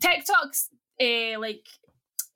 TikTok's 0.00 0.70
uh, 1.00 1.38
like 1.38 1.66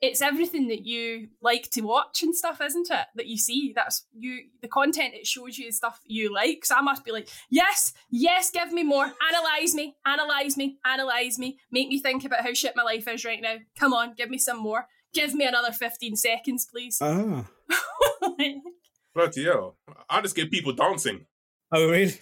it's 0.04 0.22
everything 0.22 0.68
that 0.68 0.84
you 0.84 1.28
like 1.40 1.70
to 1.70 1.80
watch 1.80 2.22
and 2.22 2.34
stuff, 2.34 2.60
isn't 2.60 2.90
it? 2.90 3.06
That 3.14 3.26
you 3.26 3.36
see. 3.36 3.72
That's 3.74 4.06
you 4.16 4.44
the 4.60 4.68
content 4.68 5.14
it 5.14 5.26
shows 5.26 5.58
you 5.58 5.68
is 5.68 5.76
stuff 5.76 6.00
you 6.04 6.32
like. 6.32 6.64
So 6.64 6.76
I 6.76 6.80
must 6.82 7.04
be 7.04 7.12
like, 7.12 7.28
yes, 7.50 7.92
yes, 8.10 8.50
give 8.50 8.72
me 8.72 8.82
more. 8.82 9.12
Analyze 9.28 9.74
me, 9.74 9.96
analyze 10.06 10.56
me, 10.56 10.78
analyze 10.84 11.38
me. 11.38 11.58
Make 11.70 11.88
me 11.88 11.98
think 11.98 12.24
about 12.24 12.42
how 12.42 12.52
shit 12.52 12.76
my 12.76 12.82
life 12.82 13.08
is 13.08 13.24
right 13.24 13.40
now. 13.40 13.56
Come 13.78 13.92
on, 13.92 14.14
give 14.14 14.30
me 14.30 14.38
some 14.38 14.58
more. 14.58 14.86
Give 15.12 15.34
me 15.34 15.46
another 15.46 15.72
15 15.72 16.16
seconds, 16.16 16.66
please. 16.66 16.98
Ah. 17.00 17.44
Bloody 19.14 19.44
hell. 19.44 19.76
I 20.10 20.20
just 20.20 20.34
get 20.34 20.50
people 20.50 20.72
dancing. 20.72 21.26
Oh, 21.72 21.88
really? 21.88 22.18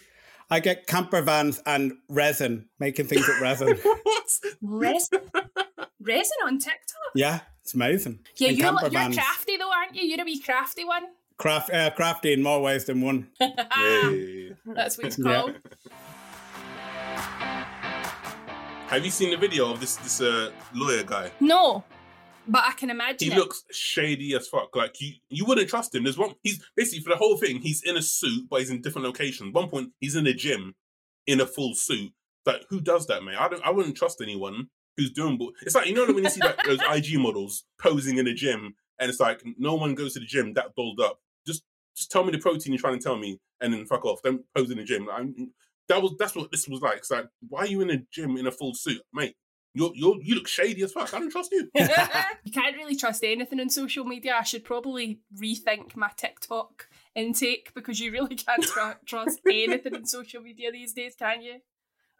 I 0.50 0.60
get 0.60 0.86
camper 0.86 1.22
vans 1.22 1.62
and 1.64 1.94
resin, 2.10 2.68
making 2.78 3.06
things 3.06 3.26
with 3.26 3.40
resin. 3.40 3.76
what? 4.02 4.28
Resin? 4.60 5.20
Resin 6.02 6.36
on 6.44 6.58
TikTok? 6.58 7.12
yeah, 7.14 7.40
it's 7.62 7.74
amazing. 7.74 8.20
Yeah, 8.36 8.48
And 8.48 8.58
you're, 8.58 8.72
you're 8.80 8.90
vans. 8.90 9.16
crafty 9.16 9.56
though, 9.56 9.70
aren't 9.70 9.94
you? 9.94 10.02
You're 10.02 10.20
a 10.22 10.24
wee 10.24 10.40
crafty 10.40 10.84
one. 10.84 11.04
Craft, 11.38 11.70
uh, 11.72 11.90
crafty 11.90 12.32
in 12.32 12.42
more 12.42 12.60
ways 12.62 12.84
than 12.84 13.00
one. 13.00 13.28
Hey. 13.40 14.52
That's 14.66 14.96
what 14.98 15.06
it's 15.08 15.18
Yeah. 15.18 15.24
called. 15.42 15.54
Have 18.88 19.04
you 19.04 19.10
seen 19.10 19.30
the 19.30 19.36
video 19.38 19.70
of 19.70 19.80
this 19.80 19.96
this 19.96 20.20
uh, 20.20 20.50
lawyer 20.74 21.02
guy? 21.02 21.30
No, 21.40 21.82
but 22.46 22.62
I 22.66 22.72
can 22.72 22.90
imagine 22.90 23.30
He 23.30 23.34
it. 23.34 23.38
looks 23.38 23.64
shady 23.70 24.34
as 24.34 24.46
fuck. 24.48 24.76
Like 24.76 25.00
you, 25.00 25.12
you 25.30 25.46
wouldn't 25.46 25.68
trust 25.70 25.94
him. 25.94 26.04
There's 26.04 26.18
one. 26.18 26.34
He's 26.42 26.62
basically 26.76 27.02
for 27.02 27.08
the 27.10 27.16
whole 27.16 27.38
thing. 27.38 27.60
He's 27.62 27.82
in 27.82 27.96
a 27.96 28.02
suit, 28.02 28.48
but 28.50 28.60
he's 28.60 28.68
in 28.70 28.82
different 28.82 29.06
locations. 29.06 29.54
One 29.54 29.68
point, 29.70 29.92
he's 30.00 30.14
in 30.14 30.26
a 30.26 30.34
gym 30.34 30.74
in 31.26 31.40
a 31.40 31.46
full 31.46 31.74
suit. 31.74 32.12
But 32.44 32.64
who 32.68 32.80
does 32.82 33.06
that, 33.06 33.22
mate? 33.24 33.36
I 33.38 33.48
don't. 33.48 33.62
I 33.64 33.70
wouldn't 33.70 33.96
trust 33.96 34.20
anyone 34.20 34.68
who's 34.96 35.10
doing. 35.12 35.38
bu- 35.38 35.52
It's 35.62 35.74
like 35.74 35.86
you 35.86 35.94
know 35.94 36.06
when 36.06 36.24
you 36.24 36.30
see 36.30 36.40
like 36.40 36.62
those 36.64 36.80
IG 36.90 37.18
models 37.18 37.64
posing 37.80 38.18
in 38.18 38.26
a 38.26 38.34
gym, 38.34 38.74
and 38.98 39.08
it's 39.10 39.20
like 39.20 39.42
no 39.58 39.74
one 39.74 39.94
goes 39.94 40.14
to 40.14 40.20
the 40.20 40.26
gym 40.26 40.54
that 40.54 40.74
dolled 40.76 41.00
up. 41.00 41.20
Just, 41.46 41.62
just 41.96 42.10
tell 42.10 42.24
me 42.24 42.32
the 42.32 42.38
protein 42.38 42.72
you're 42.72 42.80
trying 42.80 42.98
to 42.98 43.02
tell 43.04 43.16
me, 43.16 43.40
and 43.60 43.72
then 43.72 43.84
fuck 43.86 44.04
off. 44.04 44.22
Don't 44.22 44.42
pose 44.54 44.70
in 44.70 44.78
the 44.78 44.84
gym. 44.84 45.08
I'm, 45.12 45.52
that 45.88 46.00
was 46.02 46.14
that's 46.18 46.34
what 46.34 46.50
this 46.50 46.68
was 46.68 46.80
like. 46.80 46.98
It's 46.98 47.10
like 47.10 47.26
why 47.48 47.60
are 47.60 47.66
you 47.66 47.80
in 47.80 47.90
a 47.90 47.98
gym 48.10 48.36
in 48.36 48.46
a 48.46 48.52
full 48.52 48.74
suit, 48.74 49.02
mate? 49.12 49.34
You 49.74 49.90
you 49.94 50.20
you 50.22 50.34
look 50.34 50.48
shady 50.48 50.82
as 50.82 50.92
fuck. 50.92 51.12
I 51.14 51.18
don't 51.18 51.30
trust 51.32 51.50
you. 51.50 51.68
you 51.74 52.52
can't 52.52 52.76
really 52.76 52.94
trust 52.94 53.24
anything 53.24 53.58
on 53.58 53.70
social 53.70 54.04
media. 54.04 54.34
I 54.38 54.42
should 54.42 54.64
probably 54.64 55.20
rethink 55.42 55.96
my 55.96 56.10
TikTok 56.14 56.88
intake 57.14 57.72
because 57.74 57.98
you 57.98 58.12
really 58.12 58.34
can't 58.36 58.62
tr- 58.62 58.98
trust 59.06 59.40
anything 59.46 59.94
in 59.94 60.04
social 60.06 60.42
media 60.42 60.70
these 60.72 60.92
days, 60.92 61.14
can 61.18 61.40
you? 61.42 61.60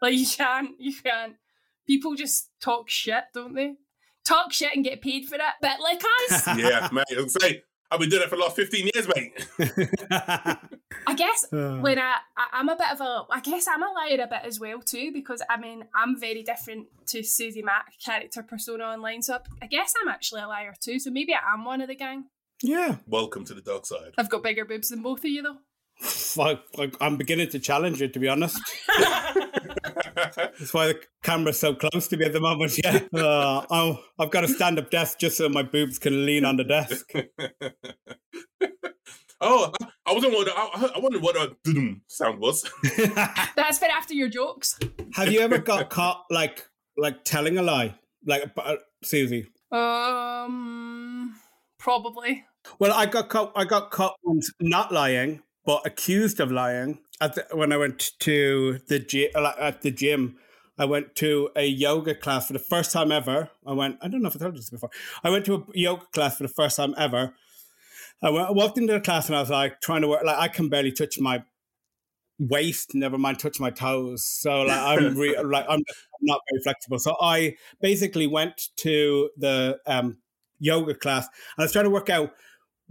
Like 0.01 0.15
you 0.15 0.25
can't, 0.25 0.71
you 0.79 0.93
can't. 0.95 1.35
People 1.87 2.15
just 2.15 2.49
talk 2.61 2.89
shit, 2.89 3.23
don't 3.33 3.53
they? 3.53 3.73
Talk 4.25 4.53
shit 4.53 4.73
and 4.75 4.85
get 4.85 5.01
paid 5.01 5.25
for 5.25 5.35
it. 5.35 5.41
bit 5.61 5.79
like 5.81 6.01
us, 6.31 6.47
yeah, 6.57 6.87
mate. 6.91 7.05
I 7.11 7.21
was 7.21 7.35
say 7.41 7.63
I've 7.91 7.99
been 7.99 8.09
doing 8.09 8.23
it 8.23 8.29
for 8.29 8.37
the 8.37 8.41
last 8.41 8.55
fifteen 8.55 8.89
years, 8.93 9.07
mate. 9.15 9.47
I 11.07 11.13
guess 11.15 11.45
Uh. 11.53 11.79
when 11.79 11.99
I, 11.99 12.17
I 12.37 12.47
I'm 12.53 12.69
a 12.69 12.75
bit 12.75 12.91
of 12.91 13.01
a 13.01 13.23
I 13.29 13.41
guess 13.41 13.67
I'm 13.67 13.83
a 13.83 13.91
liar 13.91 14.21
a 14.23 14.27
bit 14.27 14.41
as 14.45 14.59
well 14.59 14.79
too 14.81 15.11
because 15.13 15.41
I 15.49 15.57
mean 15.57 15.83
I'm 15.93 16.17
very 16.19 16.41
different 16.43 16.87
to 17.07 17.21
Susie 17.23 17.61
Mack 17.61 17.93
character 18.03 18.41
persona 18.43 18.85
online 18.85 19.21
so 19.21 19.35
I, 19.35 19.39
I 19.63 19.67
guess 19.67 19.93
I'm 20.01 20.07
actually 20.07 20.41
a 20.41 20.47
liar 20.47 20.73
too 20.79 20.99
so 20.99 21.11
maybe 21.11 21.33
I 21.33 21.53
am 21.53 21.65
one 21.65 21.81
of 21.81 21.87
the 21.89 21.95
gang 21.95 22.25
yeah. 22.61 22.95
Welcome 23.07 23.43
to 23.45 23.53
the 23.53 23.61
dark 23.61 23.85
side. 23.85 24.13
I've 24.17 24.29
got 24.29 24.41
bigger 24.41 24.63
boobs 24.63 24.87
than 24.87 25.01
both 25.01 25.19
of 25.19 25.25
you 25.25 25.41
though 25.41 25.57
Like, 26.37 26.61
like, 26.77 26.95
I'm 27.01 27.17
beginning 27.17 27.49
to 27.49 27.59
challenge 27.59 28.01
it, 28.01 28.13
to 28.13 28.19
be 28.19 28.27
honest. 28.29 28.57
That's 30.25 30.73
why 30.73 30.87
the 30.87 30.99
camera's 31.23 31.59
so 31.59 31.73
close 31.75 32.07
to 32.09 32.17
me 32.17 32.25
at 32.25 32.33
the 32.33 32.39
moment. 32.41 32.79
Yeah. 32.83 32.99
Uh, 33.13 33.65
oh, 33.69 33.99
I've 34.19 34.31
got 34.31 34.43
a 34.43 34.47
stand 34.47 34.79
up 34.79 34.89
desk 34.89 35.19
just 35.19 35.37
so 35.37 35.49
my 35.49 35.63
boobs 35.63 35.99
can 35.99 36.25
lean 36.25 36.45
on 36.45 36.57
the 36.57 36.63
desk. 36.63 37.11
oh, 39.41 39.71
I- 39.81 39.87
I 40.05 40.11
wasn't 40.13 40.33
wondering. 40.33 40.55
I, 40.57 40.91
I 40.95 40.99
wondered 40.99 41.21
what 41.21 41.35
a 41.37 41.55
dum 41.63 42.01
sound 42.07 42.39
was. 42.39 42.69
that's 43.55 43.79
for 43.79 43.85
after 43.85 44.13
your 44.13 44.27
jokes 44.27 44.77
Have 45.13 45.31
you 45.31 45.39
ever 45.39 45.59
got 45.59 45.89
caught 45.89 46.25
like 46.29 46.67
like 46.97 47.23
telling 47.23 47.57
a 47.57 47.61
lie, 47.61 47.95
like 48.25 48.51
uh, 48.57 48.75
Susie? 49.01 49.47
um 49.71 51.35
probably 51.79 52.43
Well, 52.79 52.91
I 52.93 53.05
got 53.05 53.29
caught. 53.29 53.53
I 53.55 53.63
got 53.63 53.91
caught 53.91 54.17
once 54.23 54.51
not 54.59 54.91
lying, 54.91 55.41
but 55.65 55.85
accused 55.85 56.39
of 56.39 56.51
lying. 56.51 56.99
At 57.21 57.35
the, 57.35 57.45
when 57.53 57.71
I 57.71 57.77
went 57.77 58.11
to 58.19 58.79
the 58.87 58.99
gym, 58.99 59.29
at 59.35 59.81
the 59.81 59.91
gym, 59.91 60.37
I 60.77 60.85
went 60.85 61.15
to 61.15 61.49
a 61.55 61.65
yoga 61.65 62.15
class 62.15 62.47
for 62.47 62.53
the 62.53 62.59
first 62.59 62.91
time 62.91 63.11
ever. 63.11 63.49
I 63.65 63.73
went. 63.73 63.97
I 64.01 64.07
don't 64.07 64.21
know 64.21 64.29
if 64.29 64.35
I 64.35 64.39
told 64.39 64.55
you 64.55 64.59
this 64.59 64.69
before. 64.69 64.89
I 65.23 65.29
went 65.29 65.45
to 65.45 65.55
a 65.55 65.63
yoga 65.73 66.05
class 66.13 66.37
for 66.37 66.43
the 66.43 66.49
first 66.49 66.77
time 66.77 66.95
ever. 66.97 67.33
I, 68.21 68.29
went, 68.29 68.49
I 68.49 68.51
walked 68.51 68.77
into 68.77 68.93
the 68.93 68.99
class 68.99 69.27
and 69.27 69.35
I 69.35 69.41
was 69.41 69.49
like 69.49 69.81
trying 69.81 70.01
to 70.01 70.07
work. 70.07 70.23
Like 70.23 70.37
I 70.37 70.47
can 70.47 70.69
barely 70.69 70.91
touch 70.91 71.19
my 71.19 71.43
waist. 72.39 72.95
Never 72.95 73.17
mind 73.17 73.39
touch 73.39 73.59
my 73.59 73.69
toes. 73.69 74.25
So 74.25 74.63
like 74.63 74.79
I'm 74.79 75.15
re- 75.17 75.41
like 75.43 75.65
I'm 75.69 75.83
not 76.21 76.41
very 76.49 76.63
flexible. 76.63 76.99
So 76.99 77.15
I 77.21 77.55
basically 77.81 78.27
went 78.27 78.69
to 78.77 79.29
the 79.37 79.79
um, 79.85 80.17
yoga 80.59 80.95
class 80.95 81.27
and 81.57 81.63
I 81.63 81.65
was 81.65 81.71
trying 81.71 81.85
to 81.85 81.91
work 81.91 82.09
out 82.09 82.31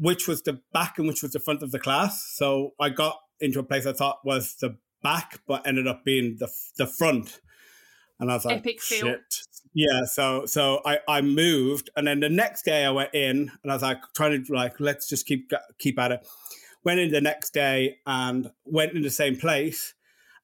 which 0.03 0.27
was 0.27 0.43
the 0.43 0.61
back 0.73 0.99
and 0.99 1.07
which 1.07 1.23
was 1.23 1.31
the 1.31 1.39
front 1.39 1.63
of 1.63 1.71
the 1.71 1.79
class. 1.79 2.35
So 2.35 2.75
I 2.81 2.89
got 2.89 3.21
into 3.39 3.61
a 3.61 3.63
place 3.63 3.87
I 3.87 3.93
thought 3.93 4.19
was 4.25 4.57
the 4.61 4.77
back, 5.01 5.41
but 5.47 5.65
ended 5.65 5.87
up 5.87 6.05
being 6.05 6.37
the 6.41 6.49
the 6.77 6.89
front. 6.89 7.41
And 8.19 8.31
I 8.31 8.35
was 8.35 8.45
like, 8.45 8.59
Epic 8.59 8.81
shit. 8.81 9.37
Yeah, 9.75 10.03
so 10.05 10.45
so 10.47 10.81
I 10.85 10.99
I 11.07 11.21
moved, 11.21 11.89
and 11.97 12.07
then 12.07 12.19
the 12.19 12.29
next 12.29 12.65
day 12.65 12.85
I 12.85 12.91
went 12.91 13.15
in, 13.15 13.53
and 13.63 13.71
I 13.71 13.75
was 13.75 13.83
like 13.83 13.99
trying 14.15 14.45
to 14.45 14.53
like 14.53 14.81
let's 14.81 15.09
just 15.09 15.25
keep 15.25 15.53
keep 15.79 15.99
at 16.01 16.11
it. 16.11 16.27
Went 16.85 16.99
in 16.99 17.13
the 17.13 17.21
next 17.21 17.55
day 17.55 17.99
and 18.05 18.51
went 18.65 18.95
in 18.95 19.03
the 19.03 19.11
same 19.11 19.37
place, 19.37 19.95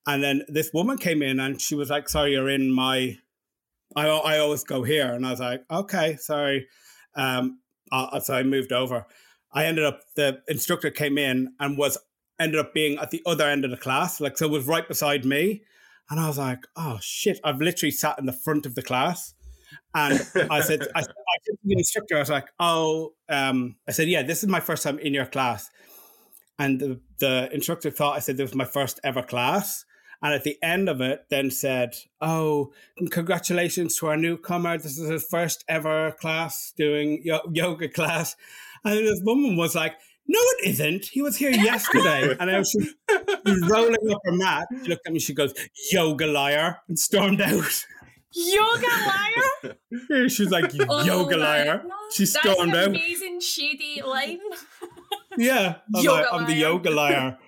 and 0.06 0.22
then 0.22 0.44
this 0.46 0.70
woman 0.72 0.98
came 0.98 1.20
in 1.20 1.40
and 1.40 1.60
she 1.60 1.74
was 1.74 1.90
like, 1.90 2.08
"Sorry, 2.08 2.32
you're 2.32 2.48
in 2.48 2.72
my." 2.72 3.18
I 3.96 4.06
I 4.06 4.38
always 4.38 4.62
go 4.62 4.84
here, 4.84 5.12
and 5.12 5.26
I 5.26 5.32
was 5.32 5.40
like, 5.40 5.64
"Okay, 5.68 6.16
sorry." 6.16 6.68
Um, 7.16 7.58
uh, 7.90 8.20
so 8.20 8.34
I 8.34 8.44
moved 8.44 8.72
over. 8.72 9.06
I 9.52 9.64
ended 9.64 9.84
up 9.84 10.00
the 10.14 10.42
instructor 10.48 10.90
came 10.90 11.18
in 11.18 11.54
and 11.58 11.78
was 11.78 11.98
ended 12.38 12.60
up 12.60 12.74
being 12.74 12.98
at 12.98 13.10
the 13.10 13.22
other 13.26 13.44
end 13.48 13.64
of 13.64 13.70
the 13.70 13.76
class, 13.76 14.20
like 14.20 14.38
so 14.38 14.46
it 14.46 14.52
was 14.52 14.66
right 14.66 14.86
beside 14.86 15.24
me, 15.24 15.62
and 16.10 16.20
I 16.20 16.28
was 16.28 16.38
like, 16.38 16.60
"Oh 16.76 16.98
shit!" 17.00 17.40
I've 17.44 17.60
literally 17.60 17.90
sat 17.90 18.18
in 18.18 18.26
the 18.26 18.32
front 18.32 18.66
of 18.66 18.74
the 18.74 18.82
class, 18.82 19.34
and 19.94 20.20
I 20.50 20.60
said, 20.60 20.82
I, 20.94 21.00
I 21.00 21.02
said 21.02 21.52
to 21.52 21.58
the 21.64 21.74
instructor, 21.78 22.16
I 22.16 22.20
was 22.20 22.30
like, 22.30 22.48
"Oh," 22.60 23.14
um, 23.28 23.76
I 23.88 23.92
said, 23.92 24.08
"Yeah, 24.08 24.22
this 24.22 24.42
is 24.42 24.48
my 24.48 24.60
first 24.60 24.82
time 24.82 24.98
in 24.98 25.14
your 25.14 25.26
class," 25.26 25.70
and 26.58 26.80
the, 26.80 27.00
the 27.18 27.48
instructor 27.52 27.90
thought 27.90 28.16
I 28.16 28.20
said 28.20 28.36
this 28.36 28.50
was 28.50 28.54
my 28.54 28.64
first 28.64 29.00
ever 29.02 29.22
class. 29.22 29.84
And 30.20 30.34
at 30.34 30.42
the 30.44 30.56
end 30.62 30.88
of 30.88 31.00
it, 31.00 31.26
then 31.30 31.50
said, 31.50 31.94
"Oh, 32.20 32.72
congratulations 33.10 33.96
to 33.98 34.08
our 34.08 34.16
newcomer! 34.16 34.76
This 34.78 34.98
is 34.98 35.08
his 35.08 35.24
first 35.24 35.64
ever 35.68 36.12
class 36.20 36.72
doing 36.76 37.20
yo- 37.24 37.48
yoga 37.52 37.88
class." 37.88 38.34
And 38.84 38.98
this 39.06 39.20
woman 39.22 39.56
was 39.56 39.74
like, 39.76 39.94
"No, 40.26 40.40
it 40.40 40.70
isn't. 40.70 41.06
He 41.06 41.22
was 41.22 41.36
here 41.36 41.50
yesterday." 41.52 42.34
and 42.40 42.50
I 42.50 42.58
was 42.58 42.74
rolling 43.70 44.10
up 44.10 44.20
her 44.24 44.32
mat. 44.32 44.66
She 44.82 44.88
looked 44.88 45.06
at 45.06 45.12
me. 45.12 45.20
She 45.20 45.34
goes, 45.34 45.54
"Yoga 45.92 46.26
liar," 46.26 46.78
and 46.88 46.98
stormed 46.98 47.40
out. 47.40 47.84
yoga 48.32 48.86
liar 49.06 49.76
She 50.28 50.42
was 50.42 50.50
like, 50.50 50.74
"You 50.74 50.84
Oh 50.88 51.04
yoga 51.04 51.36
liar." 51.36 51.78
God. 51.84 51.92
She 52.12 52.24
That's 52.24 52.40
stormed 52.40 52.74
an 52.74 52.76
out. 52.80 52.86
amazing 52.88 53.40
shady 53.40 54.02
line 54.04 54.40
Yeah, 55.36 55.76
I'm, 55.94 56.02
Yoga 56.04 56.22
like, 56.22 56.32
I'm 56.32 56.46
the 56.46 56.54
yoga 56.54 56.90
liar. 56.90 57.38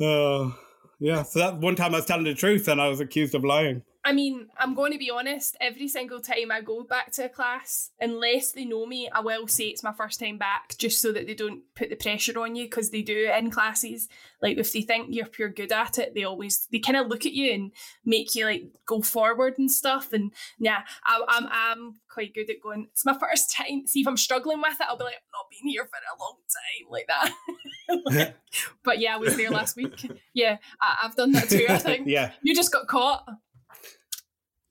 Oh, 0.00 0.58
yeah. 0.98 1.22
So 1.22 1.38
that 1.40 1.58
one 1.58 1.76
time 1.76 1.94
I 1.94 1.98
was 1.98 2.06
telling 2.06 2.24
the 2.24 2.34
truth 2.34 2.68
and 2.68 2.80
I 2.80 2.88
was 2.88 3.00
accused 3.00 3.34
of 3.34 3.44
lying. 3.44 3.82
I 4.06 4.12
mean, 4.12 4.48
I'm 4.58 4.74
going 4.74 4.92
to 4.92 4.98
be 4.98 5.10
honest, 5.10 5.56
every 5.60 5.88
single 5.88 6.20
time 6.20 6.52
I 6.52 6.60
go 6.60 6.84
back 6.84 7.10
to 7.12 7.24
a 7.24 7.28
class, 7.28 7.90
unless 7.98 8.52
they 8.52 8.66
know 8.66 8.84
me, 8.84 9.08
I 9.08 9.20
will 9.20 9.48
say 9.48 9.64
it's 9.64 9.82
my 9.82 9.92
first 9.92 10.20
time 10.20 10.36
back 10.36 10.76
just 10.76 11.00
so 11.00 11.10
that 11.12 11.26
they 11.26 11.34
don't 11.34 11.62
put 11.74 11.88
the 11.88 11.96
pressure 11.96 12.38
on 12.38 12.54
you 12.54 12.64
because 12.64 12.90
they 12.90 13.00
do 13.00 13.30
in 13.34 13.50
classes. 13.50 14.08
Like 14.42 14.58
if 14.58 14.72
they 14.72 14.82
think 14.82 15.08
you're 15.10 15.26
pure 15.26 15.48
good 15.48 15.72
at 15.72 15.98
it, 15.98 16.14
they 16.14 16.24
always 16.24 16.68
they 16.70 16.80
kind 16.80 16.98
of 16.98 17.06
look 17.06 17.24
at 17.24 17.32
you 17.32 17.52
and 17.52 17.72
make 18.04 18.34
you 18.34 18.44
like 18.44 18.64
go 18.84 19.00
forward 19.00 19.54
and 19.56 19.70
stuff. 19.70 20.12
And 20.12 20.32
yeah, 20.58 20.82
I, 21.06 21.24
I'm 21.26 21.48
I'm 21.50 21.94
quite 22.12 22.34
good 22.34 22.50
at 22.50 22.60
going. 22.62 22.88
It's 22.92 23.06
my 23.06 23.16
first 23.18 23.54
time. 23.56 23.86
See 23.86 24.02
if 24.02 24.06
I'm 24.06 24.18
struggling 24.18 24.60
with 24.60 24.78
it, 24.78 24.86
I'll 24.86 24.98
be 24.98 25.04
like, 25.04 25.14
I've 25.14 25.32
not 25.32 25.50
been 25.50 25.70
here 25.70 25.86
for 25.86 25.96
a 25.96 26.20
long 26.20 26.36
time, 26.50 26.90
like 26.90 27.06
that. 27.06 27.32
but 28.84 28.98
yeah, 28.98 29.14
I 29.14 29.18
was 29.18 29.36
there 29.36 29.50
last 29.50 29.76
week. 29.76 30.10
Yeah, 30.32 30.58
I, 30.80 30.98
I've 31.02 31.16
done 31.16 31.32
that 31.32 31.48
too. 31.48 31.66
I 31.68 31.78
think. 31.78 32.06
Yeah. 32.14 32.32
You 32.42 32.54
just 32.54 32.70
got 32.70 32.86
caught. 32.86 33.26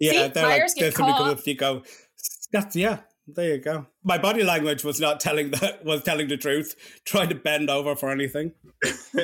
Yeah, 0.04 0.12
See, 0.12 0.28
they're 0.30 0.44
like, 0.44 0.60
liars 0.60 0.74
get 0.74 0.82
there's 0.82 0.96
something 0.96 1.16
caught. 1.16 1.36
comes 1.36 1.48
you 1.48 1.56
go, 1.56 1.84
that's, 2.52 2.76
yeah, 2.76 3.00
There 3.28 3.56
you 3.56 3.58
go. 3.58 3.88
My 4.04 4.18
body 4.18 4.44
language 4.44 4.84
was 4.84 5.00
not 5.00 5.20
telling 5.20 5.52
that 5.52 5.86
was 5.86 6.04
telling 6.04 6.28
the 6.28 6.38
truth. 6.38 6.76
Trying 7.06 7.30
to 7.30 7.36
bend 7.36 7.70
over 7.70 7.96
for 7.96 8.12
anything. 8.12 8.52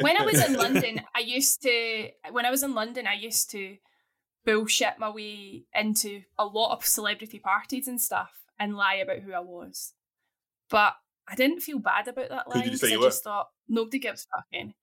when 0.02 0.16
I 0.20 0.24
was 0.24 0.44
in 0.44 0.54
London, 0.66 1.02
I 1.16 1.20
used 1.20 1.62
to. 1.64 2.10
When 2.32 2.46
I 2.46 2.50
was 2.52 2.64
in 2.64 2.74
London, 2.74 3.08
I 3.08 3.14
used 3.14 3.52
to 3.52 3.76
bullshit 4.46 5.00
my 5.00 5.10
way 5.10 5.66
into 5.76 6.22
a 6.38 6.46
lot 6.46 6.72
of 6.76 6.86
celebrity 6.86 7.40
parties 7.40 7.88
and 7.88 8.00
stuff 8.00 8.32
and 8.58 8.76
lie 8.76 8.96
about 8.96 9.20
who 9.20 9.34
I 9.34 9.42
was. 9.42 9.94
But 10.70 10.94
I 11.30 11.36
didn't 11.36 11.62
feel 11.62 11.80
bad 11.80 12.08
about 12.08 12.30
that 12.30 12.50
lie. 12.50 12.58
Who 12.58 12.64
did 12.64 12.72
you 12.72 12.78
say 12.78 12.88
I 12.88 12.92
you 12.92 13.02
just 13.04 13.24
thought 13.24 13.50
nobody 13.68 14.00
gives 14.00 14.26
a 14.34 14.38
fucking. 14.38 14.74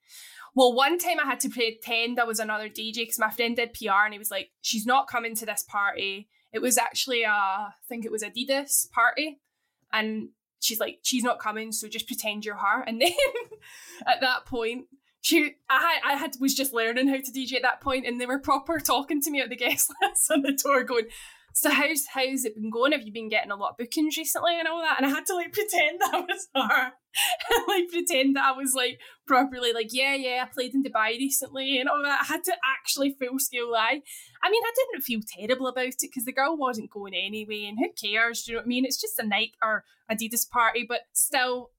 Well, 0.54 0.74
one 0.74 0.98
time 0.98 1.20
I 1.20 1.26
had 1.26 1.40
to 1.40 1.50
pretend 1.50 2.18
I 2.18 2.24
was 2.24 2.38
another 2.38 2.68
DJ 2.68 2.96
because 2.96 3.18
my 3.18 3.30
friend 3.30 3.56
did 3.56 3.74
PR 3.74 4.04
and 4.04 4.14
he 4.14 4.18
was 4.18 4.30
like, 4.30 4.50
"She's 4.62 4.86
not 4.86 5.08
coming 5.08 5.34
to 5.36 5.46
this 5.46 5.64
party." 5.68 6.28
It 6.52 6.60
was 6.60 6.78
actually 6.78 7.24
a, 7.24 7.30
I 7.30 7.70
think 7.88 8.04
it 8.04 8.12
was 8.12 8.22
Adidas 8.22 8.90
party, 8.90 9.40
and 9.92 10.30
she's 10.60 10.80
like, 10.80 11.00
"She's 11.02 11.24
not 11.24 11.38
coming, 11.38 11.72
so 11.72 11.88
just 11.88 12.06
pretend 12.06 12.44
you're 12.44 12.56
her." 12.56 12.82
And 12.82 13.00
then 13.02 13.12
at 14.06 14.20
that 14.20 14.46
point, 14.46 14.86
she, 15.20 15.56
I 15.68 15.80
had, 15.80 16.00
I 16.04 16.16
had 16.16 16.36
was 16.40 16.54
just 16.54 16.72
learning 16.72 17.08
how 17.08 17.16
to 17.16 17.32
DJ 17.32 17.54
at 17.54 17.62
that 17.62 17.80
point, 17.80 18.06
and 18.06 18.20
they 18.20 18.26
were 18.26 18.38
proper 18.38 18.78
talking 18.78 19.20
to 19.22 19.30
me 19.30 19.40
at 19.40 19.50
the 19.50 19.56
guest 19.56 19.92
list 20.02 20.30
on 20.30 20.42
the 20.42 20.52
door, 20.52 20.84
going, 20.84 21.06
so 21.56 21.70
how's 21.70 22.04
how's 22.12 22.44
it 22.44 22.54
been 22.54 22.68
going? 22.68 22.92
Have 22.92 23.06
you 23.06 23.12
been 23.12 23.30
getting 23.30 23.50
a 23.50 23.56
lot 23.56 23.70
of 23.70 23.76
bookings 23.78 24.18
recently 24.18 24.58
and 24.58 24.68
all 24.68 24.82
that? 24.82 24.98
And 24.98 25.06
I 25.06 25.08
had 25.08 25.24
to 25.24 25.34
like 25.34 25.52
pretend 25.54 25.98
that 26.00 26.12
I 26.12 26.20
was 26.20 26.48
her. 26.54 26.92
like 27.68 27.88
pretend 27.88 28.36
that 28.36 28.44
I 28.44 28.52
was 28.52 28.74
like 28.74 29.00
properly 29.26 29.72
like, 29.72 29.88
yeah, 29.90 30.14
yeah, 30.14 30.44
I 30.44 30.52
played 30.52 30.74
in 30.74 30.84
Dubai 30.84 31.16
recently 31.16 31.80
and 31.80 31.88
all 31.88 32.02
that. 32.02 32.20
I 32.20 32.24
had 32.26 32.44
to 32.44 32.52
actually 32.78 33.16
full 33.18 33.38
scale 33.38 33.72
lie. 33.72 34.02
I 34.42 34.50
mean, 34.50 34.62
I 34.66 34.72
didn't 34.76 35.04
feel 35.04 35.20
terrible 35.26 35.68
about 35.68 35.86
it 35.86 35.96
because 35.98 36.26
the 36.26 36.32
girl 36.32 36.58
wasn't 36.58 36.90
going 36.90 37.14
anyway, 37.14 37.64
and 37.64 37.78
who 37.78 37.88
cares? 37.90 38.42
Do 38.42 38.52
you 38.52 38.56
know 38.56 38.60
what 38.60 38.66
I 38.66 38.68
mean? 38.68 38.84
It's 38.84 39.00
just 39.00 39.18
a 39.18 39.26
Nike 39.26 39.54
or 39.62 39.84
Adidas 40.12 40.46
party, 40.46 40.84
but 40.86 41.00
still, 41.14 41.70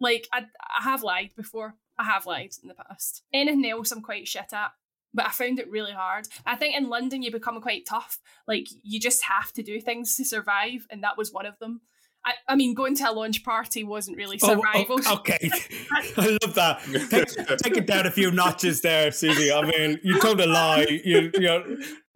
like 0.00 0.26
I, 0.32 0.46
I 0.78 0.84
have 0.84 1.02
lied 1.02 1.32
before. 1.36 1.74
I 1.98 2.04
have 2.04 2.24
lied 2.24 2.52
in 2.62 2.68
the 2.68 2.74
past. 2.74 3.24
Anything 3.34 3.68
else 3.68 3.92
I'm 3.92 4.00
quite 4.00 4.26
shit 4.26 4.54
at 4.54 4.72
but 5.18 5.26
I 5.26 5.30
found 5.30 5.58
it 5.58 5.68
really 5.68 5.90
hard. 5.90 6.28
I 6.46 6.54
think 6.54 6.76
in 6.76 6.88
London 6.88 7.22
you 7.22 7.32
become 7.32 7.60
quite 7.60 7.84
tough. 7.84 8.20
Like 8.46 8.68
you 8.84 9.00
just 9.00 9.24
have 9.24 9.52
to 9.54 9.64
do 9.64 9.80
things 9.80 10.14
to 10.16 10.24
survive, 10.24 10.86
and 10.90 11.02
that 11.02 11.18
was 11.18 11.32
one 11.32 11.44
of 11.44 11.58
them. 11.58 11.80
I, 12.24 12.34
I 12.46 12.54
mean, 12.56 12.74
going 12.74 12.94
to 12.96 13.10
a 13.10 13.12
launch 13.12 13.42
party 13.42 13.82
wasn't 13.82 14.16
really 14.16 14.38
survival. 14.38 15.00
Oh, 15.00 15.02
oh, 15.06 15.14
okay, 15.18 15.38
I 16.16 16.38
love 16.42 16.54
that. 16.54 16.80
Take, 17.10 17.58
take, 17.58 17.76
it 17.76 17.86
down 17.86 18.06
a 18.06 18.12
few 18.12 18.30
notches 18.30 18.80
there, 18.80 19.10
Susie. 19.10 19.50
I 19.50 19.62
mean, 19.62 19.98
you 20.04 20.20
told 20.20 20.40
a 20.40 20.46
lie. 20.46 20.86
You, 21.04 21.32
you 21.34 21.40
know, 21.40 21.64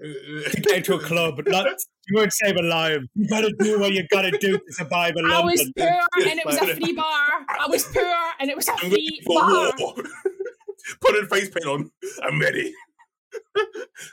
to 0.00 0.60
get 0.62 0.76
into 0.76 0.94
a 0.94 1.00
club, 1.00 1.34
but 1.36 1.48
not 1.48 1.66
you 2.08 2.18
weren't 2.18 2.32
saving 2.32 2.68
lives. 2.68 3.04
You 3.16 3.28
gotta 3.28 3.52
do 3.58 3.80
what 3.80 3.92
you 3.92 4.06
gotta 4.12 4.30
do 4.38 4.58
to 4.58 4.72
survive 4.72 5.14
in 5.16 5.26
I 5.26 5.40
London. 5.40 5.46
was 5.46 5.72
poor, 5.76 6.00
and 6.28 6.38
it 6.38 6.46
was 6.46 6.56
a 6.56 6.76
free 6.76 6.92
bar. 6.92 7.28
I 7.48 7.66
was 7.68 7.84
poor, 7.84 8.14
and 8.38 8.48
it 8.48 8.56
was 8.56 8.68
a 8.68 8.76
free 8.76 9.20
bar. 9.26 9.72
Put 11.00 11.14
a 11.22 11.26
face 11.26 11.48
paint 11.48 11.66
on. 11.66 11.90
I'm 12.22 12.40
ready. 12.40 12.74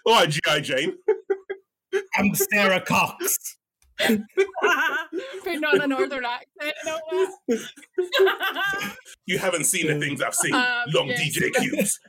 All 0.05 0.13
right, 0.13 0.29
G.I. 0.29 0.59
Jane. 0.61 0.97
I'm 2.17 2.35
Sara 2.35 2.81
Cox. 2.81 3.57
Putting 5.43 5.63
on 5.65 5.81
a 5.81 5.87
northern 5.87 6.23
accent 6.23 6.73
you 9.25 9.37
haven't 9.37 9.65
seen 9.65 9.87
the 9.87 9.99
things 9.99 10.21
I've 10.21 10.33
seen. 10.35 10.53
Um, 10.53 10.65
Long 10.93 11.09
yes. 11.09 11.37
DJ 11.37 11.53
Q's. 11.53 11.99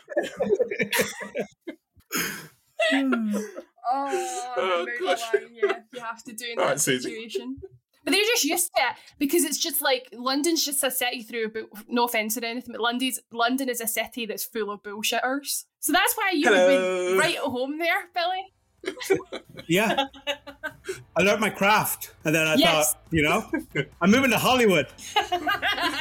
oh, 3.93 4.55
oh 4.57 4.87
gosh. 5.01 5.21
Yeah, 5.33 5.81
you 5.93 6.01
have 6.01 6.23
to 6.25 6.33
do 6.33 6.47
in 6.47 6.59
All 6.59 6.65
that 6.65 6.71
right, 6.71 6.81
situation. 6.81 7.57
Susie. 7.61 7.77
But 8.05 8.13
they're 8.13 8.25
just 8.25 8.45
used 8.45 8.71
to 8.75 8.83
it 8.83 8.97
because 9.19 9.45
it's 9.45 9.59
just 9.59 9.83
like 9.83 10.09
London's 10.13 10.65
just 10.65 10.83
a 10.83 10.91
city 10.91 11.23
through. 11.23 11.51
But 11.51 11.65
no 11.89 12.05
offense 12.05 12.37
or 12.37 12.45
anything, 12.45 12.73
but 12.73 12.81
London's 12.81 13.21
London 13.33 13.69
is 13.69 13.81
a 13.81 13.87
city 13.87 14.27
that's 14.27 14.45
full 14.45 14.71
of 14.71 14.83
bullshitters. 14.83 15.65
So 15.81 15.93
that's 15.93 16.15
why 16.15 16.33
you 16.35 16.49
Hello. 16.49 16.67
would 16.67 17.13
be 17.13 17.19
right 17.19 17.37
at 17.37 17.43
home 17.43 17.79
there, 17.79 18.09
Billy. 18.15 18.53
yeah, 19.67 20.07
I 21.17 21.23
learned 21.23 21.41
my 21.41 21.51
craft, 21.51 22.15
and 22.25 22.35
then 22.35 22.47
I 22.47 22.55
yes. 22.55 22.93
thought, 22.93 23.03
you 23.11 23.23
know, 23.23 23.51
I'm 24.01 24.11
moving 24.11 24.31
to 24.31 24.39
Hollywood. 24.39 24.87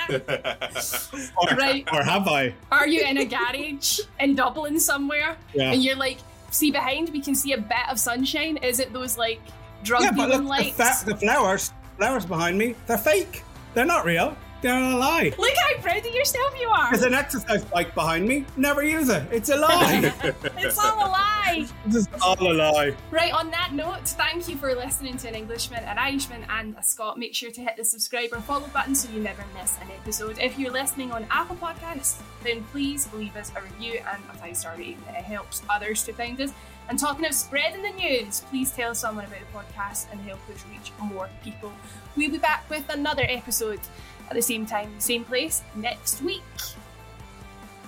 or, 0.09 1.55
right? 1.57 1.85
Or 1.91 2.03
have 2.03 2.27
I? 2.27 2.53
Are 2.71 2.87
you 2.87 3.03
in 3.03 3.17
a 3.17 3.25
garage 3.25 3.99
in 4.19 4.35
Dublin 4.35 4.79
somewhere? 4.79 5.35
Yeah. 5.53 5.73
And 5.73 5.83
you're 5.83 5.97
like, 5.97 6.19
see 6.51 6.71
behind, 6.71 7.09
we 7.09 7.19
can 7.19 7.35
see 7.35 7.53
a 7.53 7.57
bit 7.57 7.89
of 7.89 7.99
sunshine. 7.99 8.57
Is 8.57 8.79
it 8.79 8.93
those 8.93 9.17
like 9.17 9.41
drug 9.83 10.03
yeah, 10.03 10.11
but 10.11 10.29
look, 10.29 10.43
lights? 10.43 10.77
The, 10.77 10.83
fa- 10.83 11.05
the 11.05 11.17
flowers 11.17 11.73
flowers 11.99 12.25
behind 12.25 12.57
me, 12.57 12.75
they're 12.87 12.97
fake. 12.97 13.43
They're 13.73 13.85
not 13.85 14.05
real. 14.05 14.35
They're 14.61 14.77
a 14.77 14.95
lie. 14.95 15.33
Look 15.37 15.53
how 15.55 15.81
proud 15.81 16.05
of 16.05 16.13
yourself 16.13 16.53
you 16.59 16.69
are. 16.69 16.91
There's 16.91 17.03
an 17.03 17.13
exercise 17.13 17.63
bike 17.65 17.93
behind 17.93 18.25
me. 18.25 18.45
Never 18.55 18.83
use 18.83 19.09
it. 19.09 19.23
It's 19.31 19.49
a 19.49 19.57
lie. 19.57 20.13
it's 20.57 20.77
all 20.77 21.07
a 21.07 21.09
lie. 21.09 21.67
It's 21.87 22.07
all 22.21 22.51
a 22.51 22.53
lie. 22.53 22.95
Right, 23.11 23.33
on 23.33 23.51
that 23.51 23.73
note, 23.73 24.07
thank 24.07 24.47
you 24.47 24.55
for 24.55 24.73
listening 24.73 25.17
to 25.17 25.27
an 25.27 25.35
Englishman, 25.35 25.83
an 25.83 25.97
Irishman, 25.97 26.45
and 26.49 26.73
a 26.77 26.83
Scot. 26.83 27.17
Make 27.17 27.35
sure 27.35 27.51
to 27.51 27.61
hit 27.61 27.75
the 27.75 27.83
subscribe 27.83 28.29
or 28.31 28.39
follow 28.39 28.67
button 28.69 28.95
so 28.95 29.11
you 29.11 29.19
never 29.21 29.43
miss 29.59 29.77
an 29.81 29.87
episode. 29.91 30.37
If 30.39 30.57
you're 30.57 30.71
listening 30.71 31.11
on 31.11 31.25
Apple 31.29 31.57
Podcasts, 31.57 32.21
then 32.43 32.63
please 32.71 33.11
leave 33.13 33.35
us 33.35 33.51
a 33.57 33.61
review 33.61 33.99
and 34.11 34.23
a 34.31 34.37
five 34.37 34.55
star 34.55 34.73
rating. 34.77 35.03
It 35.09 35.23
helps 35.23 35.63
others 35.69 36.03
to 36.03 36.13
find 36.13 36.39
us. 36.39 36.53
And 36.89 36.97
talking 36.97 37.25
of 37.25 37.33
spreading 37.33 37.83
the 37.83 37.91
news, 37.91 38.41
please 38.49 38.71
tell 38.71 38.95
someone 38.95 39.25
about 39.25 39.39
the 39.39 39.57
podcast 39.57 40.11
and 40.11 40.19
help 40.21 40.39
us 40.49 40.65
reach 40.71 40.91
more 40.99 41.29
people. 41.43 41.71
We'll 42.17 42.31
be 42.31 42.39
back 42.39 42.67
with 42.67 42.89
another 42.89 43.23
episode 43.27 43.79
at 44.27 44.33
the 44.35 44.41
same 44.41 44.65
time, 44.65 44.99
same 44.99 45.23
place 45.23 45.61
next 45.75 46.23
week. 46.23 46.41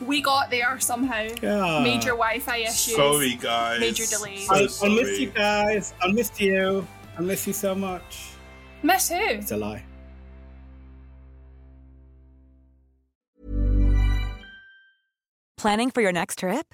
We 0.06 0.22
got 0.22 0.52
there 0.52 0.80
somehow. 0.80 1.30
Yeah. 1.42 1.82
Major 1.84 2.12
Wi-Fi 2.12 2.58
issues. 2.58 2.96
Sorry, 2.96 3.36
guys. 3.36 3.80
Major 3.80 4.06
delays. 4.06 4.48
So 4.48 4.54
I, 4.54 4.90
I 4.92 4.96
miss 4.96 5.20
you 5.20 5.30
guys. 5.32 5.94
I 6.02 6.12
miss 6.12 6.40
you. 6.40 6.88
I 7.18 7.22
miss 7.22 7.48
you 7.48 7.54
so 7.54 7.76
much. 7.76 8.30
Miss 8.84 9.10
who? 9.10 9.16
It's 9.20 9.52
a 9.52 9.58
lie. 9.58 9.84
Planning 15.58 15.92
for 15.92 16.02
your 16.02 16.12
next 16.12 16.40
trip? 16.40 16.74